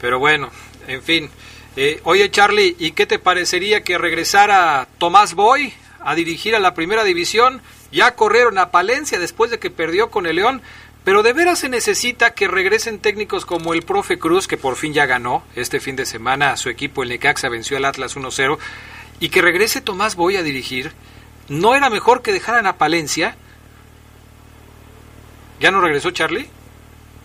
Pero 0.00 0.18
bueno, 0.18 0.50
en 0.86 1.02
fin. 1.02 1.30
Eh, 1.76 2.00
oye, 2.04 2.30
Charlie, 2.30 2.76
¿y 2.78 2.92
qué 2.92 3.06
te 3.06 3.18
parecería 3.18 3.82
que 3.82 3.98
regresara 3.98 4.86
Tomás 4.98 5.34
Boy 5.34 5.72
a 6.00 6.14
dirigir 6.14 6.54
a 6.54 6.60
la 6.60 6.74
primera 6.74 7.02
división? 7.04 7.60
Ya 7.90 8.14
corrieron 8.14 8.58
a 8.58 8.70
Palencia 8.70 9.18
después 9.18 9.50
de 9.50 9.58
que 9.58 9.70
perdió 9.70 10.10
con 10.10 10.26
el 10.26 10.36
León. 10.36 10.62
Pero 11.04 11.22
de 11.22 11.34
veras 11.34 11.58
se 11.58 11.68
necesita 11.68 12.32
que 12.32 12.48
regresen 12.48 12.98
técnicos 12.98 13.44
como 13.44 13.74
el 13.74 13.82
profe 13.82 14.18
Cruz, 14.18 14.48
que 14.48 14.56
por 14.56 14.76
fin 14.76 14.94
ya 14.94 15.04
ganó 15.04 15.44
este 15.54 15.78
fin 15.78 15.96
de 15.96 16.06
semana. 16.06 16.56
Su 16.56 16.70
equipo, 16.70 17.02
el 17.02 17.10
Necaxa, 17.10 17.50
venció 17.50 17.76
al 17.76 17.84
Atlas 17.84 18.16
1-0. 18.16 18.58
Y 19.20 19.28
que 19.28 19.42
regrese 19.42 19.82
Tomás 19.82 20.16
Boy 20.16 20.36
a 20.36 20.42
dirigir. 20.42 20.92
¿No 21.48 21.74
era 21.74 21.90
mejor 21.90 22.22
que 22.22 22.32
dejaran 22.32 22.66
a 22.66 22.78
Palencia? 22.78 23.36
¿Ya 25.60 25.70
no 25.70 25.80
regresó 25.80 26.10
Charlie? 26.10 26.48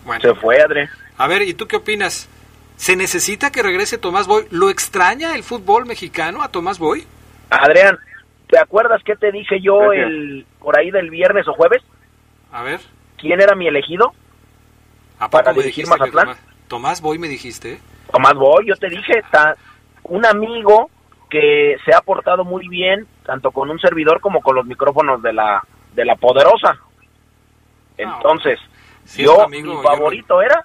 Bueno. 0.04 0.22
Se 0.22 0.34
fue, 0.34 0.60
Adre. 0.60 0.88
A 1.18 1.26
ver, 1.26 1.42
¿y 1.42 1.54
tú 1.54 1.66
qué 1.66 1.76
opinas? 1.76 2.28
¿Se 2.76 2.96
necesita 2.96 3.52
que 3.52 3.62
regrese 3.62 3.98
Tomás 3.98 4.26
Boy? 4.26 4.46
¿Lo 4.50 4.70
extraña 4.70 5.34
el 5.34 5.42
fútbol 5.42 5.84
mexicano 5.84 6.42
a 6.42 6.48
Tomás 6.48 6.78
Boy? 6.78 7.04
Adrián, 7.50 7.98
¿te 8.48 8.58
acuerdas 8.58 9.02
qué 9.04 9.16
te 9.16 9.30
dije 9.30 9.60
yo 9.60 9.78
Gracias. 9.80 10.06
el 10.06 10.46
por 10.58 10.78
ahí 10.78 10.90
del 10.90 11.10
viernes 11.10 11.46
o 11.46 11.52
jueves? 11.52 11.82
A 12.52 12.62
ver. 12.62 12.80
¿Quién 13.18 13.40
era 13.40 13.54
mi 13.54 13.66
elegido? 13.68 14.14
¿A 15.18 15.28
poco 15.28 15.44
Para 15.44 15.52
me 15.52 15.62
dirigir 15.62 15.84
dijiste 15.84 16.04
que 16.04 16.10
Mazatlán. 16.10 16.36
Tomás, 16.36 16.68
Tomás 16.68 17.00
Boy 17.02 17.18
me 17.18 17.28
dijiste? 17.28 17.80
Tomás 18.10 18.34
Boy, 18.34 18.66
yo 18.66 18.76
te 18.76 18.88
dije, 18.88 19.18
está 19.18 19.54
un 20.04 20.24
amigo 20.24 20.88
que 21.28 21.76
se 21.84 21.94
ha 21.94 22.00
portado 22.00 22.44
muy 22.44 22.66
bien, 22.68 23.06
tanto 23.24 23.50
con 23.50 23.70
un 23.70 23.78
servidor 23.78 24.20
como 24.20 24.40
con 24.40 24.56
los 24.56 24.64
micrófonos 24.66 25.22
de 25.22 25.32
la, 25.32 25.62
de 25.94 26.04
la 26.04 26.16
poderosa. 26.16 26.78
Entonces, 28.02 28.58
Si 29.04 29.22
es 29.22 29.28
tu 29.28 29.36
yo, 29.36 29.42
amigo, 29.42 29.68
mi 29.68 29.74
yo 29.76 29.82
favorito 29.82 30.42
era 30.42 30.64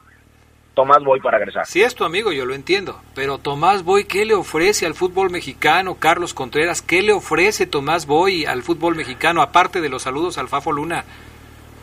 Tomás 0.76 1.04
Boy 1.04 1.20
para 1.22 1.38
regresar. 1.38 1.66
Si 1.66 1.82
es 1.82 1.96
tu 1.96 2.04
amigo, 2.04 2.32
yo 2.32 2.46
lo 2.46 2.54
entiendo. 2.54 3.00
Pero 3.16 3.38
Tomás 3.38 3.84
Boy, 3.84 4.04
¿qué 4.04 4.26
le 4.26 4.34
ofrece 4.36 4.86
al 4.86 4.94
fútbol 4.94 5.32
mexicano? 5.32 5.96
Carlos 5.96 6.34
Contreras, 6.34 6.82
¿qué 6.82 7.02
le 7.02 7.14
ofrece 7.14 7.66
Tomás 7.66 8.06
Boy 8.06 8.46
al 8.46 8.62
fútbol 8.62 8.96
mexicano? 8.96 9.42
Aparte 9.42 9.82
de 9.82 9.90
los 9.90 10.04
saludos 10.04 10.38
al 10.38 10.50
Fafo 10.50 10.72
Luna. 10.72 11.06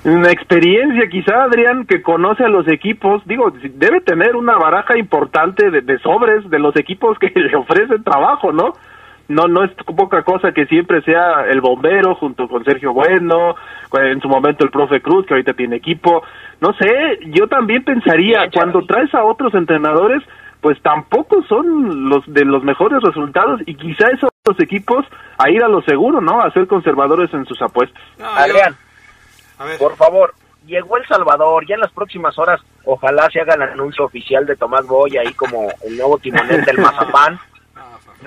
Una 0.05 0.33
experiencia 0.33 1.09
quizá, 1.09 1.45
Adrián, 1.45 1.87
que 1.87 2.03
conoce 2.03 2.45
a 2.45 2.49
los 2.49 2.67
equipos, 2.69 3.23
digo, 3.25 3.53
debe 3.53 4.01
tener 4.01 4.35
una 4.35 4.57
baraja 4.59 4.99
importante 4.99 5.71
de, 5.71 5.81
de 5.81 5.99
sobres 6.01 6.49
de 6.51 6.59
los 6.59 6.77
equipos 6.77 7.19
que 7.19 7.31
le 7.35 7.57
ofrecen 7.57 8.03
trabajo, 8.03 8.53
¿no? 8.53 8.73
No, 9.29 9.47
no 9.49 9.65
es 9.65 9.73
poca 9.85 10.23
cosa 10.23 10.53
que 10.53 10.67
siempre 10.67 11.03
sea 11.03 11.47
el 11.49 11.61
bombero 11.61 12.15
junto 12.17 12.49
con 12.49 12.65
Sergio 12.65 12.93
Bueno, 12.93 13.55
en 13.93 14.21
su 14.21 14.29
momento 14.29 14.65
el 14.65 14.71
profe 14.71 15.01
Cruz, 15.01 15.27
que 15.27 15.35
ahorita 15.35 15.55
tiene 15.55 15.77
equipo. 15.77 16.23
No 16.61 16.73
sé, 16.75 17.19
yo 17.27 17.49
también 17.49 17.85
pensaría, 17.85 18.51
cuando 18.53 18.85
traes 18.87 19.15
a 19.15 19.25
otros 19.25 19.55
entrenadores, 19.55 20.23
pues 20.61 20.81
tampoco 20.83 21.43
son 21.49 22.09
los 22.09 22.25
de 22.27 22.45
los 22.45 22.63
mejores 22.63 23.03
resultados 23.03 23.61
y 23.67 23.75
quizá 23.75 24.07
esos 24.09 24.31
equipos 24.61 25.05
a 25.37 25.51
ir 25.51 25.63
a 25.63 25.69
lo 25.69 25.83
seguro, 25.83 26.21
¿no? 26.21 26.41
A 26.41 26.53
ser 26.53 26.67
conservadores 26.69 27.35
en 27.35 27.45
sus 27.47 27.61
apuestas. 27.61 28.01
Adrián, 28.21 28.77
por 29.79 29.97
favor, 29.97 30.35
llegó 30.67 30.97
El 30.97 31.07
Salvador, 31.07 31.67
ya 31.67 31.75
en 31.75 31.81
las 31.81 31.93
próximas 31.93 32.39
horas 32.39 32.61
ojalá 32.85 33.29
se 33.33 33.41
haga 33.41 33.55
el 33.55 33.63
anuncio 33.63 34.05
oficial 34.05 34.47
de 34.47 34.57
Tomás 34.57 34.87
Boy 34.87 35.17
ahí 35.17 35.33
como 35.35 35.69
el 35.85 35.97
nuevo 35.97 36.19
timonel 36.19 36.65
del 36.65 36.79
Mazapán, 36.81 37.39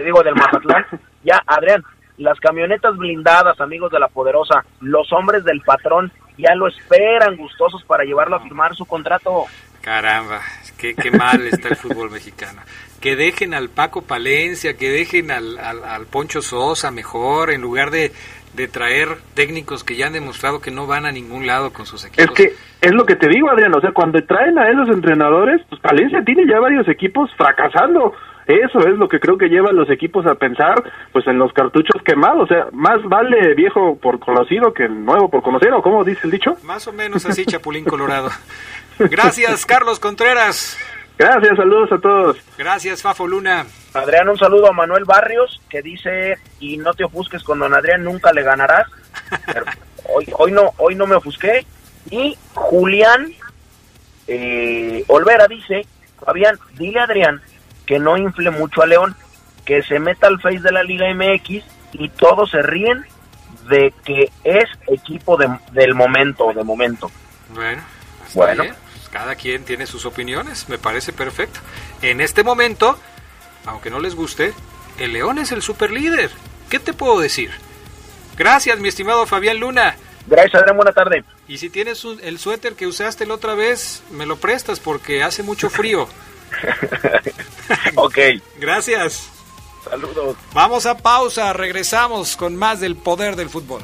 digo 0.03 0.21
del 0.23 0.35
Mazatlán. 0.35 0.85
Ya, 1.23 1.41
Adrián, 1.47 1.83
las 2.17 2.39
camionetas 2.39 2.95
blindadas, 2.97 3.59
amigos 3.59 3.91
de 3.91 3.99
la 3.99 4.07
Poderosa, 4.07 4.63
los 4.81 5.11
hombres 5.13 5.43
del 5.43 5.61
patrón 5.61 6.11
ya 6.37 6.53
lo 6.55 6.67
esperan 6.67 7.35
gustosos 7.37 7.83
para 7.85 8.03
llevarlo 8.03 8.35
a 8.35 8.41
firmar 8.41 8.75
su 8.75 8.85
contrato. 8.85 9.45
Caramba, 9.81 10.41
qué, 10.77 10.95
qué 10.95 11.11
mal 11.11 11.41
está 11.47 11.69
el 11.69 11.75
fútbol 11.75 12.09
mexicano. 12.11 12.61
Que 12.99 13.15
dejen 13.15 13.53
al 13.53 13.69
Paco 13.69 14.01
Palencia, 14.01 14.75
que 14.77 14.89
dejen 14.89 15.29
al, 15.31 15.59
al, 15.59 15.83
al 15.83 16.05
Poncho 16.07 16.41
Sosa 16.41 16.89
mejor, 16.91 17.51
en 17.51 17.61
lugar 17.61 17.91
de, 17.91 18.11
de 18.55 18.67
traer 18.67 19.09
técnicos 19.35 19.83
que 19.83 19.95
ya 19.95 20.07
han 20.07 20.13
demostrado 20.13 20.59
que 20.59 20.71
no 20.71 20.87
van 20.87 21.05
a 21.05 21.11
ningún 21.11 21.45
lado 21.45 21.71
con 21.71 21.85
sus 21.85 22.03
Es 22.03 22.11
equipos. 22.11 22.35
que 22.35 22.53
es 22.81 22.91
lo 22.93 23.05
que 23.05 23.15
te 23.15 23.27
digo, 23.29 23.49
Adrián, 23.49 23.73
o 23.75 23.81
sea, 23.81 23.91
cuando 23.91 24.19
traen 24.23 24.57
a 24.57 24.69
esos 24.69 24.89
entrenadores, 24.89 25.61
pues 25.69 25.79
Palencia 25.81 26.23
tiene 26.25 26.47
ya 26.47 26.59
varios 26.59 26.87
equipos 26.87 27.29
fracasando. 27.37 28.13
Eso 28.47 28.79
es 28.79 28.97
lo 28.97 29.07
que 29.07 29.19
creo 29.19 29.37
que 29.37 29.49
lleva 29.49 29.69
a 29.69 29.73
los 29.73 29.89
equipos 29.89 30.25
a 30.27 30.35
pensar, 30.35 30.83
pues 31.11 31.25
en 31.25 31.39
los 31.39 31.51
cartuchos 31.51 32.01
quemados, 32.03 32.43
o 32.43 32.47
sea, 32.47 32.67
más 32.71 33.01
vale 33.03 33.55
viejo 33.55 33.97
por 33.97 34.19
conocido 34.19 34.71
que 34.71 34.87
nuevo 34.87 35.29
por 35.29 35.41
conocer, 35.41 35.73
o 35.73 35.81
como 35.81 36.03
dice 36.03 36.21
el 36.25 36.31
dicho. 36.31 36.55
Más 36.63 36.87
o 36.87 36.93
menos 36.93 37.25
así, 37.25 37.45
Chapulín 37.45 37.85
Colorado. 37.85 38.29
Gracias, 38.99 39.65
Carlos 39.65 39.99
Contreras. 39.99 40.77
Gracias, 41.17 41.57
saludos 41.57 41.91
a 41.91 41.97
todos. 41.97 42.37
Gracias, 42.57 43.01
Fafo 43.01 43.27
Luna. 43.27 43.65
Adrián, 43.93 44.29
un 44.29 44.37
saludo 44.37 44.67
a 44.67 44.73
Manuel 44.73 45.05
Barrios 45.05 45.61
que 45.69 45.81
dice, 45.81 46.37
y 46.59 46.77
no 46.77 46.93
te 46.93 47.05
ofusques 47.05 47.41
con 47.41 47.59
don 47.59 47.73
Adrián, 47.73 48.03
nunca 48.03 48.31
le 48.31 48.43
ganarás. 48.43 48.87
Pero 49.45 49.65
hoy, 50.13 50.27
hoy, 50.37 50.51
no, 50.51 50.71
hoy 50.77 50.93
no 50.93 51.07
me 51.07 51.15
ofusqué. 51.15 51.65
Y 52.11 52.37
Julián 52.53 53.33
eh, 54.27 55.03
Olvera 55.07 55.47
dice, 55.47 55.87
Fabián, 56.23 56.59
dile 56.77 56.99
a 56.99 57.03
Adrián 57.03 57.41
que 57.85 57.99
no 57.99 58.17
infle 58.17 58.49
mucho 58.51 58.81
a 58.81 58.85
León, 58.87 59.15
que 59.65 59.81
se 59.83 59.99
meta 59.99 60.27
al 60.27 60.39
face 60.41 60.59
de 60.59 60.71
la 60.71 60.83
Liga 60.83 61.07
MX 61.13 61.63
y 61.93 62.09
todos 62.09 62.51
se 62.51 62.61
ríen 62.61 63.05
de 63.69 63.93
que 64.03 64.31
es 64.43 64.65
equipo 64.87 65.37
de- 65.37 65.57
del 65.71 65.95
momento, 65.95 66.51
de 66.53 66.63
momento. 66.63 67.11
Bueno, 67.53 67.81
está 68.27 68.39
Bueno. 68.39 68.63
bien. 68.63 68.75
Pues 68.93 69.09
cada 69.09 69.35
quien 69.35 69.63
tiene 69.65 69.87
sus 69.87 70.05
opiniones, 70.05 70.69
me 70.69 70.77
parece 70.77 71.13
perfecto. 71.13 71.59
En 72.01 72.21
este 72.21 72.43
momento, 72.43 72.99
aunque 73.65 73.89
no 73.89 73.99
les 73.99 74.13
guste, 74.15 74.53
el 74.99 75.13
León 75.13 75.37
es 75.39 75.51
el 75.51 75.61
super 75.61 75.91
líder. 75.91 76.29
¿Qué 76.69 76.79
te 76.79 76.93
puedo 76.93 77.19
decir? 77.19 77.51
Gracias, 78.37 78.79
mi 78.79 78.87
estimado 78.89 79.25
Fabián 79.25 79.59
Luna. 79.59 79.95
Gracias, 80.27 80.55
Adrián, 80.55 80.75
buena 80.75 80.91
tarde. 80.91 81.23
Y 81.47 81.57
si 81.59 81.69
tienes 81.69 82.03
un- 82.03 82.19
el 82.23 82.39
suéter 82.39 82.73
que 82.73 82.87
usaste 82.87 83.25
la 83.25 83.35
otra 83.35 83.53
vez, 83.53 84.03
me 84.11 84.25
lo 84.25 84.37
prestas 84.37 84.79
porque 84.79 85.23
hace 85.23 85.43
mucho 85.43 85.69
frío. 85.69 86.07
ok. 87.95 88.17
Gracias. 88.57 89.29
Saludos. 89.89 90.35
Vamos 90.53 90.85
a 90.85 90.97
pausa, 90.97 91.53
regresamos 91.53 92.35
con 92.35 92.55
más 92.55 92.79
del 92.79 92.95
poder 92.95 93.35
del 93.35 93.49
fútbol. 93.49 93.83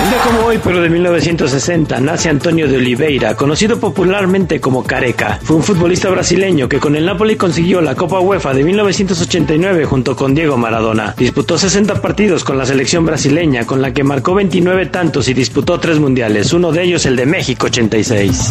Un 0.00 0.10
día 0.10 0.18
como 0.24 0.46
hoy, 0.46 0.60
pero 0.62 0.80
de 0.80 0.88
1960, 0.88 1.98
nace 1.98 2.28
Antonio 2.28 2.68
de 2.68 2.76
Oliveira, 2.76 3.34
conocido 3.34 3.80
popularmente 3.80 4.60
como 4.60 4.84
Careca. 4.84 5.40
Fue 5.42 5.56
un 5.56 5.64
futbolista 5.64 6.08
brasileño 6.08 6.68
que 6.68 6.78
con 6.78 6.94
el 6.94 7.04
Napoli 7.04 7.34
consiguió 7.36 7.80
la 7.80 7.96
Copa 7.96 8.20
UEFA 8.20 8.54
de 8.54 8.62
1989 8.62 9.84
junto 9.86 10.14
con 10.14 10.36
Diego 10.36 10.56
Maradona. 10.56 11.14
Disputó 11.18 11.58
60 11.58 12.00
partidos 12.00 12.44
con 12.44 12.56
la 12.56 12.64
selección 12.64 13.04
brasileña, 13.04 13.66
con 13.66 13.82
la 13.82 13.92
que 13.92 14.04
marcó 14.04 14.34
29 14.34 14.86
tantos 14.86 15.28
y 15.28 15.34
disputó 15.34 15.80
tres 15.80 15.98
mundiales, 15.98 16.52
uno 16.52 16.70
de 16.70 16.84
ellos 16.84 17.04
el 17.04 17.16
de 17.16 17.26
México 17.26 17.66
86. 17.66 18.50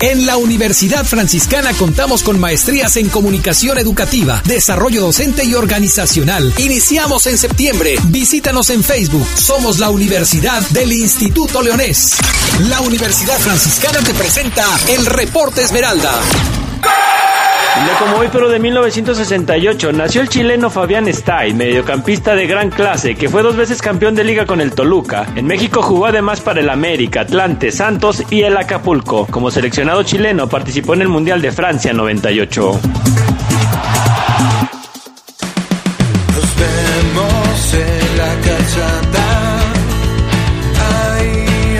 En 0.00 0.26
la 0.26 0.36
Universidad 0.36 1.04
Franciscana 1.04 1.72
contamos 1.72 2.22
con 2.22 2.38
maestrías 2.38 2.96
en 2.96 3.08
comunicación 3.08 3.78
educativa, 3.78 4.42
desarrollo 4.44 5.00
docente 5.00 5.44
y 5.44 5.54
organizacional. 5.54 6.52
Iniciamos 6.58 7.26
en 7.26 7.38
septiembre. 7.38 7.96
Visítanos 8.08 8.70
en 8.70 8.82
Facebook. 8.82 9.26
Somos 9.36 9.78
la 9.78 9.90
Universidad 9.90 10.60
del 10.70 10.92
Instituto 10.92 11.62
Leonés. 11.62 12.16
La 12.68 12.80
Universidad 12.80 13.38
Franciscana 13.38 14.00
te 14.00 14.14
presenta 14.14 14.66
el 14.88 15.06
Reporte 15.06 15.62
Esmeralda. 15.62 16.20
Un 17.76 17.84
día 17.84 17.98
como 17.98 18.16
hoy, 18.18 18.28
pero 18.30 18.48
de 18.48 18.60
1968, 18.60 19.92
nació 19.92 20.20
el 20.20 20.28
chileno 20.28 20.70
Fabián 20.70 21.08
Stay, 21.08 21.52
mediocampista 21.54 22.36
de 22.36 22.46
gran 22.46 22.70
clase, 22.70 23.16
que 23.16 23.28
fue 23.28 23.42
dos 23.42 23.56
veces 23.56 23.82
campeón 23.82 24.14
de 24.14 24.22
liga 24.22 24.46
con 24.46 24.60
el 24.60 24.72
Toluca. 24.72 25.26
En 25.34 25.46
México 25.46 25.82
jugó 25.82 26.06
además 26.06 26.40
para 26.40 26.60
el 26.60 26.70
América, 26.70 27.22
Atlante, 27.22 27.72
Santos 27.72 28.22
y 28.30 28.42
el 28.42 28.56
Acapulco. 28.56 29.26
Como 29.26 29.50
seleccionado 29.50 30.04
chileno 30.04 30.48
participó 30.48 30.94
en 30.94 31.02
el 31.02 31.08
Mundial 31.08 31.42
de 31.42 31.50
Francia 31.50 31.92
98. 31.92 32.80
Nos 36.32 36.56
vemos 36.56 37.74
en 37.74 38.18
la 38.18 38.34
ahí 41.16 41.74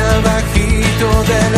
del 1.29 1.55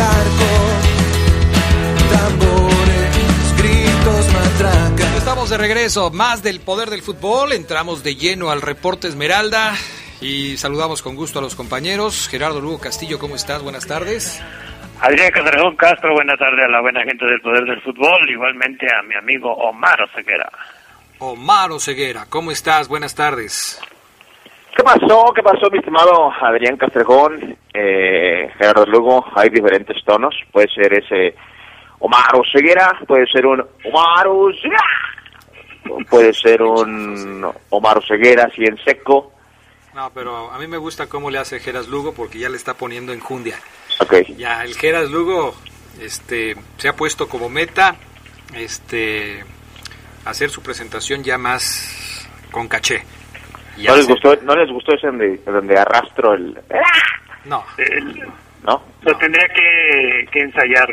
Estamos 4.59 5.51
de 5.51 5.59
regreso, 5.59 6.11
más 6.11 6.42
del 6.42 6.61
poder 6.61 6.88
del 6.88 7.03
fútbol, 7.03 7.53
entramos 7.53 8.03
de 8.03 8.16
lleno 8.16 8.51
al 8.51 8.62
reporte 8.62 9.07
Esmeralda 9.07 9.75
y 10.23 10.57
saludamos 10.57 11.03
con 11.03 11.14
gusto 11.14 11.40
a 11.40 11.42
los 11.42 11.55
compañeros. 11.55 12.27
Gerardo 12.31 12.61
Lugo 12.62 12.81
Castillo, 12.81 13.19
¿cómo 13.19 13.37
estás? 13.37 13.62
Buenas 13.62 13.87
tardes. 13.87 14.42
Adrián 15.03 15.31
Castrejón 15.31 15.77
Castro, 15.77 16.14
buena 16.14 16.37
tarde 16.38 16.64
a 16.64 16.69
la 16.69 16.81
buena 16.81 17.03
gente 17.05 17.27
del 17.27 17.40
Poder 17.42 17.64
del 17.64 17.83
Fútbol, 17.83 18.31
igualmente 18.31 18.87
a 18.87 19.03
mi 19.03 19.14
amigo 19.14 19.53
Omar 19.53 20.01
Oseguera. 20.01 20.51
Omar 21.19 21.71
Oseguera, 21.73 22.25
¿cómo 22.31 22.51
estás? 22.51 22.88
Buenas 22.88 23.14
tardes. 23.14 23.79
¿Qué 24.75 24.83
pasó? 24.83 25.33
¿Qué 25.35 25.42
pasó, 25.42 25.69
mi 25.71 25.79
estimado 25.79 26.33
Adrián 26.40 26.79
Castrejón? 26.79 27.59
Eh, 27.75 28.49
Gerardo 28.57 28.87
Lugo, 28.87 29.27
hay 29.35 29.51
diferentes 29.51 30.03
tonos. 30.05 30.35
Puede 30.51 30.69
ser 30.69 30.95
ese 30.95 31.35
Omar 31.98 32.35
Oseguera, 32.37 32.98
puede 33.06 33.26
ser 33.26 33.46
un 33.46 33.64
Omar 33.85 34.26
Oseguera, 34.28 34.82
puede 36.11 36.32
ser 36.35 36.62
un 36.62 37.46
Omar 37.70 37.98
Oseguera 37.98 38.44
así 38.44 38.64
en 38.64 38.76
seco. 38.85 39.32
No, 39.94 40.11
pero 40.12 40.50
a 40.52 40.59
mí 40.59 40.66
me 40.66 40.76
gusta 40.76 41.09
cómo 41.09 41.30
le 41.30 41.38
hace 41.38 41.59
Geras 41.59 41.88
Lugo 41.88 42.12
porque 42.14 42.38
ya 42.38 42.48
le 42.50 42.56
está 42.56 42.74
poniendo 42.74 43.12
enjundia. 43.12 43.56
Ok. 44.00 44.14
Ya 44.37 44.62
el 44.62 44.74
Geras 44.74 45.11
Lugo 45.11 45.54
este, 46.00 46.54
se 46.76 46.88
ha 46.88 46.92
puesto 46.96 47.28
como 47.28 47.48
meta 47.48 47.96
este, 48.54 49.42
hacer 50.26 50.50
su 50.50 50.62
presentación 50.62 51.24
ya 51.24 51.38
más 51.38 52.28
con 52.50 52.68
caché. 52.68 53.02
Ya 53.78 53.90
¿No 53.90 53.96
les, 53.96 54.06
se- 54.06 54.12
gustó, 54.12 54.37
¿No 54.42 54.54
les 54.54 54.70
gustó 54.70 54.94
ese 54.94 55.06
donde, 55.06 55.38
donde 55.46 55.78
arrastro 55.78 56.35
el... 56.35 56.59
No. 57.46 57.64
¿No? 58.64 58.82
Lo 59.02 59.16
tendría 59.18 59.46
que, 59.48 60.26
que 60.32 60.40
ensayar 60.40 60.88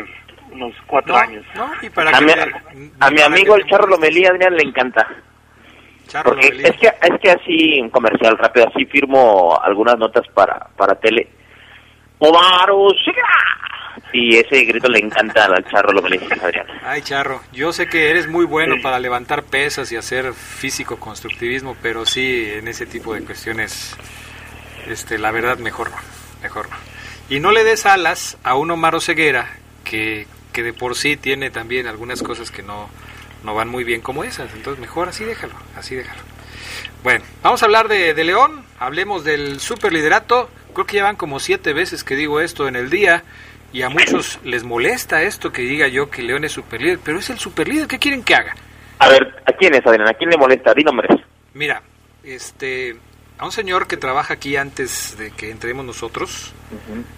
unos 0.53 0.73
cuatro 0.87 1.15
años. 1.15 1.45
No, 1.55 1.69
y 1.81 1.89
para 1.89 2.09
A 2.15 2.19
que 2.19 2.25
mi, 2.25 2.91
a 2.99 3.09
mi 3.11 3.21
amigo 3.21 3.55
el 3.55 3.65
Charro 3.65 3.87
Lomelí, 3.87 4.25
Adrián, 4.25 4.55
le 4.55 4.63
encanta. 4.63 5.07
Charro 6.07 6.31
Porque 6.31 6.49
Lomelí. 6.49 6.69
es 6.69 6.77
que, 6.77 6.87
es 6.87 7.19
que 7.21 7.31
así, 7.31 7.81
un 7.81 7.89
comercial 7.89 8.37
rápido, 8.37 8.67
así 8.67 8.85
firmo 8.85 9.59
algunas 9.61 9.97
notas 9.97 10.27
para, 10.33 10.67
para 10.77 10.95
tele. 10.95 11.27
Oseguera. 12.19 13.27
Y 14.11 14.37
ese 14.37 14.63
grito 14.63 14.87
le 14.89 14.99
encanta 14.99 15.45
al 15.45 15.65
Charro 15.69 15.91
Lomelí, 15.91 16.19
Adrián. 16.41 16.67
Ay, 16.83 17.01
Charro, 17.01 17.41
yo 17.51 17.73
sé 17.73 17.87
que 17.87 18.09
eres 18.11 18.27
muy 18.27 18.45
bueno 18.45 18.75
para 18.81 18.99
levantar 18.99 19.43
pesas 19.43 19.91
y 19.91 19.95
hacer 19.95 20.33
físico 20.33 20.99
constructivismo, 20.99 21.75
pero 21.81 22.05
sí 22.05 22.47
en 22.53 22.67
ese 22.67 22.85
tipo 22.85 23.13
de 23.15 23.23
cuestiones, 23.23 23.95
este, 24.87 25.17
la 25.17 25.31
verdad 25.31 25.57
mejor 25.57 25.89
no, 25.89 25.97
mejor 26.41 26.69
no. 26.69 26.75
Y 27.29 27.39
no 27.39 27.51
le 27.51 27.63
des 27.63 27.85
alas 27.85 28.37
a 28.43 28.55
un 28.55 28.69
Omar 28.71 28.99
Ceguera 29.01 29.49
que, 29.83 30.27
que 30.53 30.63
de 30.63 30.71
por 30.71 30.95
sí 30.95 31.17
tiene 31.17 31.49
también 31.49 31.87
algunas 31.87 32.23
cosas 32.23 32.51
que 32.51 32.63
no, 32.63 32.89
no 33.43 33.53
van 33.53 33.67
muy 33.67 33.83
bien 33.83 33.99
como 33.99 34.23
esas, 34.23 34.53
entonces 34.53 34.79
mejor 34.79 35.09
así 35.09 35.25
déjalo, 35.25 35.55
así 35.75 35.95
déjalo. 35.95 36.21
Bueno, 37.03 37.25
vamos 37.41 37.61
a 37.61 37.65
hablar 37.65 37.89
de, 37.89 38.13
de 38.13 38.23
León, 38.23 38.63
hablemos 38.79 39.25
del 39.25 39.59
superliderato, 39.59 40.49
creo 40.73 40.85
que 40.85 40.97
ya 40.97 41.03
van 41.03 41.17
como 41.17 41.39
siete 41.39 41.73
veces 41.73 42.05
que 42.05 42.15
digo 42.15 42.39
esto 42.39 42.69
en 42.69 42.77
el 42.77 42.89
día, 42.89 43.23
y 43.73 43.81
a 43.81 43.89
muchos 43.89 44.39
les 44.45 44.63
molesta 44.63 45.23
esto 45.23 45.51
que 45.51 45.63
diga 45.63 45.87
yo 45.87 46.09
que 46.09 46.21
León 46.21 46.45
es 46.45 46.53
superlíder, 46.53 46.99
pero 47.03 47.19
es 47.19 47.29
el 47.29 47.39
superlíder, 47.39 47.87
¿qué 47.87 47.99
quieren 47.99 48.23
que 48.23 48.35
haga? 48.35 48.55
A 48.99 49.09
ver, 49.09 49.35
¿a 49.45 49.51
quién 49.51 49.73
es, 49.73 49.85
Adrián? 49.85 50.07
¿A 50.07 50.13
quién 50.13 50.29
le 50.29 50.37
molesta? 50.37 50.73
Di 50.73 50.83
nombres. 50.83 51.19
Mira, 51.53 51.81
este, 52.23 52.95
a 53.37 53.45
un 53.45 53.51
señor 53.51 53.87
que 53.87 53.97
trabaja 53.97 54.35
aquí 54.35 54.55
antes 54.55 55.17
de 55.17 55.31
que 55.31 55.51
entremos 55.51 55.85
nosotros, 55.85 56.53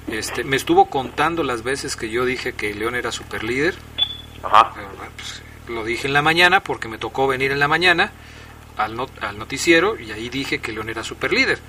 este, 0.07 0.43
me 0.43 0.55
estuvo 0.55 0.89
contando 0.89 1.43
las 1.43 1.63
veces 1.63 1.95
que 1.95 2.09
yo 2.09 2.26
dije 2.26 2.53
que 2.53 2.74
León 2.74 2.95
era 2.95 3.11
superlíder. 3.11 3.76
Ajá. 4.43 4.74
Eh, 4.80 5.09
pues, 5.16 5.41
lo 5.68 5.84
dije 5.84 6.07
en 6.07 6.13
la 6.13 6.22
mañana 6.22 6.61
porque 6.61 6.88
me 6.88 6.97
tocó 6.97 7.28
venir 7.28 7.51
en 7.51 7.59
la 7.59 7.68
mañana 7.68 8.11
al, 8.78 8.95
not- 8.95 9.24
al 9.24 9.38
noticiero 9.38 9.99
y 9.99 10.11
ahí 10.11 10.30
dije 10.30 10.59
que 10.59 10.72
León 10.72 10.89
era 10.89 11.03
superlíder. 11.03 11.59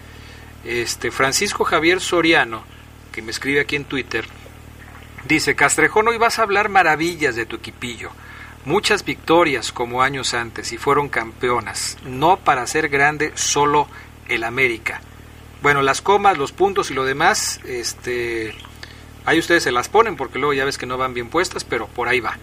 Este, 0.64 1.10
Francisco 1.10 1.64
Javier 1.64 2.00
Soriano, 2.00 2.64
que 3.12 3.22
me 3.22 3.30
escribe 3.30 3.60
aquí 3.60 3.76
en 3.76 3.84
Twitter, 3.84 4.26
dice, 5.26 5.54
Castrejón, 5.54 6.08
hoy 6.08 6.18
vas 6.18 6.38
a 6.38 6.42
hablar 6.42 6.68
maravillas 6.68 7.36
de 7.36 7.46
tu 7.46 7.56
equipillo. 7.56 8.10
Muchas 8.64 9.04
victorias 9.04 9.70
como 9.70 10.02
años 10.02 10.34
antes 10.34 10.72
y 10.72 10.76
fueron 10.78 11.08
campeonas. 11.08 11.96
No 12.04 12.36
para 12.38 12.66
ser 12.66 12.88
grande 12.88 13.30
solo 13.36 13.86
el 14.28 14.44
América. 14.44 15.00
Bueno, 15.62 15.82
las 15.82 16.00
comas, 16.02 16.38
los 16.38 16.52
puntos 16.52 16.90
y 16.90 16.94
lo 16.94 17.04
demás, 17.04 17.60
este, 17.64 18.54
ahí 19.24 19.38
ustedes 19.38 19.62
se 19.62 19.72
las 19.72 19.88
ponen 19.88 20.16
porque 20.16 20.38
luego 20.38 20.52
ya 20.52 20.64
ves 20.64 20.78
que 20.78 20.86
no 20.86 20.98
van 20.98 21.14
bien 21.14 21.28
puestas, 21.28 21.64
pero 21.64 21.86
por 21.86 22.08
ahí 22.08 22.20
va. 22.20 22.36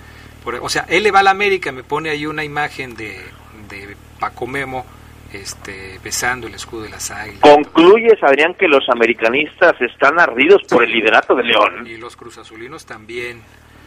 Por- 0.43 0.55
o 0.55 0.69
sea, 0.69 0.85
él 0.89 1.03
le 1.03 1.11
va 1.11 1.19
al 1.19 1.27
América, 1.27 1.71
me 1.71 1.83
pone 1.83 2.09
ahí 2.09 2.25
una 2.25 2.43
imagen 2.43 2.95
de, 2.95 3.21
de 3.69 3.95
Paco 4.19 4.45
Memo 4.47 4.85
este, 5.31 5.99
besando 6.03 6.47
el 6.47 6.53
escudo 6.55 6.83
de 6.83 6.89
las 6.89 7.09
águilas. 7.11 7.39
Concluyes, 7.41 8.21
Adrián, 8.21 8.53
que 8.55 8.67
los 8.67 8.87
americanistas 8.89 9.79
están 9.81 10.19
ardidos 10.19 10.61
por 10.69 10.83
el 10.83 10.91
liderato 10.91 11.33
de 11.35 11.43
León. 11.43 11.87
Y 11.87 11.97
los 11.97 12.15
cruzazulinos 12.15 12.85
también. 12.85 13.41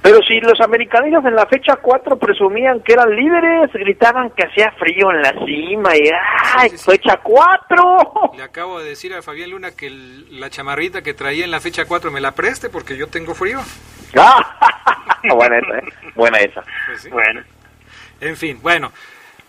Pero 0.07 0.23
si 0.23 0.39
los 0.39 0.61
americanistas 0.61 1.25
en 1.25 1.35
la 1.35 1.47
fecha 1.47 1.75
4 1.83 2.17
presumían 2.17 2.81
que 2.81 2.93
eran 2.93 3.11
líderes, 3.11 3.73
gritaban 3.73 4.31
que 4.31 4.45
hacía 4.47 4.71
frío 4.79 5.11
en 5.11 5.21
la 5.21 5.33
cima 5.45 5.97
y 5.97 6.09
¡ay, 6.55 6.71
fecha 6.71 7.17
4! 7.21 8.33
Le 8.37 8.43
acabo 8.45 8.79
de 8.79 8.89
decir 8.91 9.13
a 9.15 9.23
Fabián 9.23 9.51
Luna 9.51 9.73
que 9.73 9.89
el- 9.89 10.39
la 10.39 10.49
chamarrita 10.49 11.03
que 11.03 11.13
traía 11.13 11.45
en 11.45 11.51
la 11.51 11.59
fecha 11.59 11.87
4 11.87 12.13
me 12.13 12.21
la 12.21 12.31
preste 12.37 12.69
porque 12.69 12.97
yo 12.97 13.09
tengo 13.09 13.35
frío. 13.35 13.59
buena 15.25 15.59
esa, 15.59 15.79
¿eh? 15.79 15.93
Buena 16.15 16.39
esa. 16.39 16.63
Bueno. 17.11 17.43
En 18.21 18.37
fin, 18.37 18.61
bueno. 18.63 18.93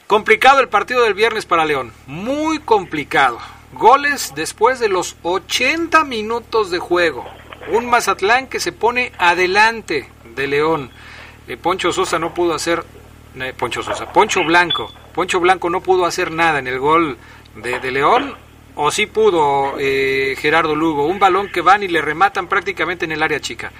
Complicado 0.07 0.59
el 0.61 0.69
partido 0.69 1.03
del 1.03 1.13
viernes 1.13 1.45
para 1.45 1.65
León. 1.65 1.91
Muy 2.07 2.57
complicado. 2.59 3.37
Goles 3.73 4.33
después 4.35 4.79
de 4.79 4.89
los 4.89 5.17
80 5.21 6.03
minutos 6.03 6.71
de 6.71 6.79
juego. 6.79 7.29
Un 7.69 7.85
Mazatlán 7.85 8.47
que 8.47 8.59
se 8.61 8.71
pone 8.71 9.11
adelante 9.19 10.09
de 10.37 10.47
León. 10.47 10.89
Eh, 11.49 11.57
Poncho 11.57 11.91
Sosa 11.91 12.17
no 12.17 12.33
pudo 12.33 12.53
hacer... 12.53 12.81
eh, 13.41 13.53
Poncho 13.57 13.83
Sosa. 13.83 14.11
Poncho 14.13 14.43
Blanco. 14.45 14.93
Poncho 15.13 15.41
Blanco 15.41 15.69
no 15.69 15.81
pudo 15.81 16.05
hacer 16.05 16.31
nada 16.31 16.59
en 16.59 16.67
el 16.67 16.79
gol 16.79 17.17
de, 17.55 17.79
de 17.81 17.91
León. 17.91 18.35
O 18.75 18.91
sí 18.91 19.07
pudo 19.07 19.73
eh, 19.79 20.35
Gerardo 20.37 20.75
Lugo. 20.75 21.07
Un 21.07 21.19
balón 21.19 21.49
que 21.51 21.61
van 21.61 21.83
y 21.83 21.87
le 21.87 22.01
rematan 22.01 22.47
prácticamente 22.47 23.05
en 23.05 23.11
el 23.11 23.23
área 23.23 23.39
chica. 23.39 23.71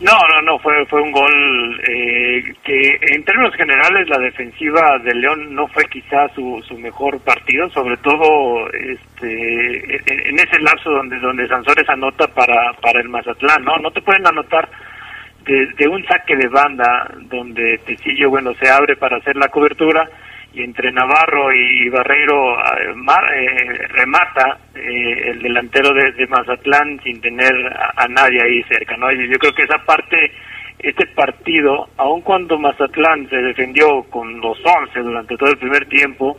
No, 0.00 0.12
no, 0.32 0.40
no, 0.40 0.58
fue, 0.60 0.72
fue 0.86 1.02
un 1.02 1.12
gol 1.12 1.78
eh, 1.86 2.54
que 2.64 2.98
en 3.02 3.22
términos 3.22 3.54
generales 3.54 4.08
la 4.08 4.16
defensiva 4.16 4.96
de 5.04 5.14
León 5.14 5.54
no 5.54 5.68
fue 5.68 5.84
quizás 5.90 6.32
su, 6.34 6.64
su 6.66 6.78
mejor 6.78 7.20
partido, 7.20 7.68
sobre 7.68 7.98
todo 7.98 8.66
este, 8.72 9.96
en, 10.10 10.26
en 10.28 10.38
ese 10.40 10.58
lapso 10.60 10.88
donde, 10.88 11.18
donde 11.18 11.46
Sansores 11.46 11.86
anota 11.86 12.26
para, 12.28 12.72
para 12.80 12.98
el 12.98 13.10
Mazatlán, 13.10 13.62
¿no? 13.62 13.76
No 13.76 13.90
te 13.90 14.00
pueden 14.00 14.26
anotar 14.26 14.70
de, 15.44 15.66
de 15.76 15.88
un 15.88 16.04
saque 16.06 16.36
de 16.36 16.48
banda 16.48 17.10
donde 17.22 17.78
Tecillo, 17.86 18.30
bueno, 18.30 18.52
se 18.60 18.68
abre 18.70 18.96
para 18.96 19.16
hacer 19.18 19.36
la 19.36 19.48
cobertura 19.48 20.08
y 20.52 20.62
entre 20.62 20.90
Navarro 20.92 21.52
y 21.52 21.88
Barreiro 21.90 22.58
eh, 22.58 22.94
mar- 22.96 23.32
eh, 23.34 23.86
remata 23.88 24.58
eh, 24.74 25.30
el 25.30 25.42
delantero 25.42 25.92
de, 25.94 26.12
de 26.12 26.26
Mazatlán 26.26 27.00
sin 27.04 27.20
tener 27.20 27.52
a, 27.72 28.04
a 28.04 28.08
nadie 28.08 28.42
ahí 28.42 28.62
cerca, 28.64 28.96
¿no? 28.96 29.10
Y 29.12 29.28
yo 29.30 29.38
creo 29.38 29.52
que 29.54 29.62
esa 29.62 29.78
parte, 29.84 30.32
este 30.80 31.06
partido, 31.08 31.88
aun 31.96 32.22
cuando 32.22 32.58
Mazatlán 32.58 33.28
se 33.28 33.36
defendió 33.36 34.02
con 34.10 34.40
los 34.40 34.58
11 34.64 34.98
durante 35.00 35.36
todo 35.36 35.50
el 35.52 35.58
primer 35.58 35.86
tiempo, 35.88 36.36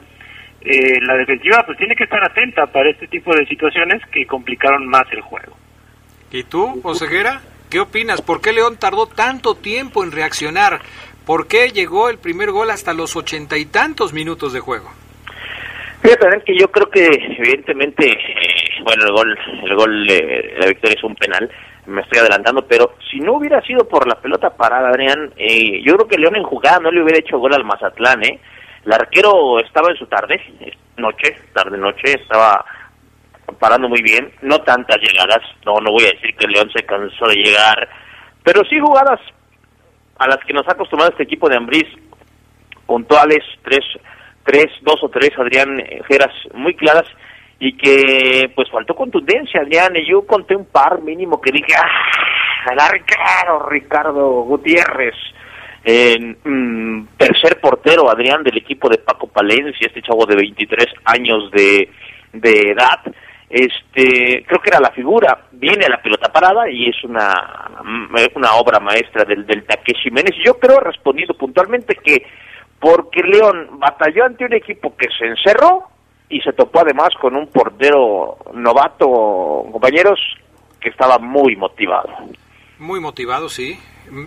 eh, 0.59 0.99
la 1.01 1.15
defensiva 1.15 1.63
pues 1.65 1.77
tiene 1.77 1.95
que 1.95 2.03
estar 2.03 2.23
atenta 2.23 2.67
para 2.67 2.89
este 2.89 3.07
tipo 3.07 3.33
de 3.33 3.45
situaciones 3.47 4.01
que 4.11 4.25
complicaron 4.27 4.85
más 4.87 5.05
el 5.11 5.21
juego. 5.21 5.55
¿Y 6.31 6.43
tú, 6.43 6.79
Oseguera? 6.83 7.41
¿Qué 7.71 7.79
opinas? 7.79 8.21
¿Por 8.21 8.41
qué 8.41 8.51
León 8.51 8.75
tardó 8.77 9.07
tanto 9.07 9.55
tiempo 9.55 10.03
en 10.03 10.11
reaccionar? 10.11 10.81
¿Por 11.25 11.47
qué 11.47 11.69
llegó 11.69 12.09
el 12.09 12.17
primer 12.17 12.51
gol 12.51 12.69
hasta 12.69 12.93
los 12.93 13.15
ochenta 13.15 13.57
y 13.57 13.63
tantos 13.63 14.11
minutos 14.11 14.51
de 14.51 14.59
juego? 14.59 14.91
Fíjate, 16.01 16.43
que 16.45 16.57
yo 16.59 16.69
creo 16.69 16.89
que 16.89 17.07
evidentemente, 17.07 18.11
eh, 18.11 18.83
bueno, 18.83 19.05
el 19.05 19.11
gol, 19.13 19.39
el 19.63 19.75
gol 19.75 20.05
de 20.05 20.53
la 20.59 20.67
victoria 20.67 20.97
es 20.97 21.03
un 21.05 21.15
penal, 21.15 21.49
me 21.85 22.01
estoy 22.01 22.19
adelantando, 22.19 22.67
pero 22.67 22.95
si 23.09 23.21
no 23.21 23.35
hubiera 23.35 23.61
sido 23.61 23.87
por 23.87 24.05
la 24.05 24.15
pelota 24.15 24.49
parada, 24.49 24.89
Adrián, 24.89 25.31
eh, 25.37 25.81
yo 25.85 25.95
creo 25.95 26.07
que 26.09 26.17
León 26.17 26.35
en 26.35 26.43
jugada 26.43 26.79
no 26.79 26.91
le 26.91 27.01
hubiera 27.01 27.19
hecho 27.19 27.39
gol 27.39 27.53
al 27.53 27.63
Mazatlán, 27.63 28.21
¿eh? 28.25 28.39
El 28.85 28.91
arquero 28.91 29.61
estaba 29.61 29.91
en 29.91 29.97
su 29.97 30.07
tarde, 30.07 30.41
eh, 30.59 30.73
noche, 30.97 31.37
tarde-noche, 31.53 32.19
estaba 32.21 32.65
parando 33.59 33.89
muy 33.89 34.01
bien, 34.01 34.31
no 34.41 34.59
tantas 34.59 34.97
llegadas, 34.97 35.41
no, 35.65 35.75
no 35.81 35.91
voy 35.91 36.03
a 36.03 36.11
decir 36.11 36.35
que 36.35 36.47
León 36.47 36.69
se 36.75 36.85
cansó 36.85 37.27
de 37.27 37.35
llegar, 37.35 37.89
pero 38.43 38.61
sí 38.69 38.79
jugadas 38.79 39.19
a 40.17 40.27
las 40.27 40.37
que 40.45 40.53
nos 40.53 40.67
ha 40.67 40.73
acostumbrado 40.73 41.11
este 41.11 41.23
equipo 41.23 41.49
de 41.49 41.57
Ambriz, 41.57 41.87
puntuales, 42.85 43.43
tres, 43.63 43.85
tres, 44.43 44.67
dos 44.81 45.03
o 45.03 45.09
tres, 45.09 45.31
Adrián, 45.37 45.79
eh, 45.79 46.01
Geras, 46.07 46.33
muy 46.53 46.75
claras, 46.75 47.05
y 47.59 47.77
que 47.77 48.51
pues 48.55 48.69
faltó 48.71 48.95
contundencia, 48.95 49.61
Adrián, 49.61 49.95
y 49.95 50.09
yo 50.09 50.25
conté 50.25 50.55
un 50.55 50.65
par 50.65 51.01
mínimo 51.01 51.39
que 51.39 51.51
dije, 51.51 51.73
¡ah! 51.77 52.73
la 52.75 52.89
Ricardo, 52.89 53.69
Ricardo 53.69 54.41
Gutiérrez, 54.43 55.15
mm, 56.43 57.03
tercer 57.17 57.59
portero, 57.59 58.09
Adrián, 58.09 58.43
del 58.43 58.57
equipo 58.57 58.89
de 58.89 58.97
Paco 58.97 59.27
Palencia, 59.27 59.87
este 59.87 60.01
chavo 60.01 60.25
de 60.25 60.35
23 60.35 60.87
años 61.05 61.51
de, 61.51 61.89
de 62.33 62.71
edad, 62.71 62.99
este 63.51 64.43
creo 64.47 64.61
que 64.61 64.69
era 64.69 64.79
la 64.79 64.91
figura 64.91 65.45
viene 65.51 65.85
a 65.85 65.89
la 65.89 66.01
pelota 66.01 66.31
parada 66.31 66.69
y 66.69 66.89
es 66.89 67.03
una 67.03 67.33
mm, 67.83 68.15
una 68.35 68.53
obra 68.55 68.79
maestra 68.79 69.25
del 69.25 69.45
del 69.45 69.65
Takeshi 69.65 70.03
Jiménez. 70.03 70.35
Yo 70.43 70.57
creo 70.57 70.79
respondiendo 70.79 71.33
puntualmente 71.33 71.95
que 71.95 72.25
porque 72.79 73.21
León 73.21 73.71
batalló 73.73 74.25
ante 74.25 74.45
un 74.45 74.53
equipo 74.53 74.95
que 74.95 75.07
se 75.17 75.25
encerró 75.25 75.83
y 76.29 76.39
se 76.41 76.53
topó 76.53 76.79
además 76.79 77.09
con 77.19 77.35
un 77.35 77.47
portero 77.47 78.37
novato 78.53 79.65
compañeros 79.71 80.19
que 80.79 80.89
estaba 80.89 81.19
muy 81.19 81.55
motivado 81.55 82.09
Muy 82.81 82.99
motivado, 82.99 83.47
sí. 83.47 83.77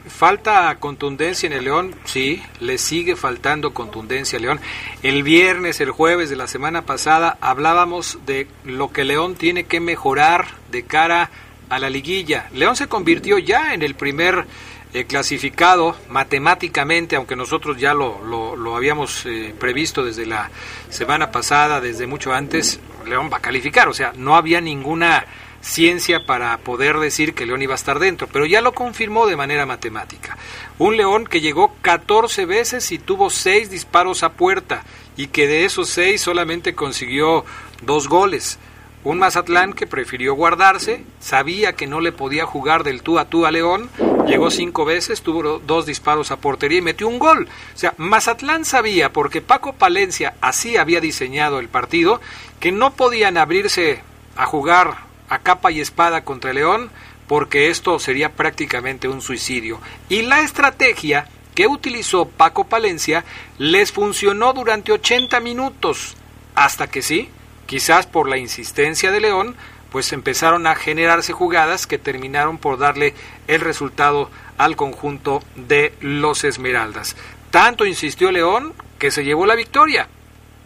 Falta 0.07 0.77
contundencia 0.79 1.49
en 1.49 1.55
el 1.55 1.65
León, 1.65 1.93
sí, 2.05 2.41
le 2.61 2.79
sigue 2.79 3.17
faltando 3.17 3.75
contundencia 3.75 4.39
a 4.39 4.43
León. 4.43 4.61
El 5.03 5.25
viernes, 5.25 5.81
el 5.81 5.91
jueves 5.91 6.31
de 6.31 6.37
la 6.37 6.47
semana 6.47 6.83
pasada 6.83 7.37
hablábamos 7.41 8.21
de 8.27 8.47
lo 8.65 8.93
que 8.93 9.03
León 9.03 9.35
tiene 9.35 9.65
que 9.65 9.81
mejorar 9.81 10.47
de 10.71 10.85
cara 10.85 11.33
a 11.69 11.81
la 11.81 11.91
liguilla. 11.91 12.49
León 12.53 12.77
se 12.77 12.87
convirtió 12.87 13.39
ya 13.39 13.75
en 13.75 13.83
el 13.83 13.97
primer 13.97 14.47
eh, 14.93 15.05
clasificado 15.05 15.97
matemáticamente, 16.09 17.17
aunque 17.17 17.35
nosotros 17.35 17.77
ya 17.77 17.93
lo, 17.93 18.25
lo, 18.25 18.55
lo 18.55 18.77
habíamos 18.77 19.27
eh, 19.27 19.53
previsto 19.59 20.05
desde 20.05 20.27
la 20.27 20.49
semana 20.91 21.33
pasada, 21.33 21.81
desde 21.81 22.07
mucho 22.07 22.33
antes, 22.33 22.79
León 23.05 23.31
va 23.33 23.39
a 23.39 23.43
calificar, 23.43 23.89
o 23.89 23.95
sea, 23.95 24.13
no 24.17 24.37
había 24.37 24.61
ninguna 24.61 25.27
ciencia 25.65 26.27
para 26.27 26.59
poder 26.59 26.99
decir 26.99 27.35
que 27.35 27.47
León 27.47 27.63
iba 27.63 27.73
a 27.73 27.77
estar 27.77 27.99
dentro, 27.99 28.29
pero 28.31 28.45
ya 28.45 28.61
lo 28.61 28.75
confirmó 28.75 29.27
de 29.27 29.37
manera 29.37 29.65
matemática. 29.65 30.37
Un 30.79 30.97
León 30.97 31.27
que 31.27 31.41
llegó 31.41 31.75
14 31.81 32.45
veces 32.45 32.93
y 32.93 32.99
tuvo 32.99 33.31
6 33.31 33.71
disparos 33.71 34.23
a 34.23 34.33
puerta 34.33 34.85
y 35.17 35.29
que 35.29 35.49
de 35.49 35.65
esos 35.65 35.89
6 35.89 36.21
solamente 36.21 36.75
consiguió 36.75 37.45
dos 37.83 38.09
goles. 38.09 38.59
Un 39.05 39.19
Mazatlán 39.19 39.73
que 39.73 39.87
prefirió 39.87 40.35
guardarse, 40.35 41.05
sabía 41.19 41.75
que 41.75 41.87
no 41.87 42.01
le 42.01 42.13
podía 42.13 42.47
jugar 42.47 42.85
del 42.85 43.03
tú 43.03 43.19
a 43.19 43.27
tú 43.27 43.45
a 43.45 43.51
León, 43.51 43.91
llegó 44.27 44.51
cinco 44.51 44.87
veces, 44.87 45.21
tuvo 45.21 45.59
dos 45.59 45.85
disparos 45.85 46.31
a 46.31 46.39
portería 46.39 46.79
y 46.79 46.83
metió 46.83 47.09
un 47.09 47.19
gol. 47.19 47.49
O 47.75 47.79
sea, 47.79 47.95
Mazatlán 47.99 48.65
sabía, 48.65 49.13
porque 49.13 49.43
Paco 49.43 49.75
Palencia 49.75 50.35
así 50.41 50.79
había 50.79 51.01
diseñado 51.01 51.59
el 51.59 51.69
partido, 51.69 52.21
que 52.61 52.73
no 52.73 52.95
podían 52.95 53.37
abrirse 53.37 54.03
a 54.37 54.47
jugar 54.47 55.14
a 55.29 55.39
capa 55.39 55.71
y 55.71 55.81
espada 55.81 56.25
contra 56.25 56.53
León, 56.53 56.91
porque 57.27 57.71
esto 57.71 57.99
sería 57.99 58.33
prácticamente 58.33 59.09
un 59.09 59.23
suicidio. 59.23 59.81
Y 60.09 60.23
la 60.23 60.41
estrategia 60.41 61.29
que 61.55 61.67
utilizó 61.67 62.27
Paco 62.27 62.65
Palencia 62.65 63.25
les 63.59 63.93
funcionó 63.93 64.53
durante 64.53 64.93
80 64.93 65.41
minutos, 65.41 66.17
hasta 66.55 66.89
que 66.89 67.03
sí, 67.03 67.31
quizás 67.67 68.07
por 68.07 68.29
la 68.29 68.39
insistencia 68.39 69.11
de 69.11 69.21
León, 69.21 69.57
pues 69.91 70.13
empezaron 70.13 70.67
a 70.67 70.75
generarse 70.75 71.33
jugadas 71.33 71.87
que 71.87 71.99
terminaron 71.99 72.59
por 72.59 72.79
darle 72.79 73.15
el 73.47 73.61
resultado 73.61 74.29
al 74.59 74.75
conjunto 74.75 75.41
de 75.55 75.95
los 76.01 76.43
Esmeraldas. 76.43 77.17
Tanto 77.53 77.87
insistió 77.87 78.33
León 78.33 78.75
que 78.99 79.13
se 79.13 79.23
llevó 79.25 79.47
la 79.47 79.55
victoria, 79.55 80.09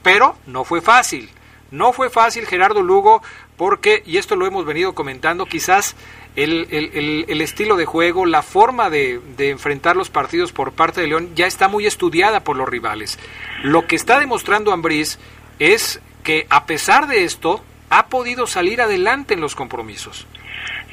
pero 0.02 0.36
no 0.46 0.64
fue 0.64 0.80
fácil. 0.80 1.30
No 1.70 1.92
fue 1.92 2.08
fácil 2.08 2.46
Gerardo 2.46 2.82
Lugo 2.82 3.22
porque, 3.58 4.02
y 4.06 4.16
esto 4.16 4.36
lo 4.36 4.46
hemos 4.46 4.64
venido 4.64 4.94
comentando, 4.94 5.44
quizás 5.44 5.96
el, 6.36 6.66
el- 6.70 7.24
el- 7.28 7.40
estilo 7.42 7.76
de 7.76 7.84
juego, 7.84 8.24
la 8.24 8.42
forma 8.42 8.88
de, 8.88 9.20
de 9.36 9.50
enfrentar 9.50 9.96
los 9.96 10.08
partidos 10.08 10.52
por 10.52 10.72
parte 10.72 11.00
de 11.02 11.08
León 11.08 11.30
ya 11.34 11.46
está 11.46 11.68
muy 11.68 11.84
estudiada 11.84 12.44
por 12.44 12.56
los 12.56 12.68
rivales. 12.68 13.18
Lo 13.64 13.86
que 13.86 13.96
está 13.96 14.18
demostrando 14.20 14.72
Ambriz 14.72 15.18
es 15.58 16.00
que 16.22 16.46
a 16.48 16.64
pesar 16.66 17.08
de 17.08 17.24
esto 17.24 17.62
ha 17.90 18.06
podido 18.06 18.46
salir 18.46 18.80
adelante 18.80 19.34
en 19.34 19.40
los 19.40 19.54
compromisos. 19.56 20.26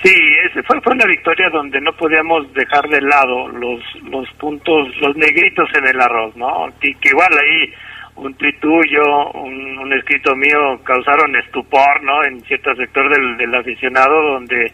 Sí, 0.04 0.14
ese 0.50 0.62
fue, 0.64 0.82
fue 0.82 0.94
una 0.94 1.06
victoria 1.06 1.50
donde 1.50 1.80
no 1.82 1.92
podíamos 1.94 2.52
dejar 2.54 2.88
de 2.90 3.02
lado 3.02 3.48
los, 3.50 3.82
los 4.04 4.30
puntos, 4.40 4.88
los 5.02 5.16
negritos 5.16 5.68
en 5.76 5.88
el 5.88 6.00
arroz, 6.02 6.36
¿no? 6.36 6.68
Que 6.80 6.96
igual 7.10 7.30
ahí 7.34 7.74
un 8.16 8.34
tuit 8.36 8.60
tuyo, 8.60 9.32
un, 9.34 9.94
escrito 9.94 10.36
mío 10.36 10.80
causaron 10.84 11.36
estupor, 11.36 12.04
¿no? 12.04 12.24
En 12.26 12.42
cierto 12.42 12.76
sector 12.76 13.10
del, 13.10 13.38
del 13.38 13.56
aficionado 13.56 14.34
donde 14.34 14.72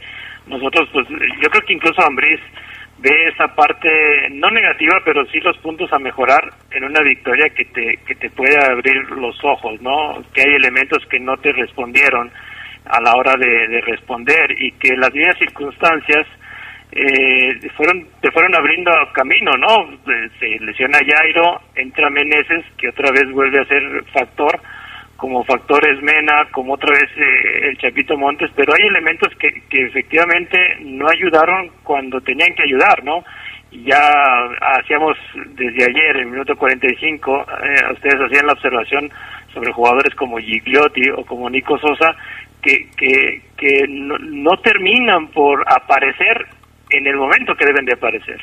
nosotros, 0.47 0.89
pues, 0.93 1.07
yo 1.09 1.49
creo 1.49 1.61
que 1.65 1.73
incluso 1.73 2.01
Ambriz 2.01 2.39
ve 2.99 3.29
esa 3.33 3.47
parte 3.55 3.89
no 4.31 4.49
negativa, 4.51 4.99
pero 5.03 5.25
sí 5.25 5.39
los 5.39 5.57
puntos 5.57 5.91
a 5.91 5.99
mejorar 5.99 6.49
en 6.71 6.83
una 6.83 7.01
victoria 7.01 7.49
que 7.49 7.65
te, 7.65 7.97
que 8.05 8.15
te 8.15 8.29
puede 8.29 8.55
abrir 8.63 9.09
los 9.11 9.35
ojos, 9.43 9.81
¿no? 9.81 10.21
Que 10.33 10.41
hay 10.41 10.55
elementos 10.55 11.03
que 11.07 11.19
no 11.19 11.35
te 11.37 11.51
respondieron 11.51 12.31
a 12.85 13.01
la 13.01 13.15
hora 13.15 13.33
de, 13.37 13.81
responder 13.81 14.51
y 14.57 14.71
que 14.73 14.95
las 14.97 15.13
mismas 15.13 15.37
circunstancias 15.37 16.27
eh, 16.91 17.69
fueron 17.77 18.05
te 18.21 18.31
fueron 18.31 18.55
abriendo 18.55 18.91
camino, 19.13 19.51
¿no? 19.57 19.93
Eh, 20.11 20.29
se 20.39 20.59
lesiona 20.63 20.99
Jairo, 20.99 21.61
entra 21.75 22.09
Meneses, 22.09 22.65
que 22.77 22.89
otra 22.89 23.11
vez 23.11 23.31
vuelve 23.31 23.59
a 23.61 23.65
ser 23.65 24.03
factor, 24.13 24.59
como 25.15 25.43
factor 25.43 25.81
Mena, 26.01 26.47
como 26.51 26.73
otra 26.73 26.91
vez 26.91 27.09
eh, 27.17 27.69
el 27.69 27.77
Chapito 27.77 28.17
Montes, 28.17 28.51
pero 28.55 28.73
hay 28.73 28.87
elementos 28.87 29.33
que, 29.39 29.63
que 29.69 29.85
efectivamente 29.85 30.57
no 30.81 31.07
ayudaron 31.07 31.69
cuando 31.83 32.19
tenían 32.21 32.53
que 32.55 32.63
ayudar, 32.63 33.03
¿no? 33.03 33.23
ya 33.71 34.11
hacíamos 34.79 35.17
desde 35.55 35.85
ayer, 35.85 36.17
en 36.17 36.23
el 36.23 36.31
minuto 36.31 36.55
45, 36.57 37.45
eh, 37.63 37.93
ustedes 37.93 38.21
hacían 38.21 38.47
la 38.47 38.53
observación 38.53 39.09
sobre 39.53 39.71
jugadores 39.71 40.13
como 40.15 40.39
Gigliotti 40.39 41.09
o 41.11 41.25
como 41.25 41.49
Nico 41.49 41.77
Sosa, 41.79 42.15
que, 42.61 42.89
que, 42.97 43.41
que 43.57 43.85
no, 43.87 44.51
terminan 44.57 45.27
por 45.29 45.63
aparecer 45.67 46.47
en 46.91 47.07
el 47.07 47.15
momento 47.15 47.55
que 47.55 47.65
deben 47.65 47.85
de 47.85 47.93
aparecer. 47.93 48.39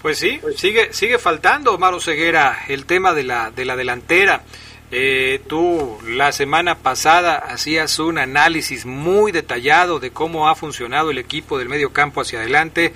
Pues 0.00 0.18
sí, 0.18 0.40
sigue, 0.56 0.92
sigue 0.92 1.18
faltando, 1.18 1.78
Maro 1.78 2.00
Ceguera, 2.00 2.58
el 2.68 2.86
tema 2.86 3.12
de 3.14 3.22
la, 3.22 3.50
de 3.50 3.64
la 3.64 3.76
delantera. 3.76 4.42
Eh, 4.90 5.40
tú 5.46 5.98
la 6.06 6.32
semana 6.32 6.74
pasada 6.74 7.38
hacías 7.38 7.98
un 7.98 8.18
análisis 8.18 8.84
muy 8.84 9.32
detallado 9.32 10.00
de 10.00 10.10
cómo 10.10 10.48
ha 10.48 10.54
funcionado 10.54 11.10
el 11.10 11.18
equipo 11.18 11.58
del 11.58 11.68
medio 11.68 11.92
campo 11.92 12.20
hacia 12.20 12.40
adelante 12.40 12.92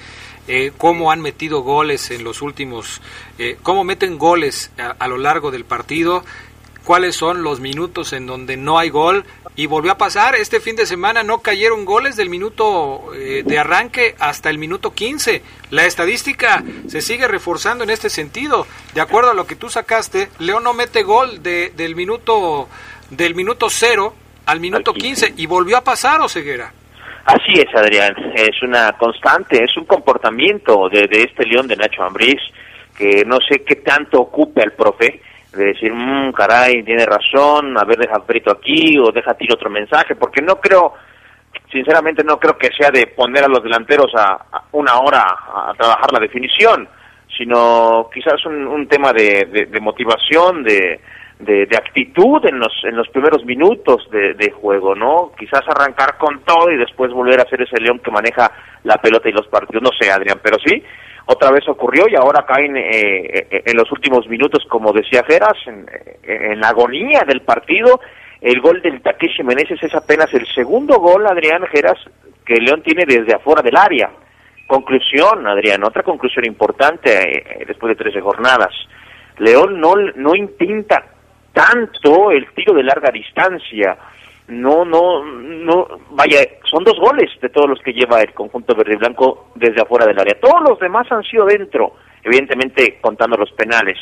eh, 0.48 0.70
cómo 0.78 1.10
han 1.10 1.20
metido 1.20 1.62
goles 1.62 2.12
en 2.12 2.22
los 2.22 2.40
últimos, 2.40 3.02
eh, 3.36 3.56
cómo 3.64 3.82
meten 3.82 4.16
goles 4.16 4.70
a, 4.78 5.08
lo 5.08 5.18
largo 5.18 5.50
del 5.50 5.64
partido, 5.64 6.24
cuáles 6.86 7.16
son 7.16 7.42
los 7.42 7.58
minutos 7.58 8.12
en 8.12 8.26
donde 8.26 8.56
no 8.56 8.78
hay 8.78 8.90
gol. 8.90 9.24
Y 9.56 9.66
volvió 9.66 9.92
a 9.92 9.98
pasar, 9.98 10.36
este 10.36 10.60
fin 10.60 10.76
de 10.76 10.86
semana 10.86 11.22
no 11.22 11.40
cayeron 11.40 11.84
goles 11.84 12.14
del 12.14 12.28
minuto 12.28 13.12
eh, 13.14 13.42
de 13.44 13.58
arranque 13.58 14.14
hasta 14.20 14.50
el 14.50 14.58
minuto 14.58 14.92
15. 14.94 15.42
La 15.70 15.84
estadística 15.84 16.62
se 16.86 17.00
sigue 17.00 17.26
reforzando 17.26 17.82
en 17.82 17.90
este 17.90 18.08
sentido. 18.08 18.66
De 18.94 19.00
acuerdo 19.00 19.30
a 19.30 19.34
lo 19.34 19.46
que 19.46 19.56
tú 19.56 19.68
sacaste, 19.68 20.28
León 20.38 20.62
no 20.62 20.74
mete 20.74 21.02
gol 21.02 21.42
de, 21.42 21.72
del 21.76 21.96
minuto 21.96 22.68
del 23.10 23.34
minuto 23.34 23.68
0 23.68 24.14
al 24.46 24.60
minuto 24.60 24.92
15 24.92 25.34
y 25.36 25.46
volvió 25.46 25.78
a 25.78 25.84
pasar, 25.84 26.20
Oseguera. 26.20 26.72
Así 27.24 27.54
es, 27.54 27.74
Adrián, 27.74 28.14
es 28.36 28.62
una 28.62 28.92
constante, 28.92 29.64
es 29.64 29.76
un 29.76 29.84
comportamiento 29.84 30.88
de, 30.88 31.08
este 31.10 31.44
León 31.44 31.66
de 31.66 31.74
Nacho 31.74 32.04
Ambriz, 32.04 32.40
que 32.96 33.24
no 33.24 33.38
sé 33.40 33.64
qué 33.64 33.76
tanto 33.76 34.20
ocupe 34.20 34.62
al 34.62 34.72
profe, 34.72 35.20
de 35.56 35.66
decir, 35.66 35.92
mmm, 35.92 36.32
caray, 36.32 36.82
tiene 36.82 37.04
razón, 37.04 37.76
a 37.78 37.84
ver, 37.84 37.98
deja 37.98 38.20
frito 38.20 38.50
aquí 38.50 38.98
o 38.98 39.10
deja 39.12 39.34
tiro 39.34 39.54
otro 39.54 39.70
mensaje, 39.70 40.14
porque 40.16 40.42
no 40.42 40.56
creo, 40.56 40.94
sinceramente 41.70 42.22
no 42.24 42.38
creo 42.38 42.56
que 42.56 42.70
sea 42.76 42.90
de 42.90 43.06
poner 43.08 43.44
a 43.44 43.48
los 43.48 43.62
delanteros 43.62 44.12
a, 44.16 44.62
una 44.72 44.98
hora 44.98 45.22
a, 45.22 45.72
trabajar 45.76 46.12
la 46.12 46.20
definición, 46.20 46.88
sino 47.36 48.08
quizás 48.12 48.44
un, 48.46 48.66
un 48.66 48.86
tema 48.88 49.12
de 49.12 49.80
motivación, 49.80 50.62
de, 50.62 51.00
de, 51.38 51.76
actitud 51.76 52.44
en 52.46 52.58
los, 52.58 52.72
en 52.84 52.96
los 52.96 53.08
primeros 53.08 53.44
minutos 53.44 54.08
de, 54.10 54.50
juego, 54.50 54.94
¿no? 54.94 55.32
Quizás 55.38 55.62
arrancar 55.68 56.16
con 56.16 56.40
todo 56.40 56.70
y 56.70 56.78
después 56.78 57.12
volver 57.12 57.40
a 57.40 57.48
ser 57.48 57.60
ese 57.62 57.80
león 57.80 58.00
que 58.02 58.10
maneja 58.10 58.50
la 58.84 58.96
pelota 58.96 59.28
y 59.28 59.32
los 59.32 59.46
partidos, 59.48 59.82
no 59.82 59.90
sé, 59.98 60.10
Adrián, 60.10 60.40
pero 60.42 60.56
sí, 60.64 60.82
otra 61.26 61.50
vez 61.50 61.68
ocurrió 61.68 62.06
y 62.08 62.14
ahora 62.14 62.46
caen 62.46 62.76
eh, 62.76 63.46
eh, 63.50 63.62
en 63.66 63.76
los 63.76 63.90
últimos 63.90 64.28
minutos, 64.28 64.64
como 64.68 64.92
decía 64.92 65.24
Geras, 65.26 65.58
en, 65.66 65.86
en, 66.22 66.60
la 66.60 66.68
agonía 66.68 67.24
del 67.26 67.42
partido. 67.42 68.00
El 68.40 68.60
gol 68.60 68.80
del 68.80 69.00
Takeshi 69.02 69.42
Meneses 69.42 69.82
es 69.82 69.94
apenas 69.94 70.32
el 70.34 70.46
segundo 70.46 70.98
gol, 70.98 71.26
Adrián 71.26 71.66
Geras, 71.66 71.98
que 72.44 72.56
León 72.56 72.82
tiene 72.82 73.04
desde 73.06 73.34
afuera 73.34 73.60
del 73.60 73.76
área. 73.76 74.10
Conclusión, 74.68 75.46
Adrián, 75.46 75.82
otra 75.84 76.04
conclusión 76.04 76.44
importante 76.44 77.10
eh, 77.10 77.64
después 77.66 77.96
de 77.96 78.04
13 78.04 78.20
jornadas. 78.20 78.72
León 79.38 79.80
no, 79.80 79.94
no 79.96 80.34
intenta 80.34 81.04
tanto 81.52 82.30
el 82.30 82.46
tiro 82.52 82.72
de 82.72 82.84
larga 82.84 83.10
distancia. 83.10 83.96
No, 84.48 84.84
no, 84.84 85.24
no, 85.24 85.88
vaya, 86.10 86.38
son 86.70 86.84
dos 86.84 86.98
goles 87.00 87.30
de 87.40 87.48
todos 87.48 87.68
los 87.68 87.80
que 87.80 87.92
lleva 87.92 88.20
el 88.20 88.32
conjunto 88.32 88.76
verde 88.76 88.94
y 88.94 88.96
blanco 88.96 89.48
desde 89.56 89.82
afuera 89.82 90.06
del 90.06 90.20
área. 90.20 90.38
Todos 90.40 90.62
los 90.68 90.78
demás 90.78 91.10
han 91.10 91.24
sido 91.24 91.46
dentro, 91.46 91.94
evidentemente 92.22 92.98
contando 93.00 93.36
los 93.36 93.50
penales. 93.52 93.98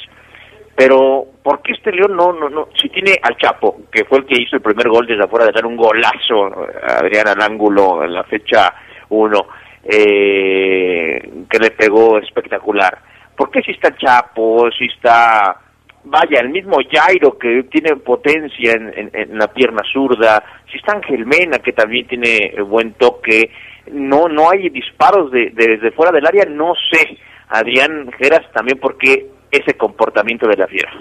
Pero, 0.76 1.24
¿por 1.42 1.62
qué 1.62 1.72
este 1.72 1.92
León 1.92 2.16
no, 2.16 2.32
no, 2.32 2.51
no? 2.51 2.68
Si 2.80 2.88
tiene 2.90 3.18
al 3.22 3.36
Chapo, 3.38 3.82
que 3.90 4.05
fue 4.05 4.18
el 4.18 4.26
que 4.26 4.42
hizo 4.42 4.57
el 4.57 4.62
primer 4.62 4.88
gol 4.88 5.07
desde 5.07 5.24
afuera 5.24 5.47
de 5.47 5.53
dar 5.53 5.64
un 5.64 5.76
golazo, 5.76 6.53
Adrián 6.82 7.28
al 7.28 7.40
ángulo 7.40 8.05
en 8.05 8.12
la 8.12 8.24
fecha 8.24 8.74
1, 9.09 9.47
eh, 9.84 11.30
que 11.49 11.59
le 11.59 11.70
pegó 11.70 12.18
espectacular. 12.18 12.99
¿Por 13.36 13.51
qué 13.51 13.62
si 13.62 13.70
está 13.70 13.97
Chapo, 13.97 14.68
si 14.76 14.86
está 14.86 15.64
vaya, 16.05 16.41
el 16.41 16.51
mismo 16.51 16.77
Jairo 16.91 17.39
que 17.39 17.65
tiene 17.65 17.97
potencia 17.97 18.73
en, 18.73 19.39
la 19.39 19.49
pierna 19.49 19.83
zurda, 19.93 20.43
si 20.71 20.79
está 20.79 20.93
Ángel 20.93 21.27
Mena 21.27 21.59
que 21.59 21.73
también 21.73 22.07
tiene 22.07 22.55
buen 22.63 22.95
toque, 22.95 23.51
no 23.93 24.29
no 24.29 24.51
hay 24.51 24.69
disparos 24.69 25.31
de, 25.31 25.51
desde 25.55 25.91
fuera 25.93 26.13
del 26.13 26.27
área, 26.27 26.45
no 26.45 26.75
sé, 26.91 27.19
Adrián 27.49 28.11
Geras 28.19 28.51
también 28.53 28.79
porque 28.79 29.27
ese 29.51 29.75
comportamiento 29.75 30.47
de 30.49 30.57
la 30.57 30.67
fiera. 30.67 30.93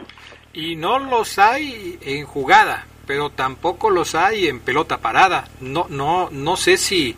Y 0.54 0.76
no 0.76 1.00
los 1.00 1.40
hay 1.40 1.98
en 2.06 2.26
jugada, 2.26 2.86
pero 3.08 3.32
tampoco 3.32 3.90
los 3.90 4.16
hay 4.16 4.48
en 4.48 4.60
pelota 4.60 5.00
parada. 5.00 5.46
No 5.62 5.88
no 5.90 6.30
no 6.32 6.56
sé 6.56 6.78
si 6.78 7.16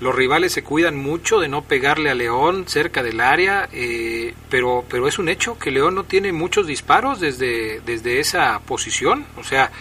los 0.00 0.14
rivales 0.14 0.52
se 0.52 0.62
cuidan 0.62 0.96
mucho 0.96 1.40
de 1.40 1.48
no 1.48 1.62
pegarle 1.62 2.10
a 2.10 2.14
León 2.14 2.64
cerca 2.68 3.02
del 3.02 3.20
área, 3.20 3.68
eh, 3.72 4.34
pero, 4.48 4.84
pero 4.88 5.08
es 5.08 5.18
un 5.18 5.28
hecho 5.28 5.58
que 5.58 5.70
León 5.70 5.94
no 5.94 6.04
tiene 6.04 6.32
muchos 6.32 6.66
disparos 6.66 7.20
desde, 7.20 7.80
desde 7.80 8.20
esa 8.20 8.60
posición. 8.60 9.26
O 9.36 9.44
sea, 9.44 9.72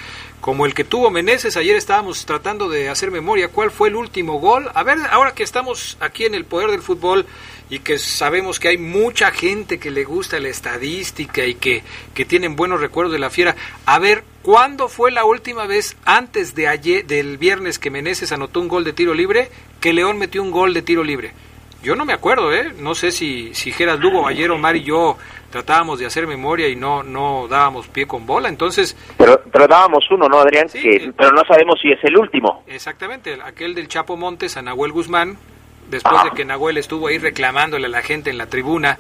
como 0.42 0.66
el 0.66 0.74
que 0.74 0.84
tuvo 0.84 1.12
Meneses, 1.12 1.58
ayer 1.58 1.76
estábamos 1.76 2.26
tratando 2.26 2.70
de 2.70 2.90
hacer 2.90 3.12
memoria, 3.12 3.50
¿cuál 3.50 3.70
fue 3.70 3.90
el 3.90 3.96
último 3.96 4.40
gol? 4.40 4.70
A 4.74 4.84
ver, 4.84 4.98
ahora 5.12 5.34
que 5.34 5.44
estamos 5.44 5.98
aquí 6.00 6.26
en 6.26 6.36
el 6.36 6.46
poder 6.46 6.72
del 6.72 6.82
fútbol 6.82 7.26
y 7.70 7.80
que 7.80 8.00
sabemos 8.00 8.60
que 8.60 8.70
hay 8.70 8.78
mucha 8.78 9.32
gente 9.32 9.78
que 9.78 9.92
le 9.92 10.04
gusta 10.04 10.40
la 10.40 10.50
estadística 10.50 11.46
y 11.46 11.56
que, 11.56 11.84
que 12.14 12.26
tienen 12.26 12.56
buenos 12.56 12.80
recuerdos 12.80 13.14
de 13.14 13.20
la 13.20 13.30
fiera, 13.30 13.56
a 13.86 14.00
ver, 14.00 14.24
¿cuándo 14.48 14.88
fue 14.88 15.12
la 15.12 15.26
última 15.26 15.68
vez 15.68 15.98
antes 16.06 16.56
de 16.56 16.70
ayer, 16.70 17.06
del 17.06 17.38
viernes 17.38 17.80
que 17.80 17.92
Meneses 17.92 18.32
anotó 18.32 18.62
un 18.62 18.70
gol 18.70 18.86
de 18.86 18.94
tiro 18.94 19.14
libre, 19.14 19.50
que 19.82 19.92
León 19.92 20.18
metió 20.18 20.42
un 20.42 20.52
gol 20.52 20.74
de 20.74 20.82
tiro 20.82 21.04
libre? 21.04 21.34
Yo 21.84 21.98
no 21.98 22.06
me 22.06 22.14
acuerdo, 22.14 22.54
¿eh? 22.54 22.72
No 22.80 22.96
sé 22.96 23.12
si, 23.12 23.54
si 23.54 23.74
Geras 23.74 24.00
Lugo, 24.00 24.26
ayer 24.26 24.50
Omar 24.50 24.78
y 24.78 24.86
yo 24.86 25.18
tratábamos 25.50 26.00
de 26.00 26.06
hacer 26.06 26.28
memoria 26.28 26.70
y 26.70 26.78
no 26.78 27.04
no 27.04 27.50
dábamos 27.50 27.90
pie 27.90 28.08
con 28.08 28.26
bola, 28.26 28.48
entonces... 28.48 28.96
Pero, 29.18 29.42
pero 29.52 29.68
dábamos 29.68 30.10
uno, 30.12 30.30
¿no, 30.30 30.40
Adrián? 30.40 30.70
que, 30.70 31.12
pero 31.18 31.32
no 31.34 31.44
sabemos 31.46 31.78
si 31.82 31.92
es 31.92 32.02
el 32.06 32.18
último. 32.18 32.64
Exactamente, 32.68 33.38
aquel 33.44 33.76
del 33.76 33.90
Chapo 33.90 34.16
Montes 34.16 34.56
a 34.56 34.62
Nahuel 34.62 34.94
Guzmán, 34.94 35.38
después 35.90 36.24
de 36.24 36.32
que 36.32 36.46
Nahuel 36.46 36.78
estuvo 36.78 37.08
ahí 37.08 37.18
reclamándole 37.18 37.88
a 37.88 37.90
la 37.90 38.02
gente 38.02 38.30
en 38.30 38.38
la 38.38 38.48
tribuna, 38.48 38.98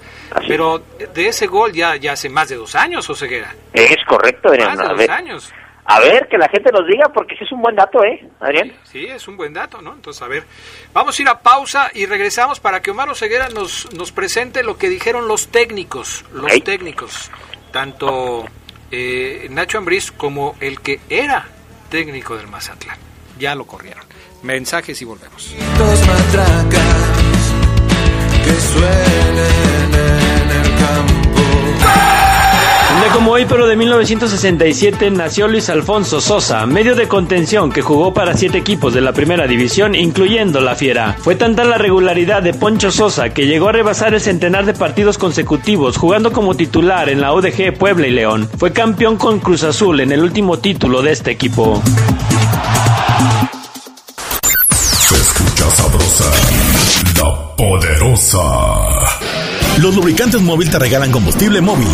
pero 0.47 0.83
de 1.13 1.27
ese 1.27 1.47
gol 1.47 1.73
ya, 1.73 1.95
ya 1.95 2.13
hace 2.13 2.29
más 2.29 2.49
de 2.49 2.55
dos 2.55 2.75
años, 2.75 3.09
Oseguera. 3.09 3.53
Es 3.73 3.97
correcto, 4.07 4.49
Adrián. 4.49 4.77
Más 4.77 4.89
de 4.89 5.05
dos 5.05 5.09
años. 5.09 5.53
A 5.89 6.01
ver, 6.01 6.27
que 6.27 6.37
la 6.37 6.49
gente 6.49 6.69
nos 6.69 6.85
diga, 6.85 7.07
porque 7.13 7.33
ese 7.35 7.45
es 7.45 7.51
un 7.53 7.61
buen 7.61 7.73
dato, 7.73 8.03
¿eh, 8.03 8.27
Adrián? 8.41 8.73
Sí, 8.83 9.05
es 9.05 9.25
un 9.29 9.37
buen 9.37 9.53
dato, 9.53 9.81
¿no? 9.81 9.93
Entonces, 9.93 10.21
a 10.21 10.27
ver, 10.27 10.43
vamos 10.93 11.17
a 11.17 11.21
ir 11.21 11.29
a 11.29 11.39
pausa 11.39 11.89
y 11.93 12.05
regresamos 12.05 12.59
para 12.59 12.81
que 12.81 12.91
Omar 12.91 13.07
Oseguera 13.07 13.47
nos, 13.47 13.93
nos 13.93 14.11
presente 14.11 14.63
lo 14.63 14.77
que 14.77 14.89
dijeron 14.89 15.29
los 15.29 15.47
técnicos, 15.47 16.25
los 16.33 16.61
técnicos, 16.61 17.31
tanto 17.71 18.45
eh, 18.91 19.47
Nacho 19.49 19.77
Ambriz 19.77 20.11
como 20.11 20.57
el 20.59 20.81
que 20.81 20.99
era 21.09 21.45
técnico 21.89 22.35
del 22.35 22.47
Mazatlán. 22.47 22.97
Ya 23.39 23.55
lo 23.55 23.65
corrieron. 23.65 24.06
Mensajes 24.47 25.01
y 25.01 25.05
volvemos. 25.05 25.53
Que 28.43 28.61
suelen 28.61 29.93
en 29.93 30.49
el 30.49 30.63
campo 30.79 31.17
como 33.13 33.31
hoy, 33.31 33.45
pero 33.47 33.67
de 33.67 33.75
1967, 33.75 35.11
nació 35.11 35.47
Luis 35.47 35.69
Alfonso 35.69 36.21
Sosa, 36.21 36.65
medio 36.65 36.95
de 36.95 37.07
contención 37.07 37.71
que 37.71 37.81
jugó 37.81 38.13
para 38.13 38.35
siete 38.35 38.57
equipos 38.57 38.93
de 38.93 39.01
la 39.01 39.11
primera 39.11 39.47
división, 39.47 39.95
incluyendo 39.95 40.61
la 40.61 40.75
Fiera. 40.75 41.15
Fue 41.19 41.35
tanta 41.35 41.63
la 41.63 41.77
regularidad 41.77 42.41
de 42.41 42.53
Poncho 42.53 42.91
Sosa 42.91 43.29
que 43.29 43.47
llegó 43.47 43.69
a 43.69 43.71
rebasar 43.73 44.13
el 44.13 44.21
centenar 44.21 44.65
de 44.65 44.73
partidos 44.73 45.17
consecutivos, 45.17 45.97
jugando 45.97 46.31
como 46.31 46.55
titular 46.55 47.09
en 47.09 47.19
la 47.19 47.33
ODG 47.33 47.77
Puebla 47.77 48.07
y 48.07 48.11
León. 48.11 48.49
Fue 48.57 48.71
campeón 48.71 49.17
con 49.17 49.39
Cruz 49.39 49.63
Azul 49.63 49.99
en 49.99 50.11
el 50.11 50.23
último 50.23 50.59
título 50.59 51.01
de 51.01 51.11
este 51.11 51.31
equipo. 51.31 51.81
Poderosa. 57.57 58.39
Los 59.81 59.95
lubricantes 59.95 60.39
móvil 60.41 60.69
te 60.69 60.77
regalan 60.77 61.11
combustible 61.11 61.59
móvil. 61.59 61.87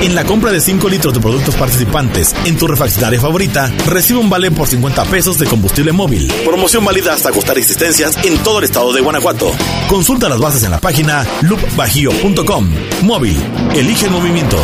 En 0.00 0.14
la 0.14 0.24
compra 0.24 0.50
de 0.50 0.60
5 0.60 0.88
litros 0.88 1.14
de 1.14 1.20
productos 1.20 1.54
participantes 1.54 2.34
en 2.46 2.56
tu 2.56 2.66
refaccionaria 2.66 3.20
favorita, 3.20 3.70
recibe 3.86 4.18
un 4.18 4.30
vale 4.30 4.50
por 4.50 4.66
50 4.66 5.04
pesos 5.04 5.38
de 5.38 5.46
combustible 5.46 5.92
móvil. 5.92 6.32
Promoción 6.44 6.84
válida 6.84 7.12
hasta 7.12 7.30
costar 7.30 7.58
existencias 7.58 8.16
en 8.24 8.38
todo 8.42 8.58
el 8.58 8.64
estado 8.64 8.92
de 8.92 9.02
Guanajuato. 9.02 9.52
Consulta 9.88 10.28
las 10.28 10.40
bases 10.40 10.64
en 10.64 10.70
la 10.70 10.80
página 10.80 11.26
loopbajío.com. 11.42 12.70
Móvil, 13.02 13.36
elige 13.74 14.06
el 14.06 14.10
movimiento. 14.10 14.56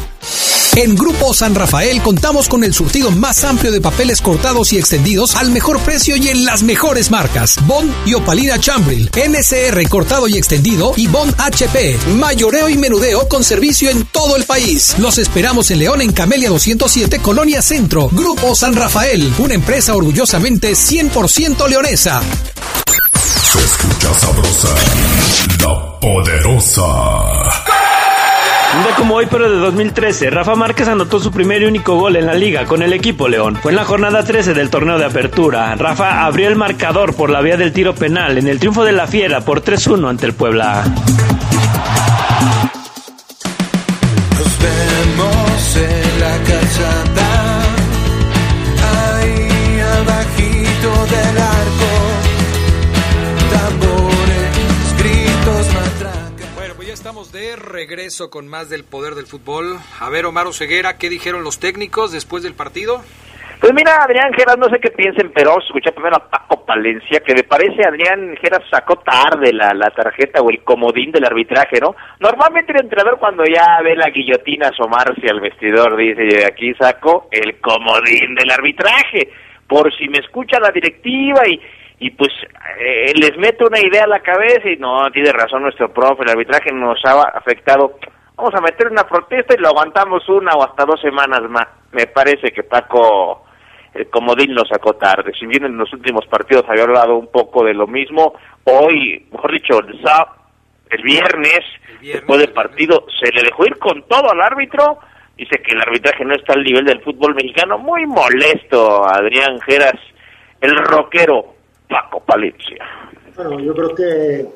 En 0.76 0.93
Grupo 0.93 1.34
San 1.34 1.55
Rafael 1.55 2.01
contamos 2.01 2.49
con 2.49 2.65
el 2.65 2.73
surtido 2.73 3.09
más 3.09 3.45
amplio 3.45 3.71
de 3.71 3.80
papeles 3.80 4.19
cortados 4.19 4.73
y 4.73 4.78
extendidos 4.78 5.38
al 5.38 5.49
mejor 5.51 5.80
precio 5.80 6.17
y 6.17 6.28
en 6.28 6.43
las 6.43 6.63
mejores 6.63 7.09
marcas. 7.11 7.55
Bond 7.65 7.93
y 8.05 8.13
Opalina 8.13 8.59
Chambril, 8.59 9.09
NSR 9.15 9.88
cortado 9.88 10.28
y 10.28 10.36
extendido 10.38 10.91
y 10.97 11.07
Bond 11.07 11.34
HP, 11.38 11.97
mayoreo 12.17 12.67
y 12.67 12.78
menudeo 12.78 13.30
con 13.30 13.45
servicio 13.45 13.89
en 13.89 14.03
todo 14.07 14.36
el 14.36 14.43
país. 14.43 14.97
Los 14.99 15.17
esperamos 15.17 15.71
en 15.71 15.80
León 15.80 16.01
en 16.01 16.11
Camelia 16.11 16.49
207, 16.49 17.19
Colonia 17.19 17.61
Centro. 17.61 18.09
Grupo 18.11 18.53
San 18.53 18.76
Rafael, 18.76 19.34
una 19.38 19.53
empresa 19.53 19.95
orgullosamente 19.95 20.73
100% 20.73 21.69
leonesa. 21.69 22.21
Se 23.53 23.59
escucha 23.63 24.13
sabrosa, 24.13 24.76
la 25.61 25.99
poderosa. 26.01 27.64
Un 28.74 28.84
día 28.84 28.95
como 28.97 29.16
hoy, 29.16 29.28
pero 29.30 29.49
de 29.49 29.57
2013, 29.57 30.30
Rafa 30.30 30.55
Márquez 30.55 30.88
anotó 30.88 31.20
su 31.20 31.32
primer 31.32 31.61
y 31.61 31.66
único 31.66 31.95
gol 31.97 32.16
en 32.16 32.26
la 32.26 32.34
liga 32.34 32.66
con 32.66 32.82
el 32.82 32.91
equipo 32.91 33.28
León. 33.28 33.55
Fue 33.55 33.72
en 33.72 33.78
la 33.78 33.86
jornada 33.86 34.24
13 34.24 34.53
del 34.53 34.70
torneo 34.70 34.97
de 34.97 35.05
apertura. 35.05 35.76
Rafa 35.76 36.26
abrió 36.26 36.47
el 36.47 36.55
marcador 36.55 37.16
por 37.16 37.30
la 37.30 37.41
vía 37.41 37.57
del 37.57 37.72
tiro 37.72 37.95
penal 37.95 38.38
en 38.38 38.47
el 38.47 38.59
triunfo 38.59 38.84
de 38.84 38.91
la 38.91 39.07
Fiera 39.07 39.41
por 39.41 39.63
3-1 39.63 40.09
ante 40.09 40.26
el 40.26 40.34
Puebla. 40.34 40.84
Regreso 57.56 58.30
con 58.30 58.47
más 58.47 58.70
del 58.70 58.84
poder 58.84 59.16
del 59.16 59.26
fútbol. 59.26 59.78
A 59.99 60.10
ver, 60.10 60.26
Omar 60.26 60.45
Ceguera, 60.53 60.97
¿qué 60.97 61.10
dijeron 61.10 61.43
los 61.43 61.60
técnicos 61.60 62.12
después 62.12 62.43
del 62.43 62.53
partido? 62.53 63.01
Pues 63.60 63.74
mira, 63.74 63.97
Adrián 64.03 64.34
Geras, 64.34 64.58
no 64.58 64.68
sé 64.70 64.80
qué 64.80 64.91
piensen, 64.91 65.32
pero 65.34 65.58
escuché 65.60 65.91
primero 65.91 66.18
a 66.18 66.30
Paco 66.30 66.66
Palencia, 66.66 67.22
que 67.22 67.34
me 67.34 67.43
parece 67.43 67.88
Adrián 67.88 68.36
Geras 68.41 68.62
sacó 68.70 68.97
tarde 68.97 69.53
la, 69.53 69.74
la 69.74 69.89
tarjeta 69.91 70.41
o 70.41 70.49
el 70.49 70.64
comodín 70.64 71.12
del 71.12 71.26
arbitraje, 71.26 71.80
¿no? 71.82 71.95
Normalmente 72.20 72.74
el 72.74 72.84
entrenador 72.84 73.18
cuando 73.18 73.43
ya 73.45 73.82
ve 73.82 73.95
la 73.95 74.10
guillotina 74.10 74.68
asomarse 74.68 75.28
al 75.30 75.39
vestidor 75.39 75.95
dice, 75.95 76.45
aquí 76.45 76.74
saco 76.76 77.28
el 77.32 77.60
comodín 77.60 78.36
del 78.36 78.51
arbitraje, 78.51 79.30
por 79.68 79.91
si 79.95 80.10
me 80.10 80.20
escucha 80.20 80.60
la 80.60 80.72
directiva 80.72 81.47
y, 81.47 81.60
y 82.00 82.10
pues 82.12 82.32
eh, 82.80 83.14
les 83.16 83.38
mete 83.38 83.64
una 83.66 83.80
idea 83.80 84.04
a 84.04 84.08
la 84.08 84.20
cabeza 84.20 84.70
y 84.70 84.78
no, 84.78 85.10
tiene 85.12 85.32
razón 85.32 85.64
nuestro 85.64 85.91
profe, 85.93 86.24
el 86.24 86.30
arbitraje 86.32 86.72
nos 86.74 87.00
ha 87.06 87.22
afectado. 87.30 87.98
Vamos 88.36 88.54
a 88.54 88.62
meter 88.62 88.88
una 88.91 89.08
protesta 89.08 89.56
y 89.56 89.62
lo 89.62 89.70
aguantamos 89.70 90.28
una 90.28 90.52
o 90.56 90.64
hasta 90.64 90.84
dos 90.86 91.00
semanas 91.00 91.41
más. 91.50 91.68
Me 91.93 92.06
parece 92.08 92.52
que 92.52 92.64
Paco 92.64 93.46
el 93.93 94.10
comodín 94.10 94.54
lo 94.54 94.66
sacó 94.66 94.93
tarde. 94.96 95.32
Si 95.39 95.46
bien 95.46 95.64
en 95.64 95.78
los 95.78 95.91
últimos 95.93 96.26
partidos 96.28 96.66
había 96.68 96.84
hablado 96.84 97.16
un 97.16 97.32
poco 97.32 97.64
de 97.64 97.74
lo 97.74 97.88
mismo, 97.88 98.34
hoy, 98.66 99.26
mejor 99.32 99.54
dicho, 99.54 99.80
el, 99.80 100.02
sá- 100.04 100.34
el 100.89 101.02
viernes, 101.02 101.62
después 102.02 102.39
del 102.41 102.52
partido, 102.52 103.06
se 103.24 103.32
le 103.32 103.41
dejó 103.43 103.66
ir 103.66 103.78
con 103.80 104.04
todo 104.10 104.30
al 104.32 104.41
árbitro. 104.41 105.00
Dice 105.38 105.62
que 105.62 105.72
el 105.72 105.80
arbitraje 105.82 106.26
no 106.26 106.36
está 106.36 106.54
al 106.54 106.64
nivel 106.66 106.84
del 106.84 107.02
fútbol 107.04 107.36
mexicano. 107.36 107.78
Muy 107.78 108.06
molesto, 108.06 109.06
Adrián 109.06 109.62
Geras, 109.62 109.96
el 110.60 110.76
rockero 110.76 111.55
Paco 111.90 112.20
Palencia. 112.22 112.86
Bueno, 113.36 113.60
yo 113.60 113.74
creo 113.74 113.96
que 113.96 114.48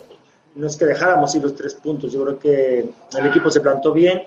no 0.55 0.67
es 0.67 0.77
que 0.77 0.85
dejáramos 0.85 1.33
ir 1.35 1.43
los 1.43 1.55
tres 1.55 1.75
puntos, 1.75 2.11
yo 2.11 2.23
creo 2.25 2.39
que 2.39 2.79
el 3.17 3.25
equipo 3.27 3.49
se 3.49 3.61
plantó 3.61 3.93
bien, 3.93 4.23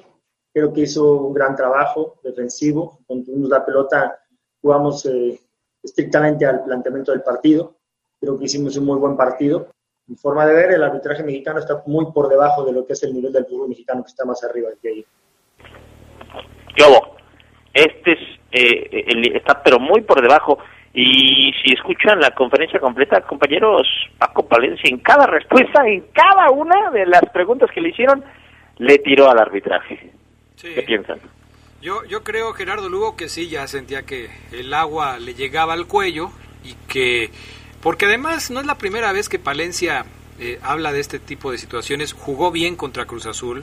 creo 0.52 0.72
que 0.72 0.82
hizo 0.82 1.12
un 1.12 1.34
gran 1.34 1.56
trabajo 1.56 2.16
defensivo, 2.22 3.00
tuvimos 3.06 3.48
la 3.48 3.64
pelota, 3.64 4.18
jugamos 4.60 5.04
eh, 5.06 5.38
estrictamente 5.82 6.46
al 6.46 6.64
planteamiento 6.64 7.12
del 7.12 7.22
partido, 7.22 7.76
creo 8.20 8.38
que 8.38 8.44
hicimos 8.44 8.76
un 8.76 8.84
muy 8.86 8.98
buen 8.98 9.16
partido. 9.16 9.68
Mi 10.06 10.16
forma 10.16 10.44
de 10.46 10.54
ver, 10.54 10.72
el 10.72 10.82
arbitraje 10.82 11.22
mexicano 11.22 11.60
está 11.60 11.82
muy 11.86 12.06
por 12.12 12.28
debajo 12.28 12.64
de 12.64 12.72
lo 12.72 12.84
que 12.86 12.92
es 12.92 13.02
el 13.04 13.14
nivel 13.14 13.32
del 13.32 13.46
fútbol 13.46 13.68
mexicano, 13.68 14.02
que 14.02 14.08
está 14.10 14.24
más 14.24 14.42
arriba 14.44 14.68
que 14.80 14.88
ahí. 14.88 15.06
Yo, 16.76 16.86
este 17.72 18.12
es, 18.12 18.18
eh, 18.52 19.04
el- 19.08 19.36
está 19.36 19.62
pero 19.62 19.78
muy 19.78 20.02
por 20.02 20.20
debajo. 20.20 20.58
Y 20.94 21.52
si 21.62 21.72
escuchan 21.72 22.20
la 22.20 22.32
conferencia 22.32 22.78
completa, 22.78 23.22
compañeros, 23.22 23.88
Paco 24.18 24.46
Palencia, 24.46 24.90
en 24.90 24.98
cada 24.98 25.26
respuesta, 25.26 25.86
en 25.86 26.04
cada 26.12 26.50
una 26.50 26.90
de 26.90 27.06
las 27.06 27.22
preguntas 27.32 27.70
que 27.72 27.80
le 27.80 27.88
hicieron, 27.90 28.22
le 28.78 28.98
tiró 28.98 29.30
al 29.30 29.38
arbitraje. 29.38 30.12
¿Qué 30.60 30.82
piensan? 30.82 31.18
Yo, 31.80 32.04
yo 32.04 32.22
creo, 32.22 32.52
Gerardo 32.52 32.88
Lugo, 32.88 33.16
que 33.16 33.28
sí, 33.28 33.48
ya 33.48 33.66
sentía 33.66 34.02
que 34.02 34.28
el 34.52 34.72
agua 34.74 35.18
le 35.18 35.34
llegaba 35.34 35.72
al 35.72 35.86
cuello 35.86 36.30
y 36.62 36.74
que... 36.88 37.30
Porque 37.82 38.04
además 38.04 38.50
no 38.50 38.60
es 38.60 38.66
la 38.66 38.78
primera 38.78 39.12
vez 39.12 39.28
que 39.28 39.40
Palencia 39.40 40.04
eh, 40.38 40.60
habla 40.62 40.92
de 40.92 41.00
este 41.00 41.18
tipo 41.18 41.50
de 41.50 41.58
situaciones. 41.58 42.12
Jugó 42.12 42.52
bien 42.52 42.76
contra 42.76 43.06
Cruz 43.06 43.26
Azul 43.26 43.62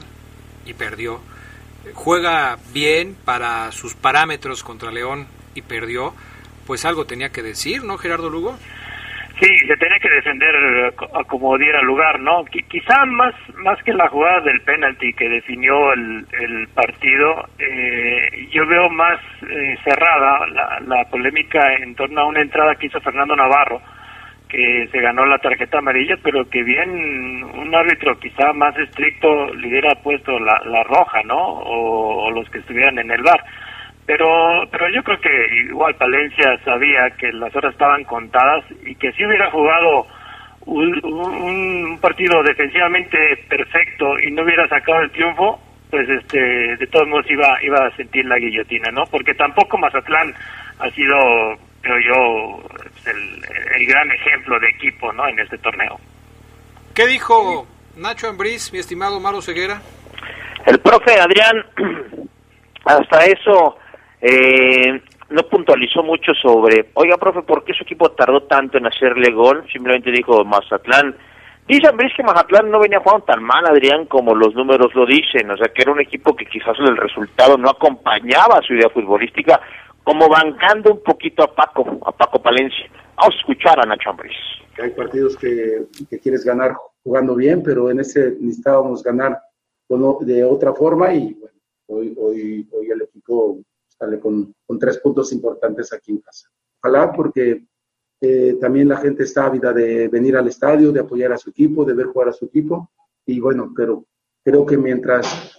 y 0.66 0.74
perdió. 0.74 1.20
Juega 1.94 2.58
bien 2.74 3.16
para 3.24 3.72
sus 3.72 3.94
parámetros 3.94 4.62
contra 4.62 4.90
León 4.90 5.26
y 5.54 5.62
perdió. 5.62 6.12
Pues 6.70 6.84
algo 6.84 7.04
tenía 7.04 7.30
que 7.30 7.42
decir, 7.42 7.82
¿no, 7.82 7.98
Gerardo 7.98 8.30
Lugo? 8.30 8.56
Sí, 9.40 9.58
se 9.66 9.76
tenía 9.76 9.98
que 10.00 10.08
defender 10.08 10.54
eh, 10.54 10.92
como 11.26 11.58
diera 11.58 11.82
lugar, 11.82 12.20
¿no? 12.20 12.44
Qui- 12.44 12.64
quizá 12.68 13.04
más 13.06 13.34
más 13.56 13.76
que 13.82 13.92
la 13.92 14.06
jugada 14.08 14.42
del 14.42 14.60
penalti 14.60 15.12
que 15.14 15.28
definió 15.28 15.92
el, 15.94 16.24
el 16.30 16.68
partido, 16.68 17.44
eh, 17.58 18.46
yo 18.52 18.64
veo 18.68 18.88
más 18.88 19.18
eh, 19.50 19.76
cerrada 19.82 20.46
la, 20.46 20.78
la 20.86 21.04
polémica 21.10 21.74
en 21.74 21.96
torno 21.96 22.20
a 22.20 22.26
una 22.28 22.40
entrada 22.40 22.76
que 22.76 22.86
hizo 22.86 23.00
Fernando 23.00 23.34
Navarro, 23.34 23.82
que 24.48 24.86
se 24.92 25.00
ganó 25.00 25.26
la 25.26 25.38
tarjeta 25.38 25.78
amarilla, 25.78 26.18
pero 26.22 26.48
que 26.48 26.62
bien 26.62 27.42
un 27.42 27.74
árbitro 27.74 28.16
quizá 28.20 28.52
más 28.52 28.76
estricto 28.78 29.52
le 29.54 29.66
hubiera 29.66 29.92
puesto 30.04 30.38
la, 30.38 30.62
la 30.66 30.84
roja, 30.84 31.20
¿no? 31.24 31.36
O, 31.36 32.26
o 32.26 32.30
los 32.30 32.48
que 32.48 32.60
estuvieran 32.60 32.96
en 33.00 33.10
el 33.10 33.22
bar 33.24 33.42
pero 34.10 34.66
pero 34.72 34.88
yo 34.90 35.04
creo 35.04 35.20
que 35.20 35.54
igual 35.66 35.94
Palencia 35.94 36.58
sabía 36.64 37.10
que 37.16 37.32
las 37.32 37.54
horas 37.54 37.74
estaban 37.74 38.02
contadas 38.02 38.64
y 38.84 38.96
que 38.96 39.12
si 39.12 39.24
hubiera 39.24 39.48
jugado 39.52 40.04
un, 40.66 41.96
partido 42.00 42.42
defensivamente 42.42 43.16
perfecto 43.48 44.18
y 44.18 44.32
no 44.32 44.42
hubiera 44.42 44.66
sacado 44.66 45.02
el 45.02 45.12
triunfo 45.12 45.60
pues 45.90 46.08
este 46.08 46.40
de 46.76 46.86
todos 46.88 47.06
modos 47.06 47.30
iba 47.30 47.56
iba 47.62 47.86
a 47.86 47.96
sentir 47.96 48.24
la 48.24 48.36
guillotina 48.38 48.90
no 48.90 49.04
porque 49.06 49.32
tampoco 49.34 49.78
Mazatlán 49.78 50.34
ha 50.80 50.90
sido 50.90 51.16
creo 51.80 52.00
yo 52.00 52.68
pues, 52.68 53.06
el, 53.06 53.44
el 53.76 53.86
gran 53.86 54.10
ejemplo 54.10 54.58
de 54.58 54.70
equipo 54.70 55.12
no 55.12 55.28
en 55.28 55.38
este 55.38 55.58
torneo. 55.58 56.00
¿Qué 56.94 57.06
dijo 57.06 57.64
Nacho 57.96 58.28
Ambriz, 58.28 58.72
mi 58.72 58.80
estimado 58.80 59.20
Maro 59.20 59.40
Ceguera? 59.40 59.80
El 60.66 60.80
profe 60.80 61.20
Adrián, 61.20 61.64
hasta 62.84 63.24
eso, 63.24 63.76
eh, 64.20 65.00
no 65.30 65.42
puntualizó 65.44 66.02
mucho 66.02 66.32
sobre, 66.34 66.90
oiga, 66.94 67.16
profe, 67.16 67.42
¿por 67.42 67.64
qué 67.64 67.72
su 67.72 67.84
equipo 67.84 68.10
tardó 68.10 68.42
tanto 68.42 68.78
en 68.78 68.86
hacerle 68.86 69.32
gol? 69.32 69.64
Simplemente 69.72 70.10
dijo 70.10 70.44
Mazatlán. 70.44 71.14
Dice 71.68 71.88
Ambriz 71.88 72.12
que 72.16 72.24
Mazatlán 72.24 72.70
no 72.70 72.80
venía 72.80 73.00
jugando 73.00 73.24
tan 73.24 73.42
mal, 73.42 73.64
Adrián, 73.66 74.06
como 74.06 74.34
los 74.34 74.54
números 74.54 74.92
lo 74.94 75.06
dicen. 75.06 75.50
O 75.50 75.56
sea, 75.56 75.68
que 75.68 75.82
era 75.82 75.92
un 75.92 76.00
equipo 76.00 76.34
que 76.34 76.46
quizás 76.46 76.76
el 76.80 76.96
resultado 76.96 77.56
no 77.56 77.70
acompañaba 77.70 78.58
a 78.58 78.62
su 78.62 78.74
idea 78.74 78.90
futbolística, 78.90 79.60
como 80.02 80.28
bancando 80.28 80.92
un 80.92 81.02
poquito 81.02 81.44
a 81.44 81.54
Paco, 81.54 81.98
a 82.06 82.12
Paco 82.12 82.42
Palencia. 82.42 82.90
Vamos 83.16 83.34
a 83.34 83.38
escuchar 83.38 83.78
a 83.78 83.86
Nacho 83.86 84.10
Ambriz. 84.10 84.36
que 84.74 84.82
hay 84.82 84.90
partidos 84.90 85.36
que, 85.36 85.84
que 86.08 86.18
quieres 86.18 86.44
ganar 86.44 86.74
jugando 87.04 87.36
bien, 87.36 87.62
pero 87.62 87.90
en 87.90 88.00
ese 88.00 88.32
necesitábamos 88.40 89.02
ganar 89.02 89.38
de 90.20 90.44
otra 90.44 90.72
forma 90.72 91.12
y 91.12 91.34
bueno, 91.34 91.56
hoy, 91.88 92.14
hoy, 92.16 92.68
hoy 92.72 92.90
el 92.90 93.02
equipo 93.02 93.58
sale 94.00 94.18
con, 94.18 94.54
tres 94.78 94.98
puntos 94.98 95.30
importantes 95.32 95.92
aquí 95.92 96.12
en 96.12 96.20
casa. 96.20 96.48
Ojalá 96.82 97.12
porque 97.12 97.64
eh, 98.20 98.56
también 98.58 98.88
la 98.88 98.96
gente 98.96 99.24
está 99.24 99.46
ávida 99.46 99.72
de 99.74 100.08
venir 100.08 100.36
al 100.36 100.48
estadio, 100.48 100.90
de 100.90 101.00
apoyar 101.00 101.32
a 101.32 101.38
su 101.38 101.50
equipo, 101.50 101.84
de 101.84 101.92
ver 101.92 102.06
jugar 102.06 102.30
a 102.30 102.32
su 102.32 102.46
equipo. 102.46 102.90
Y 103.26 103.38
bueno, 103.40 103.72
pero 103.76 104.06
creo 104.42 104.64
que 104.64 104.78
mientras 104.78 105.54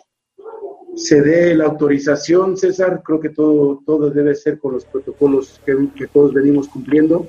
se 0.95 1.21
dé 1.21 1.55
la 1.55 1.65
autorización, 1.65 2.57
César, 2.57 3.01
creo 3.03 3.19
que 3.19 3.29
todo, 3.29 3.81
todo 3.85 4.09
debe 4.09 4.33
ser 4.33 4.57
con 4.59 4.73
los 4.73 4.85
protocolos 4.85 5.61
que, 5.63 6.07
todos 6.07 6.33
venimos 6.33 6.67
cumpliendo. 6.67 7.27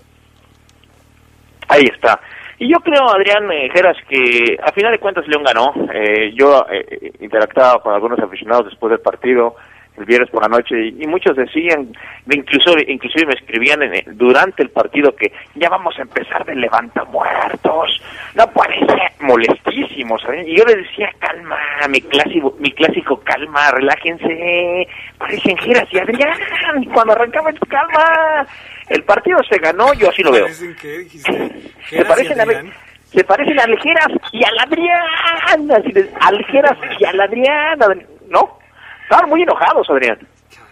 Ahí 1.69 1.85
está. 1.93 2.21
Y 2.59 2.73
yo 2.73 2.79
creo, 2.81 3.09
Adrián 3.09 3.51
eh, 3.53 3.69
Geras, 3.73 3.97
que 4.09 4.57
a 4.63 4.73
final 4.73 4.93
de 4.93 4.99
cuentas 4.99 5.29
León 5.29 5.45
ganó. 5.45 5.75
Eh, 5.93 6.33
yo 6.35 6.65
eh, 6.71 7.13
interactuaba 7.21 7.83
con 7.83 7.93
algunos 7.93 8.19
aficionados 8.19 8.67
después 8.67 8.91
del 8.91 9.01
partido 9.01 9.57
el 9.99 10.05
viernes 10.07 10.31
por 10.31 10.43
la 10.43 10.49
noche 10.49 10.75
y, 10.89 11.07
muchos 11.07 11.37
decían, 11.37 11.93
incluso, 12.31 12.77
inclusive 12.87 13.27
me 13.27 13.35
escribían 13.35 13.83
en- 13.83 14.17
durante 14.17 14.63
el 14.63 14.71
partido 14.71 15.15
que 15.15 15.33
ya 15.55 15.69
vamos 15.69 15.99
a 15.99 16.03
empezar 16.03 16.45
de 16.47 16.55
levanta 16.55 17.05
muertos, 17.05 18.01
no 18.35 18.47
puede 18.53 18.79
ser 18.81 19.13
molestísimos, 19.21 20.23
¿saben? 20.23 20.49
y 20.49 20.57
yo 20.57 20.65
les 20.65 20.77
decía 20.77 21.11
calma, 21.19 21.57
mi 21.91 22.01
clásico, 22.01 22.57
mi 22.59 22.71
clásico 22.73 23.21
calma, 23.21 23.71
relájense, 23.73 24.89
parecen 25.19 25.57
Geras 25.59 25.89
y 25.93 25.99
Adrián, 25.99 26.39
y 26.81 26.87
cuando 26.87 27.13
arrancamos 27.13 27.55
calma, 27.69 28.47
el 28.89 29.03
partido 29.05 29.39
se 29.49 29.59
ganó, 29.59 29.93
yo 29.95 30.09
así 30.09 30.23
lo 30.23 30.33
veo. 30.33 30.45
Parecen 30.45 30.75
dijiste. 30.83 31.33
Se 31.89 32.01
y 32.01 32.05
parecen, 32.05 32.41
a, 32.41 32.43
Adrián. 32.45 32.73
se 33.13 33.25
parecen 33.25 33.61
a 33.61 33.65
Aljeras 33.65 34.09
y 34.33 34.43
al 34.45 34.59
Adrián. 34.59 35.71
Así 35.71 35.93
de, 35.93 36.09
Aljeras 36.21 36.79
y 36.99 37.05
al 37.05 37.21
Adrián. 37.21 37.79
Adri- 37.79 38.07
¿No? 38.29 38.59
Estaban 39.03 39.29
muy 39.29 39.43
enojados, 39.43 39.89
Adrián. 39.91 40.19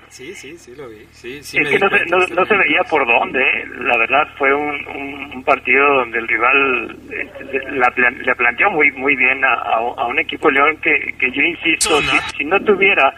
Sí, 0.09 0.35
sí, 0.35 0.59
sí 0.59 0.75
lo 0.75 0.89
vi. 0.89 1.07
Sí, 1.13 1.41
sí 1.41 1.59
es 1.59 1.69
que 1.69 1.79
no 1.79 1.89
se, 1.89 2.05
no, 2.07 2.19
no 2.35 2.45
se 2.45 2.57
veía 2.57 2.83
por 2.91 3.07
dónde. 3.07 3.41
¿eh? 3.41 3.65
La 3.79 3.97
verdad 3.97 4.27
fue 4.37 4.53
un, 4.53 4.85
un, 4.89 5.31
un 5.37 5.45
partido 5.45 5.87
donde 5.95 6.19
el 6.19 6.27
rival 6.27 6.97
este, 7.11 7.71
la 7.71 7.89
plan- 7.93 8.19
le 8.21 8.35
planteó 8.35 8.71
muy 8.71 8.91
muy 8.93 9.15
bien 9.15 9.45
a, 9.45 9.53
a, 9.55 9.77
a 9.77 10.07
un 10.09 10.19
equipo 10.19 10.51
León 10.51 10.77
que, 10.83 11.15
que 11.17 11.31
yo 11.31 11.43
insisto, 11.43 12.01
si, 12.03 12.19
si 12.39 12.45
no 12.45 12.59
tuviera 12.65 13.15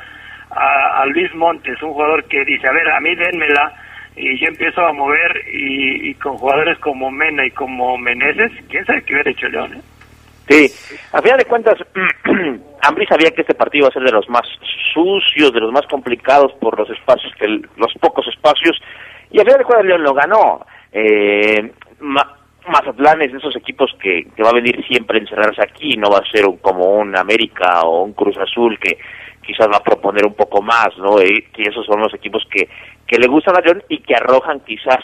a, 0.50 1.00
a 1.00 1.06
Luis 1.06 1.34
Montes, 1.34 1.82
un 1.82 1.94
jugador 1.94 2.24
que 2.24 2.44
dice, 2.44 2.68
a 2.68 2.72
ver, 2.72 2.86
a 2.90 3.00
mí 3.00 3.14
denmela, 3.14 3.72
y 4.14 4.38
yo 4.38 4.48
empiezo 4.48 4.84
a 4.84 4.92
mover, 4.92 5.44
y, 5.50 6.10
y 6.10 6.14
con 6.16 6.36
jugadores 6.36 6.78
como 6.80 7.10
Mena 7.10 7.46
y 7.46 7.50
como 7.52 7.96
Meneses, 7.96 8.52
quién 8.68 8.84
sabe 8.84 9.02
qué 9.04 9.14
hubiera 9.14 9.30
hecho 9.30 9.48
León. 9.48 9.72
¿eh? 9.72 9.80
Sí, 10.52 10.70
a 11.12 11.22
final 11.22 11.38
de 11.38 11.44
cuentas, 11.46 11.78
Ambrí 12.82 13.06
sabía 13.06 13.30
que 13.30 13.40
este 13.42 13.54
partido 13.54 13.84
iba 13.84 13.88
a 13.88 13.92
ser 13.92 14.02
de 14.02 14.12
los 14.12 14.28
más 14.28 14.42
sucios, 14.92 15.52
de 15.52 15.60
los 15.60 15.72
más 15.72 15.86
complicados 15.86 16.52
por 16.60 16.78
los 16.78 16.90
espacios, 16.90 17.32
que 17.38 17.46
el- 17.46 17.66
los 17.76 17.92
pocos 18.00 18.26
espacios, 18.28 18.76
y 19.30 19.38
a 19.40 19.44
final 19.44 19.58
de 19.58 19.64
cuentas 19.64 19.86
León 19.86 20.02
lo 20.02 20.12
ganó. 20.14 20.66
Eh, 20.92 21.72
Ma- 22.00 22.36
Mazatlán 22.68 23.22
es 23.22 23.32
de 23.32 23.38
esos 23.38 23.56
equipos 23.56 23.90
que, 24.00 24.26
que 24.36 24.42
va 24.42 24.50
a 24.50 24.54
venir 24.54 24.84
siempre 24.86 25.18
a 25.18 25.22
encerrarse 25.22 25.62
aquí, 25.62 25.96
no 25.96 26.10
va 26.10 26.18
a 26.18 26.30
ser 26.30 26.44
un- 26.46 26.58
como 26.58 26.96
un 26.96 27.16
América 27.16 27.80
o 27.84 28.02
un 28.02 28.12
Cruz 28.12 28.36
Azul 28.36 28.78
que 28.78 28.98
quizás 29.46 29.68
va 29.72 29.78
a 29.78 29.82
proponer 29.82 30.26
un 30.26 30.34
poco 30.34 30.60
más, 30.62 30.88
¿no? 30.98 31.20
Y, 31.22 31.42
que 31.52 31.62
esos 31.62 31.86
son 31.86 32.00
los 32.00 32.12
equipos 32.14 32.44
que, 32.50 32.68
que 33.06 33.18
le 33.18 33.26
gustan 33.26 33.56
a 33.56 33.60
León 33.60 33.82
y 33.88 33.98
que 33.98 34.14
arrojan 34.14 34.60
quizás 34.60 35.00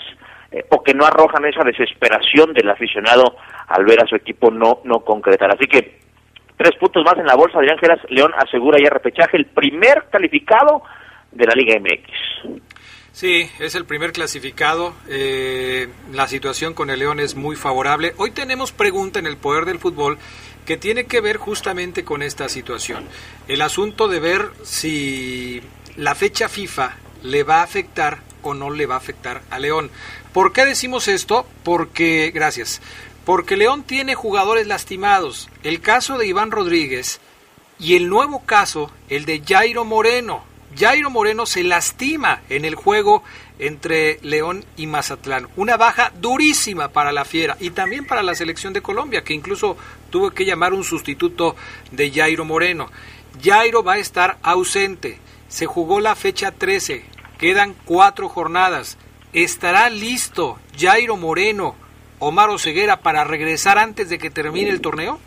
eh, 0.51 0.65
o 0.71 0.83
que 0.83 0.95
no 0.95 1.05
arrojan 1.05 1.45
esa 1.45 1.63
desesperación 1.65 2.53
del 2.53 2.71
aficionado 2.71 3.37
al 3.67 3.85
ver 3.85 4.03
a 4.03 4.07
su 4.07 4.17
equipo 4.17 4.51
no 4.51 4.81
no 4.85 5.01
concretar. 5.01 5.51
Así 5.55 5.67
que 5.67 5.99
tres 6.57 6.77
puntos 6.79 7.05
más 7.05 7.17
en 7.19 7.27
la 7.27 7.37
bolsa. 7.37 7.59
Adrián 7.59 7.79
Geras 7.79 8.01
León 8.09 8.33
asegura 8.37 8.79
ya 8.83 8.91
repechaje, 8.91 9.37
el 9.37 9.47
primer 9.47 10.05
calificado 10.11 10.83
de 11.33 11.47
la 11.47 11.55
Liga 11.55 11.79
MX. 11.79 12.61
Sí, 13.13 13.51
es 13.59 13.75
el 13.75 13.85
primer 13.85 14.13
clasificado. 14.13 14.95
eh, 15.09 15.89
la 16.13 16.29
situación 16.29 16.75
con 16.75 16.91
el 16.91 17.01
León 17.01 17.21
es 17.21 17.35
muy 17.35 17.57
favorable. 17.57 18.13
Hoy 18.17 18.31
tenemos 18.31 18.73
pregunta 18.73 19.19
en 19.19 19.27
el 19.27 19.37
poder 19.37 19.65
del 19.65 19.79
fútbol 19.79 20.19
que 20.67 20.77
tiene 20.77 21.07
que 21.07 21.21
ver 21.21 21.39
justamente 21.39 22.05
con 22.05 22.23
esta 22.23 22.49
situación. 22.49 23.05
El 23.49 23.63
asunto 23.63 24.07
de 24.07 24.21
ver 24.21 24.43
si 24.63 25.63
la 25.97 26.15
fecha 26.15 26.49
FIFA 26.49 26.97
le 27.23 27.43
va 27.43 27.61
a 27.61 27.63
afectar 27.65 28.19
o 28.43 28.55
no 28.55 28.71
le 28.71 28.87
va 28.87 28.95
a 28.95 28.99
afectar 28.99 29.43
a 29.51 29.59
León. 29.59 29.91
¿Por 30.33 30.53
qué 30.53 30.65
decimos 30.65 31.09
esto? 31.09 31.47
Porque, 31.65 32.31
gracias, 32.35 32.81
porque 33.25 33.57
León 33.57 33.83
tiene 33.83 34.15
jugadores 34.15 34.67
lastimados. 34.67 35.49
El 35.63 35.81
caso 35.81 36.19
de 36.19 36.27
Iván 36.27 36.51
Rodríguez 36.51 37.21
y 37.79 37.97
el 37.97 38.09
nuevo 38.09 38.45
caso, 38.45 38.91
el 39.09 39.25
de 39.25 39.43
Jairo 39.47 39.85
Moreno. 39.85 40.45
Jairo 40.77 41.11
Moreno 41.11 41.47
se 41.47 41.63
lastima 41.63 42.43
en 42.49 42.65
el 42.65 42.75
juego 42.75 43.23
entre 43.59 44.19
León 44.23 44.65
y 44.77 44.87
Mazatlán. 44.87 45.49
Una 45.57 45.77
baja 45.77 46.13
durísima 46.21 46.89
para 46.89 47.13
la 47.13 47.25
Fiera 47.25 47.57
y 47.61 47.71
también 47.71 48.07
para 48.07 48.23
la 48.23 48.35
selección 48.35 48.73
de 48.73 48.83
Colombia, 48.83 49.25
que 49.25 49.35
incluso 49.35 49.77
tuvo 50.11 50.31
que 50.31 50.45
llamar 50.45 50.73
un 50.73 50.85
sustituto 50.85 51.57
de 51.91 52.11
Jairo 52.11 52.45
Moreno. 52.45 52.91
Jairo 53.43 53.83
va 53.83 53.95
a 53.95 53.99
estar 53.99 54.39
ausente. 54.43 55.19
Se 55.49 55.67
jugó 55.67 56.01
la 56.01 56.15
fecha 56.15 56.53
13. 56.53 57.05
Quedan 57.39 57.75
cuatro 57.85 58.29
jornadas. 58.29 58.99
¿Estará 59.33 59.91
listo 59.91 60.59
Jairo 60.77 61.17
Moreno, 61.17 61.77
Omar 62.19 62.49
Oseguera, 62.51 62.97
para 62.99 63.23
regresar 63.25 63.79
antes 63.79 64.09
de 64.09 64.19
que 64.19 64.31
termine 64.31 64.71
el 64.71 64.81
torneo? 64.81 65.19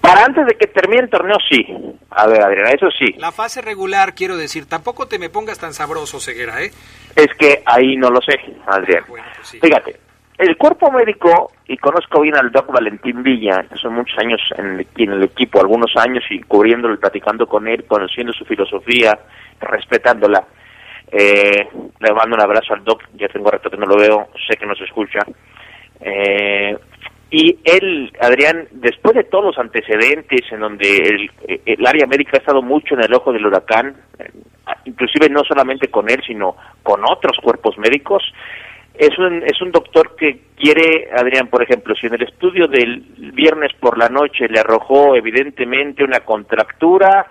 Para 0.00 0.26
antes 0.26 0.46
de 0.46 0.54
que 0.54 0.66
termine 0.68 1.02
el 1.02 1.10
torneo, 1.10 1.36
sí. 1.48 1.66
A 2.10 2.26
ver, 2.28 2.40
Adrián, 2.42 2.68
eso 2.68 2.88
sí. 2.90 3.14
La 3.18 3.32
fase 3.32 3.62
regular, 3.62 4.14
quiero 4.14 4.36
decir, 4.36 4.66
tampoco 4.66 5.08
te 5.08 5.18
me 5.18 5.28
pongas 5.28 5.58
tan 5.58 5.72
sabroso, 5.72 6.20
Ceguera, 6.20 6.62
¿eh? 6.62 6.70
Es 7.16 7.28
que 7.36 7.62
ahí 7.66 7.96
no 7.96 8.10
lo 8.10 8.20
sé, 8.20 8.38
Adrián. 8.66 9.04
Fíjate, 9.42 9.98
el 10.38 10.56
cuerpo 10.56 10.92
médico, 10.92 11.50
y 11.66 11.76
conozco 11.78 12.20
bien 12.20 12.36
al 12.36 12.52
doc 12.52 12.70
Valentín 12.70 13.22
Villa, 13.22 13.64
que 13.68 13.76
son 13.76 13.94
muchos 13.94 14.16
años 14.18 14.40
en 14.56 14.80
el, 14.80 14.86
en 14.96 15.12
el 15.12 15.22
equipo, 15.24 15.60
algunos 15.60 15.96
años, 15.96 16.22
y 16.30 16.40
cubriéndolo, 16.42 16.94
y 16.94 16.98
platicando 16.98 17.46
con 17.46 17.66
él, 17.66 17.84
conociendo 17.88 18.32
su 18.32 18.44
filosofía, 18.44 19.18
respetándola. 19.60 20.44
Eh, 21.12 21.68
le 22.00 22.14
mando 22.14 22.36
un 22.36 22.42
abrazo 22.42 22.74
al 22.74 22.84
doc, 22.84 23.02
ya 23.14 23.28
tengo 23.28 23.50
rato 23.50 23.70
que 23.70 23.76
no 23.76 23.86
lo 23.86 23.96
veo, 23.96 24.28
sé 24.48 24.56
que 24.56 24.66
nos 24.66 24.80
escucha. 24.80 25.20
Eh, 26.00 26.76
y 27.30 27.58
él, 27.64 28.12
Adrián, 28.20 28.68
después 28.72 29.14
de 29.14 29.24
todos 29.24 29.44
los 29.46 29.58
antecedentes 29.58 30.40
en 30.52 30.60
donde 30.60 30.96
el, 30.96 31.30
el 31.66 31.86
área 31.86 32.06
médica 32.06 32.32
ha 32.34 32.40
estado 32.40 32.62
mucho 32.62 32.94
en 32.94 33.04
el 33.04 33.14
ojo 33.14 33.32
del 33.32 33.46
huracán, 33.46 33.96
eh, 34.18 34.30
inclusive 34.84 35.28
no 35.28 35.42
solamente 35.46 35.88
con 35.88 36.08
él, 36.10 36.20
sino 36.26 36.56
con 36.82 37.02
otros 37.04 37.36
cuerpos 37.42 37.76
médicos, 37.78 38.22
es 38.94 39.18
un, 39.18 39.42
es 39.42 39.60
un 39.60 39.72
doctor 39.72 40.14
que 40.16 40.40
quiere, 40.56 41.08
Adrián, 41.12 41.48
por 41.48 41.62
ejemplo, 41.62 41.94
si 41.96 42.06
en 42.06 42.14
el 42.14 42.22
estudio 42.22 42.68
del 42.68 43.00
viernes 43.34 43.72
por 43.80 43.98
la 43.98 44.08
noche 44.08 44.46
le 44.48 44.60
arrojó 44.60 45.16
evidentemente 45.16 46.04
una 46.04 46.20
contractura, 46.20 47.26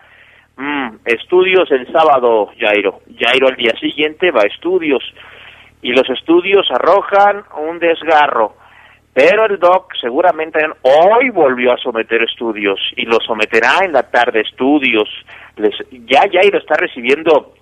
mm, 0.63 0.99
estudios 1.05 1.69
el 1.71 1.85
sábado, 1.91 2.51
Jairo. 2.59 3.01
Jairo 3.19 3.47
al 3.47 3.55
día 3.55 3.73
siguiente 3.79 4.31
va 4.31 4.41
a 4.43 4.47
estudios 4.47 5.03
y 5.81 5.91
los 5.91 6.09
estudios 6.09 6.65
arrojan 6.71 7.43
un 7.67 7.79
desgarro. 7.79 8.55
Pero 9.13 9.45
el 9.45 9.59
doc 9.59 9.93
seguramente 10.01 10.59
hoy 10.81 11.29
volvió 11.29 11.71
a 11.73 11.77
someter 11.77 12.23
estudios 12.23 12.79
y 12.95 13.05
lo 13.05 13.17
someterá 13.19 13.85
en 13.85 13.91
la 13.91 14.03
tarde 14.09 14.41
estudios. 14.41 15.07
Les, 15.57 15.75
ya 16.07 16.21
Jairo 16.31 16.57
está 16.57 16.75
recibiendo 16.75 17.53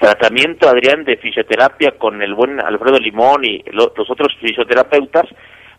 tratamiento, 0.00 0.68
Adrián, 0.68 1.04
de 1.04 1.16
fisioterapia 1.16 1.92
con 1.98 2.20
el 2.22 2.34
buen 2.34 2.60
Alfredo 2.60 2.98
Limón 2.98 3.44
y 3.44 3.62
lo- 3.72 3.92
los 3.96 4.10
otros 4.10 4.34
fisioterapeutas 4.40 5.26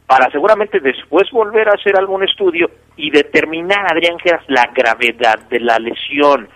para 0.09 0.31
seguramente 0.31 0.79
después 0.79 1.29
volver 1.29 1.69
a 1.69 1.73
hacer 1.73 1.95
algún 1.95 2.23
estudio 2.23 2.67
y 2.97 3.11
determinar, 3.11 3.85
Adrián, 3.91 4.17
es 4.23 4.33
la 4.47 4.65
gravedad 4.73 5.37
de 5.51 5.59
la 5.59 5.77
lesión. 5.77 6.49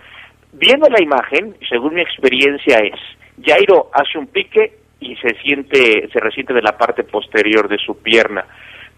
Viendo 0.52 0.88
la 0.88 1.00
imagen, 1.00 1.54
según 1.68 1.94
mi 1.94 2.00
experiencia 2.00 2.78
es, 2.78 2.98
Jairo 3.46 3.90
hace 3.92 4.18
un 4.18 4.26
pique 4.26 4.72
y 4.98 5.14
se 5.18 5.36
siente, 5.40 6.08
se 6.12 6.18
resiente 6.18 6.52
de 6.52 6.62
la 6.62 6.76
parte 6.76 7.04
posterior 7.04 7.68
de 7.68 7.78
su 7.78 8.02
pierna, 8.02 8.44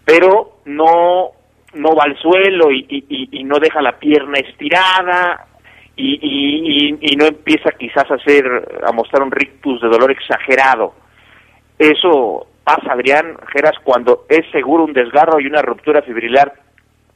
pero 0.03 0.57
no, 0.65 1.27
no 1.75 1.89
va 1.95 2.05
al 2.05 2.17
suelo 2.17 2.71
y, 2.71 2.83
y- 2.89 3.43
no 3.43 3.59
deja 3.59 3.79
la 3.83 3.99
pierna 3.99 4.39
estirada 4.39 5.45
y- 5.95 6.97
y 6.99 7.15
no 7.15 7.25
empieza 7.25 7.69
quizás 7.77 8.09
a 8.09 8.15
hacer, 8.15 8.43
a 8.87 8.91
mostrar 8.91 9.21
un 9.21 9.29
rictus 9.31 9.79
de 9.81 9.87
dolor 9.87 10.09
exagerado. 10.09 10.95
Eso 11.77 12.47
pasa, 12.67 12.91
Adrián 12.91 13.37
Geras, 13.53 13.77
cuando 13.81 14.25
es 14.27 14.45
seguro 14.51 14.83
un 14.83 14.91
desgarro 14.91 15.39
y 15.39 15.47
una 15.47 15.61
ruptura 15.61 16.01
fibrilar 16.01 16.51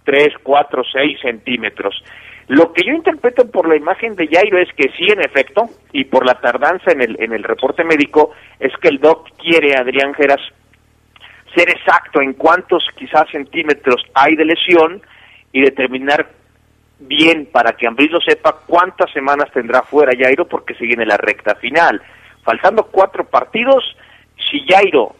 3, 0.06 0.36
4, 0.41 0.84
6 0.93 1.20
centímetros. 1.22 2.02
Lo 2.47 2.72
que 2.72 2.86
yo 2.86 2.93
interpreto 2.93 3.52
por 3.52 3.68
la 3.68 3.76
imagen 3.76 4.16
de 4.16 4.30
Jairo 4.30 4.58
es 4.58 4.70
que 4.78 4.89
sí, 4.97 5.12
en 5.12 5.20
efecto, 5.20 5.70
y 5.91 6.06
por 6.06 6.26
la 6.26 6.36
tardanza 6.36 6.93
en 6.93 7.02
el, 7.02 7.22
en 7.22 7.34
el 7.34 7.43
reporte 7.43 7.84
médico, 7.84 8.32
es 8.62 8.72
que 8.78 8.88
el 8.88 8.99
doc 8.99 9.28
quiere, 9.38 9.76
Adrián 9.76 10.14
Geras, 10.14 10.39
ser 11.54 11.70
exacto 11.70 12.22
en 12.22 12.32
cuántos 12.34 12.88
quizás 12.95 13.30
centímetros 13.30 14.02
hay 14.14 14.38
de 14.38 14.45
lesión 14.45 15.02
y 15.52 15.64
determinar 15.64 16.30
bien 16.97 17.49
para 17.52 17.74
que 17.74 17.88
Ambriz 17.88 18.10
lo 18.10 18.22
sepa 18.22 18.56
cuántas 18.66 19.12
semanas 19.12 19.52
tendrá 19.52 19.82
fuera 19.82 20.14
Jairo 20.18 20.47
porque 20.47 20.76
se 20.76 20.86
viene 20.86 21.06
la 21.06 21.18
recta 21.18 21.56
final. 21.56 22.02
faltando 22.43 22.84
cuatro 22.84 23.26
partidos, 23.26 23.84
si 24.49 24.66
Jairo, 24.66 25.16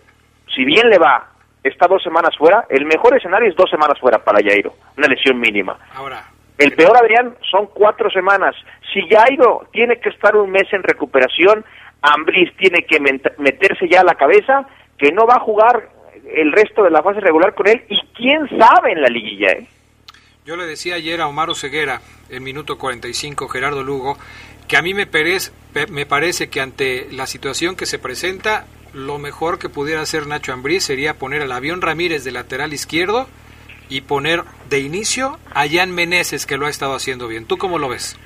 si 0.56 0.64
bien 0.66 0.90
le 0.90 0.98
va, 0.98 1.28
está 1.64 1.88
dos 1.88 2.02
semanas 2.04 2.36
fuera, 2.38 2.66
el 2.70 2.86
mejor 2.86 3.16
escenario 3.18 3.50
es 3.50 3.56
dos 3.56 3.70
semanas 3.70 4.00
fuera 4.00 4.18
para 4.24 4.40
Jairo, 4.44 4.74
una 4.98 5.08
lesión 5.08 5.40
mínima. 5.40 5.78
Ahora, 5.94 6.26
El 6.58 6.74
peor, 6.74 6.96
Adrián, 6.98 7.36
son 7.50 7.68
cuatro 7.74 8.10
semanas. 8.12 8.56
Si 8.94 9.02
Jairo 9.10 9.68
tiene 9.72 10.00
que 10.00 10.10
estar 10.10 10.36
un 10.36 10.52
mes 10.52 10.72
en 10.74 10.84
recuperación, 10.84 11.66
Ambris 12.02 12.56
tiene 12.58 12.84
que 12.86 13.00
meterse 13.00 13.88
ya 13.90 14.02
a 14.02 14.04
la 14.04 14.16
cabeza 14.16 14.68
que 14.98 15.12
no 15.12 15.26
va 15.26 15.36
a 15.36 15.40
jugar 15.40 15.90
el 16.36 16.52
resto 16.52 16.84
de 16.84 16.92
la 16.92 17.02
fase 17.02 17.20
regular 17.20 17.56
con 17.56 17.68
él 17.68 17.84
y 17.90 18.00
quién 18.16 18.48
sabe 18.60 18.92
en 18.92 19.02
la 19.02 19.08
liguilla. 19.08 19.52
¿eh? 19.54 19.68
Yo 20.46 20.56
le 20.56 20.66
decía 20.66 20.96
ayer 20.96 21.20
a 21.22 21.28
Omar 21.28 21.54
Ceguera, 21.56 22.02
en 22.30 22.44
minuto 22.44 22.78
45, 22.78 23.48
Gerardo 23.48 23.84
Lugo, 23.84 24.18
que 24.68 24.78
a 24.78 24.82
mí 24.82 24.94
me, 24.94 25.08
perez- 25.10 25.52
pe- 25.74 25.88
me 25.88 26.06
parece 26.06 26.50
que 26.50 26.62
ante 26.62 27.08
la 27.12 27.26
situación 27.28 27.76
que 27.76 27.86
se 27.86 27.98
presenta, 28.00 28.66
lo 28.94 29.18
mejor 29.18 29.60
que 29.60 29.70
pudiera 29.70 30.02
hacer 30.02 30.28
Nacho 30.28 30.54
Ambriz 30.54 30.84
sería 30.84 31.16
poner 31.16 31.42
al 31.42 31.52
avión 31.52 31.82
Ramírez 31.82 32.24
de 32.24 32.32
lateral 32.32 32.74
izquierdo 32.74 33.28
y 33.90 34.02
poner 34.02 34.42
de 34.70 34.80
inicio 34.80 35.38
a 35.54 35.68
Jan 35.70 35.92
Meneses, 35.92 36.46
que 36.46 36.58
lo 36.58 36.66
ha 36.66 36.70
estado 36.70 36.96
haciendo 36.96 37.28
bien. 37.28 37.46
¿Tú 37.46 37.58
cómo 37.58 37.78
lo 37.78 37.90
ves? 37.90 38.18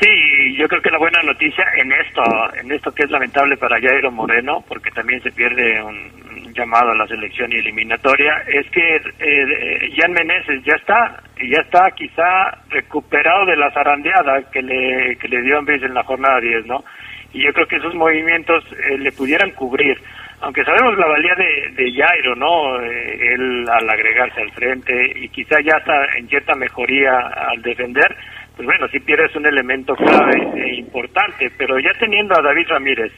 Sí, 0.00 0.56
yo 0.56 0.68
creo 0.68 0.80
que 0.80 0.92
la 0.92 0.98
buena 0.98 1.20
noticia 1.22 1.64
en 1.76 1.90
esto, 1.90 2.22
en 2.54 2.70
esto 2.70 2.92
que 2.92 3.02
es 3.02 3.10
lamentable 3.10 3.56
para 3.56 3.80
Jairo 3.80 4.12
Moreno, 4.12 4.64
porque 4.68 4.92
también 4.92 5.20
se 5.22 5.32
pierde 5.32 5.82
un 5.82 6.52
llamado 6.54 6.90
a 6.90 6.94
la 6.94 7.06
selección 7.06 7.52
y 7.52 7.56
eliminatoria, 7.56 8.44
es 8.46 8.68
que 8.70 9.00
eh, 9.18 9.90
Jan 9.96 10.12
Meneses 10.12 10.62
ya 10.64 10.74
está, 10.76 11.22
ya 11.36 11.60
está 11.62 11.90
quizá 11.92 12.58
recuperado 12.68 13.46
de 13.46 13.56
la 13.56 13.72
zarandeada 13.72 14.48
que 14.50 14.62
le, 14.62 15.16
que 15.16 15.28
le 15.28 15.42
dio 15.42 15.58
Ambris 15.58 15.82
en 15.82 15.94
la 15.94 16.04
jornada 16.04 16.40
10, 16.40 16.66
¿no? 16.66 16.84
Y 17.32 17.44
yo 17.44 17.52
creo 17.52 17.66
que 17.66 17.76
esos 17.76 17.94
movimientos 17.94 18.64
eh, 18.72 18.98
le 18.98 19.12
pudieran 19.12 19.50
cubrir, 19.52 19.98
aunque 20.40 20.64
sabemos 20.64 20.96
la 20.98 21.06
valía 21.06 21.34
de, 21.34 21.82
de 21.82 21.92
Jairo, 21.92 22.34
¿no? 22.36 22.80
Eh, 22.80 23.34
él 23.34 23.66
al 23.70 23.90
agregarse 23.90 24.40
al 24.40 24.50
frente 24.52 25.12
y 25.16 25.28
quizá 25.28 25.60
ya 25.60 25.76
está 25.76 26.16
en 26.16 26.28
cierta 26.28 26.54
mejoría 26.54 27.18
al 27.18 27.60
defender, 27.62 28.16
pues 28.56 28.66
bueno, 28.66 28.88
sí 28.88 28.98
pierdes 29.00 29.34
un 29.36 29.46
elemento 29.46 29.94
clave 29.94 30.36
e 30.56 30.76
importante, 30.76 31.50
pero 31.56 31.78
ya 31.78 31.92
teniendo 31.98 32.36
a 32.36 32.42
David 32.42 32.66
Ramírez 32.68 33.12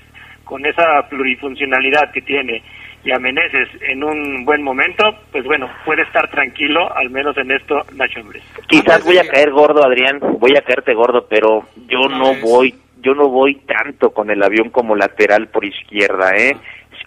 con 0.45 0.67
esa 0.67 1.09
plurifuncionalidad 1.09 2.11
que 2.13 2.21
tiene 2.23 2.63
y 3.03 3.13
a 3.13 3.19
Meneses 3.19 3.69
en 3.81 4.05
un 4.05 4.45
buen 4.45 4.63
momento, 4.63 5.05
pues 5.33 5.45
bueno, 5.45 5.71
puede 5.87 6.03
estar 6.03 6.29
tranquilo, 6.31 6.95
al 6.95 7.09
menos 7.09 7.37
en 7.39 7.51
esto, 7.51 7.81
Nacho 7.95 8.21
Ambriz. 8.21 8.43
Quizás 8.67 9.03
voy 9.05 9.17
a 9.17 9.27
caer 9.27 9.51
gordo, 9.51 9.83
Adrián, 9.83 10.19
voy 10.39 10.55
a 10.57 10.63
caerte 10.63 10.93
gordo, 10.93 11.27
pero 11.29 11.63
yo 11.87 12.01
no 12.09 12.35
voy, 12.43 12.75
yo 13.01 13.15
no 13.15 13.29
voy 13.29 13.57
tanto 13.67 14.11
con 14.11 14.31
el 14.31 14.43
avión 14.43 14.71
como 14.71 14.97
lateral 14.97 15.49
por 15.49 15.65
izquierda, 15.65 16.33
¿eh? 16.37 16.57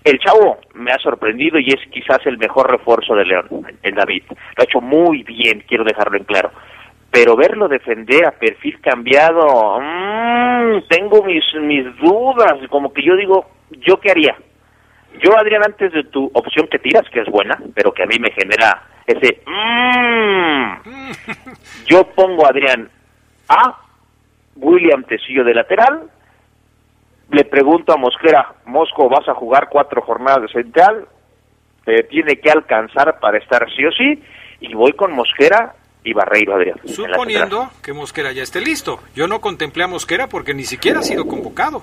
El 0.03 0.19
chavo 0.19 0.59
me 0.73 0.91
ha 0.91 0.97
sorprendido 0.97 1.57
y 1.59 1.69
es 1.69 1.79
quizás 1.89 2.19
el 2.25 2.37
mejor 2.37 2.69
refuerzo 2.69 3.15
de 3.15 3.25
León, 3.25 3.47
el 3.81 3.95
David. 3.95 4.23
Lo 4.29 4.61
ha 4.61 4.63
hecho 4.63 4.81
muy 4.81 5.23
bien, 5.23 5.63
quiero 5.67 5.83
dejarlo 5.85 6.17
en 6.17 6.25
claro. 6.25 6.51
Pero 7.09 7.37
verlo 7.37 7.67
defender 7.67 8.25
a 8.25 8.31
perfil 8.31 8.81
cambiado, 8.81 9.79
mm, 9.79 10.87
tengo 10.89 11.23
mis, 11.23 11.43
mis 11.61 11.85
dudas, 11.97 12.55
como 12.69 12.91
que 12.91 13.03
yo 13.03 13.15
digo, 13.15 13.45
¿yo 13.71 13.97
qué 13.99 14.11
haría? 14.11 14.35
Yo, 15.21 15.37
Adrián, 15.37 15.63
antes 15.63 15.93
de 15.93 16.03
tu 16.05 16.29
opción 16.33 16.67
que 16.67 16.79
tiras, 16.79 17.07
que 17.09 17.21
es 17.21 17.27
buena, 17.27 17.57
pero 17.75 17.93
que 17.93 18.03
a 18.03 18.07
mí 18.07 18.17
me 18.19 18.31
genera 18.31 18.81
ese... 19.05 19.41
mm, 19.45 20.73
yo 21.85 22.03
pongo, 22.15 22.47
Adrián, 22.47 22.89
a 23.47 23.82
William 24.56 25.04
Tecillo 25.04 25.43
de 25.43 25.54
lateral, 25.54 26.10
le 27.30 27.45
pregunto 27.45 27.93
a 27.93 27.97
Mosquera, 27.97 28.56
Mosco, 28.66 29.10
¿vas 29.10 29.28
a 29.28 29.34
jugar 29.34 29.70
cuatro 29.70 30.01
jornadas 30.01 30.43
de 30.43 30.47
central? 30.49 31.08
Tiene 32.10 32.38
que 32.38 32.49
alcanzar 32.49 33.20
para 33.20 33.38
estar 33.38 33.66
sí 33.76 33.86
o 33.86 33.91
sí, 33.91 34.22
y 34.62 34.74
voy 34.74 34.93
con 34.93 35.12
Mosquera 35.14 35.76
y 36.04 36.14
Barreiro, 36.14 36.56
Adrián. 36.56 36.80
Suponiendo 36.86 37.70
que 37.82 37.93
Mosquera 37.93 38.32
ya 38.32 38.43
esté 38.43 38.62
listo. 38.62 38.99
Yo 39.16 39.28
no 39.28 39.41
contemplé 39.41 39.84
a 39.84 39.88
Mosquera 39.88 40.28
porque 40.28 40.54
ni 40.54 40.64
siquiera 40.64 40.99
ha 40.99 41.04
sido 41.04 41.26
convocado. 41.28 41.82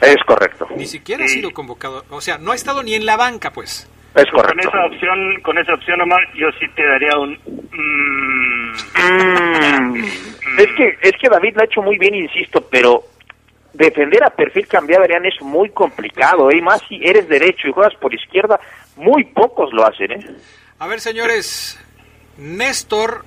Es 0.00 0.22
correcto. 0.26 0.66
Ni 0.76 0.86
siquiera 0.86 1.24
ha 1.24 1.28
sido 1.28 1.50
convocado. 1.52 2.04
O 2.10 2.20
sea, 2.20 2.38
no 2.38 2.52
ha 2.52 2.54
estado 2.54 2.82
ni 2.82 2.94
en 2.94 3.06
la 3.06 3.16
banca, 3.16 3.52
pues. 3.52 3.88
Es 4.14 4.26
Con 4.30 4.40
correcto. 4.42 4.68
esa 4.68 4.84
opción, 4.86 5.40
con 5.42 5.58
esa 5.58 5.74
opción, 5.74 6.00
Omar, 6.02 6.20
yo 6.34 6.48
sí 6.60 6.66
te 6.74 6.84
daría 6.86 7.16
un... 7.18 7.32
mm, 8.92 10.04
Es 10.58 10.66
que 10.76 10.98
es 11.00 11.12
que 11.20 11.28
David 11.30 11.54
lo 11.56 11.62
ha 11.62 11.64
hecho 11.64 11.80
muy 11.82 11.96
bien, 11.98 12.14
insisto, 12.14 12.60
pero 12.70 13.04
defender 13.72 14.22
a 14.22 14.28
perfil 14.30 14.66
cambiado, 14.68 15.02
Adrián, 15.04 15.24
es 15.24 15.40
muy 15.40 15.70
complicado, 15.70 16.50
¿eh? 16.50 16.58
Y 16.58 16.60
más 16.60 16.82
si 16.88 16.96
eres 17.02 17.26
derecho 17.28 17.68
y 17.68 17.72
juegas 17.72 17.94
por 17.94 18.12
izquierda, 18.12 18.60
muy 18.96 19.24
pocos 19.24 19.72
lo 19.72 19.86
hacen, 19.86 20.12
¿eh? 20.12 20.26
A 20.78 20.86
ver, 20.86 21.00
señores, 21.00 21.78
Néstor 22.36 23.24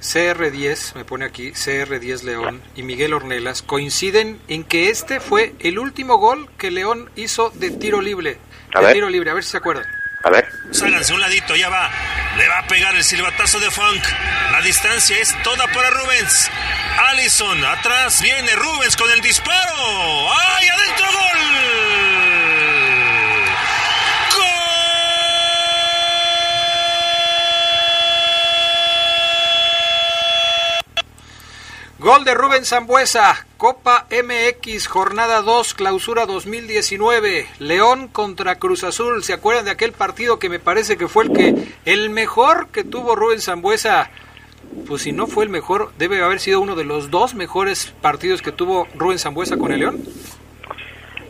CR10, 0.00 0.94
me 0.94 1.04
pone 1.04 1.24
aquí, 1.24 1.50
CR10 1.52 2.22
León 2.22 2.62
y 2.74 2.82
Miguel 2.82 3.12
Ornelas 3.12 3.62
coinciden 3.62 4.40
en 4.48 4.64
que 4.64 4.88
este 4.88 5.20
fue 5.20 5.54
el 5.60 5.78
último 5.78 6.16
gol 6.16 6.48
que 6.56 6.70
León 6.70 7.10
hizo 7.16 7.50
de 7.50 7.70
tiro 7.70 8.00
libre. 8.00 8.38
A 8.74 8.80
de 8.80 8.86
ver. 8.86 8.94
tiro 8.94 9.08
libre, 9.10 9.30
a 9.30 9.34
ver 9.34 9.44
si 9.44 9.50
se 9.50 9.58
acuerdan. 9.58 9.84
A 10.22 10.30
ver. 10.30 10.48
Ságanse 10.70 11.12
un 11.14 11.20
ladito, 11.20 11.54
ya 11.56 11.68
va. 11.68 11.90
Le 12.36 12.48
va 12.48 12.58
a 12.58 12.66
pegar 12.66 12.94
el 12.94 13.04
silbatazo 13.04 13.58
de 13.60 13.70
Funk. 13.70 14.02
La 14.52 14.60
distancia 14.62 15.18
es 15.18 15.34
toda 15.42 15.66
para 15.68 15.90
Rubens. 15.90 16.50
Allison, 17.08 17.64
atrás 17.64 18.22
viene 18.22 18.54
Rubens 18.56 18.96
con 18.96 19.10
el 19.10 19.20
disparo. 19.20 20.30
¡Ay, 20.30 20.66
adentro 20.68 21.06
gol! 21.06 22.09
Gol 32.00 32.24
de 32.24 32.32
Rubén 32.32 32.64
Zambuesa, 32.64 33.44
Copa 33.58 34.06
MX, 34.10 34.86
jornada 34.88 35.42
2, 35.42 35.74
clausura 35.74 36.24
2019, 36.24 37.46
León 37.58 38.08
contra 38.08 38.54
Cruz 38.54 38.84
Azul. 38.84 39.22
¿Se 39.22 39.34
acuerdan 39.34 39.66
de 39.66 39.72
aquel 39.72 39.92
partido 39.92 40.38
que 40.38 40.48
me 40.48 40.58
parece 40.58 40.96
que 40.96 41.08
fue 41.08 41.24
el 41.24 41.32
que 41.34 41.54
el 41.84 42.08
mejor 42.08 42.68
que 42.68 42.84
tuvo 42.84 43.16
Rubén 43.16 43.42
Zambuesa? 43.42 44.10
Pues 44.88 45.02
si 45.02 45.12
no 45.12 45.26
fue 45.26 45.44
el 45.44 45.50
mejor, 45.50 45.92
debe 45.98 46.22
haber 46.22 46.40
sido 46.40 46.62
uno 46.62 46.74
de 46.74 46.84
los 46.84 47.10
dos 47.10 47.34
mejores 47.34 47.92
partidos 48.00 48.40
que 48.40 48.50
tuvo 48.50 48.88
Rubén 48.94 49.18
Zambuesa 49.18 49.58
con 49.58 49.70
el 49.70 49.80
León. 49.80 50.02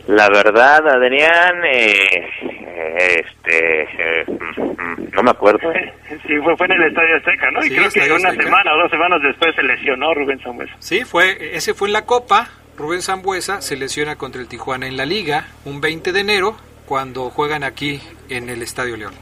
La 0.07 0.29
verdad, 0.29 0.87
Adrián, 0.87 1.65
eh, 1.65 2.60
este, 2.97 3.81
eh, 3.83 4.25
mm, 4.27 5.13
no 5.13 5.23
me 5.23 5.31
acuerdo. 5.31 5.71
¿eh? 5.71 5.93
Sí, 6.27 6.33
fue, 6.43 6.55
fue 6.57 6.65
en 6.67 6.73
el 6.73 6.83
Estadio 6.89 7.15
Azteca, 7.17 7.51
¿no? 7.51 7.65
Y 7.65 7.69
creo 7.69 7.89
que 7.89 7.99
una 8.11 8.29
Azteca. 8.29 8.43
semana 8.43 8.73
o 8.73 8.77
dos 8.79 8.91
semanas 8.91 9.19
después 9.21 9.55
se 9.55 9.63
lesionó 9.63 10.13
Rubén 10.13 10.41
Samuel. 10.41 10.69
Sí, 10.79 11.03
fue, 11.05 11.55
ese 11.55 11.73
fue 11.73 11.87
en 11.89 11.93
la 11.93 12.05
Copa. 12.05 12.49
Rubén 12.77 13.01
Zambuesa 13.01 13.61
se 13.61 13.75
lesiona 13.75 14.15
contra 14.15 14.41
el 14.41 14.47
Tijuana 14.47 14.87
en 14.87 14.97
la 14.97 15.05
Liga 15.05 15.45
un 15.65 15.81
20 15.81 16.11
de 16.13 16.19
enero 16.19 16.57
cuando 16.85 17.29
juegan 17.29 17.63
aquí 17.63 18.01
en 18.29 18.49
el 18.49 18.61
Estadio 18.61 18.97
León. 18.97 19.13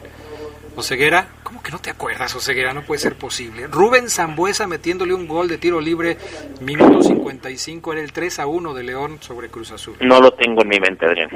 Oseguera, 0.75 1.27
¿cómo 1.43 1.61
que 1.61 1.71
no 1.71 1.79
te 1.79 1.89
acuerdas, 1.89 2.33
Oseguera? 2.35 2.73
No 2.73 2.83
puede 2.83 2.99
ser 2.99 3.15
posible. 3.15 3.67
Rubén 3.67 4.09
Zambuesa 4.09 4.65
metiéndole 4.65 5.13
un 5.13 5.27
gol 5.27 5.49
de 5.49 5.57
tiro 5.57 5.81
libre, 5.81 6.17
minuto 6.61 7.03
55, 7.03 7.91
era 7.91 8.01
el 8.01 8.13
3 8.13 8.39
a 8.39 8.47
1 8.47 8.73
de 8.73 8.83
León 8.83 9.17
sobre 9.19 9.49
Cruz 9.49 9.71
Azul. 9.71 9.97
No 9.99 10.21
lo 10.21 10.31
tengo 10.31 10.61
en 10.61 10.69
mi 10.69 10.79
mente, 10.79 11.05
Adrián. 11.05 11.29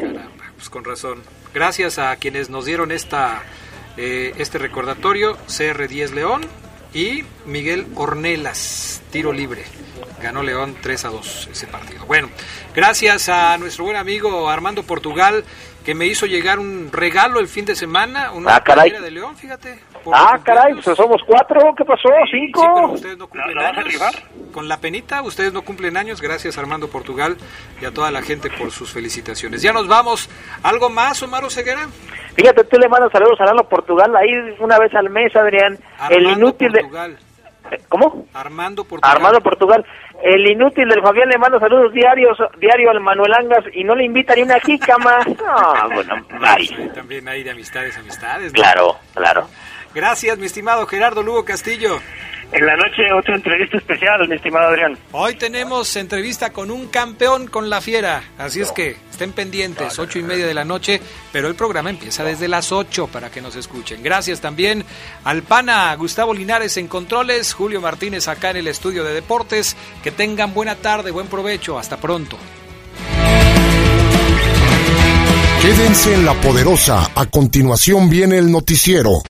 Pues 0.64 0.70
con 0.70 0.86
razón. 0.86 1.22
Gracias 1.54 2.00
a 2.00 2.16
quienes 2.16 2.50
nos 2.50 2.64
dieron 2.64 2.94
esta, 2.94 3.44
eh, 3.98 4.34
este 4.38 4.58
recordatorio, 4.60 5.38
CR10 5.46 6.12
León 6.12 6.42
y 6.94 7.26
Miguel 7.46 7.86
Ornelas, 7.96 9.02
tiro 9.12 9.34
libre. 9.34 9.66
Ganó 10.22 10.42
León 10.42 10.78
3 10.82 11.04
a 11.04 11.10
2 11.10 11.50
ese 11.52 11.68
partido. 11.68 12.06
Bueno, 12.06 12.30
gracias 12.74 13.28
a 13.28 13.58
nuestro 13.58 13.84
buen 13.84 13.98
amigo 13.98 14.50
Armando 14.50 14.84
Portugal, 14.84 15.44
que 15.84 15.94
me 15.96 16.06
hizo 16.06 16.26
llegar 16.26 16.60
un 16.60 16.90
regalo 16.92 17.40
el 17.40 17.48
fin 17.48 17.66
de 17.66 17.76
semana, 17.76 18.32
una 18.32 18.56
Ah, 18.56 18.64
caray. 18.64 18.92
de 18.92 19.12
León, 19.12 19.36
fíjate. 19.36 19.80
por 20.04 20.14
Ah, 20.16 20.38
caray, 20.44 20.74
pues 20.74 20.98
somos 20.98 21.22
cuatro, 21.26 21.60
¿qué 21.78 21.86
pasó? 21.86 22.10
¿Cinco? 22.30 22.62
Sí, 22.62 22.68
pero 22.76 22.92
ustedes 22.92 23.18
no 23.18 23.28
cumplen 23.28 23.56
¿La- 23.56 23.62
la 23.64 23.68
vas 23.70 23.78
a 23.78 23.82
años. 23.82 23.94
rifar? 23.94 24.14
Con 24.52 24.68
la 24.68 24.78
penita, 24.78 25.22
ustedes 25.22 25.54
no 25.54 25.62
cumplen 25.64 25.96
años. 25.98 26.22
Gracias 26.22 26.58
Armando 26.58 26.88
Portugal 26.90 27.38
y 27.82 27.86
a 27.86 27.92
toda 27.92 28.12
la 28.12 28.22
gente 28.22 28.50
por 28.50 28.72
sus 28.72 28.92
felicitaciones. 28.92 29.62
Ya 29.62 29.72
nos 29.74 29.88
vamos. 29.88 30.30
¿Algo 30.62 30.90
más, 30.90 31.22
Omar 31.24 31.50
Ceguera? 31.50 31.88
Fíjate, 32.36 32.64
tú 32.66 32.78
le 32.78 32.88
mandas 32.90 33.12
saludos 33.12 33.40
a 33.42 33.46
Lalo 33.46 33.68
Portugal 33.70 34.14
ahí 34.16 34.30
una 34.60 34.78
vez 34.80 34.94
al 34.96 35.10
mes, 35.10 35.36
Adrián. 35.36 35.78
el 36.10 36.26
Armando 36.28 36.32
inútil 36.48 36.72
de... 36.72 36.82
¿Cómo? 37.90 38.26
Armando 38.34 38.84
Portugal. 38.84 39.16
Armando 39.16 39.42
Portugal. 39.42 39.86
El 40.24 40.50
inútil 40.50 40.88
del 40.88 41.02
Fabián 41.02 41.30
le 41.30 41.38
manda 41.38 41.60
saludos 41.60 41.92
diarios, 41.94 42.38
diario 42.60 42.90
al 42.90 43.00
Manuel 43.02 43.34
Angas 43.34 43.66
y 43.74 43.84
no 43.84 43.96
le 43.96 44.06
invita 44.06 44.36
ni 44.36 44.44
una 44.44 44.60
jícama. 44.60 45.20
No, 45.26 45.90
bueno, 45.94 46.26
bye. 46.40 46.90
También 46.90 47.28
hay 47.28 47.44
de 47.44 47.52
amistades, 47.52 47.98
amistades. 47.98 48.54
¿no? 48.54 48.62
Claro, 48.62 48.98
claro. 49.14 49.48
Gracias, 49.94 50.38
mi 50.38 50.46
estimado 50.46 50.88
Gerardo 50.88 51.24
Lugo 51.24 51.46
Castillo. 51.46 52.00
En 52.56 52.68
la 52.68 52.76
noche 52.76 53.12
otra 53.18 53.36
entrevista 53.36 53.78
especial, 53.78 54.28
mi 54.30 54.36
estimado 54.36 54.68
Adrián. 54.68 54.96
Hoy 55.12 55.34
tenemos 55.34 55.96
entrevista 55.96 56.54
con 56.54 56.70
un 56.70 56.86
campeón 56.86 57.48
con 57.48 57.68
la 57.68 57.82
fiera, 57.82 58.24
así 58.38 58.62
es 58.62 58.72
que 58.72 58.96
estén 59.10 59.32
pendientes, 59.32 59.98
ocho 59.98 60.20
y 60.20 60.22
media 60.22 60.46
de 60.46 60.54
la 60.54 60.64
noche, 60.64 61.02
pero 61.32 61.48
el 61.48 61.56
programa 61.56 61.90
empieza 61.90 62.24
desde 62.24 62.48
las 62.48 62.72
ocho 62.72 63.08
para 63.08 63.32
que 63.32 63.42
nos 63.42 63.56
escuchen. 63.56 64.04
Gracias 64.04 64.40
también 64.40 64.86
al 65.24 65.42
pana 65.42 65.96
Gustavo 65.96 66.32
Linares 66.32 66.78
en 66.78 66.88
controles, 66.88 67.54
Julio 67.54 67.82
Martínez 67.82 68.28
acá 68.28 68.52
en 68.52 68.58
el 68.58 68.68
estudio 68.68 69.04
de 69.04 69.16
deportes. 69.16 69.76
Que 70.04 70.12
tengan 70.12 70.54
buena 70.54 70.76
tarde, 70.76 71.10
buen 71.10 71.28
provecho, 71.28 71.80
hasta 71.80 71.98
pronto. 71.98 72.38
Quédense 75.64 76.14
en 76.14 76.26
la 76.26 76.34
poderosa, 76.34 77.10
a 77.16 77.26
continuación 77.26 78.10
viene 78.10 78.38
el 78.38 78.52
noticiero. 78.52 79.22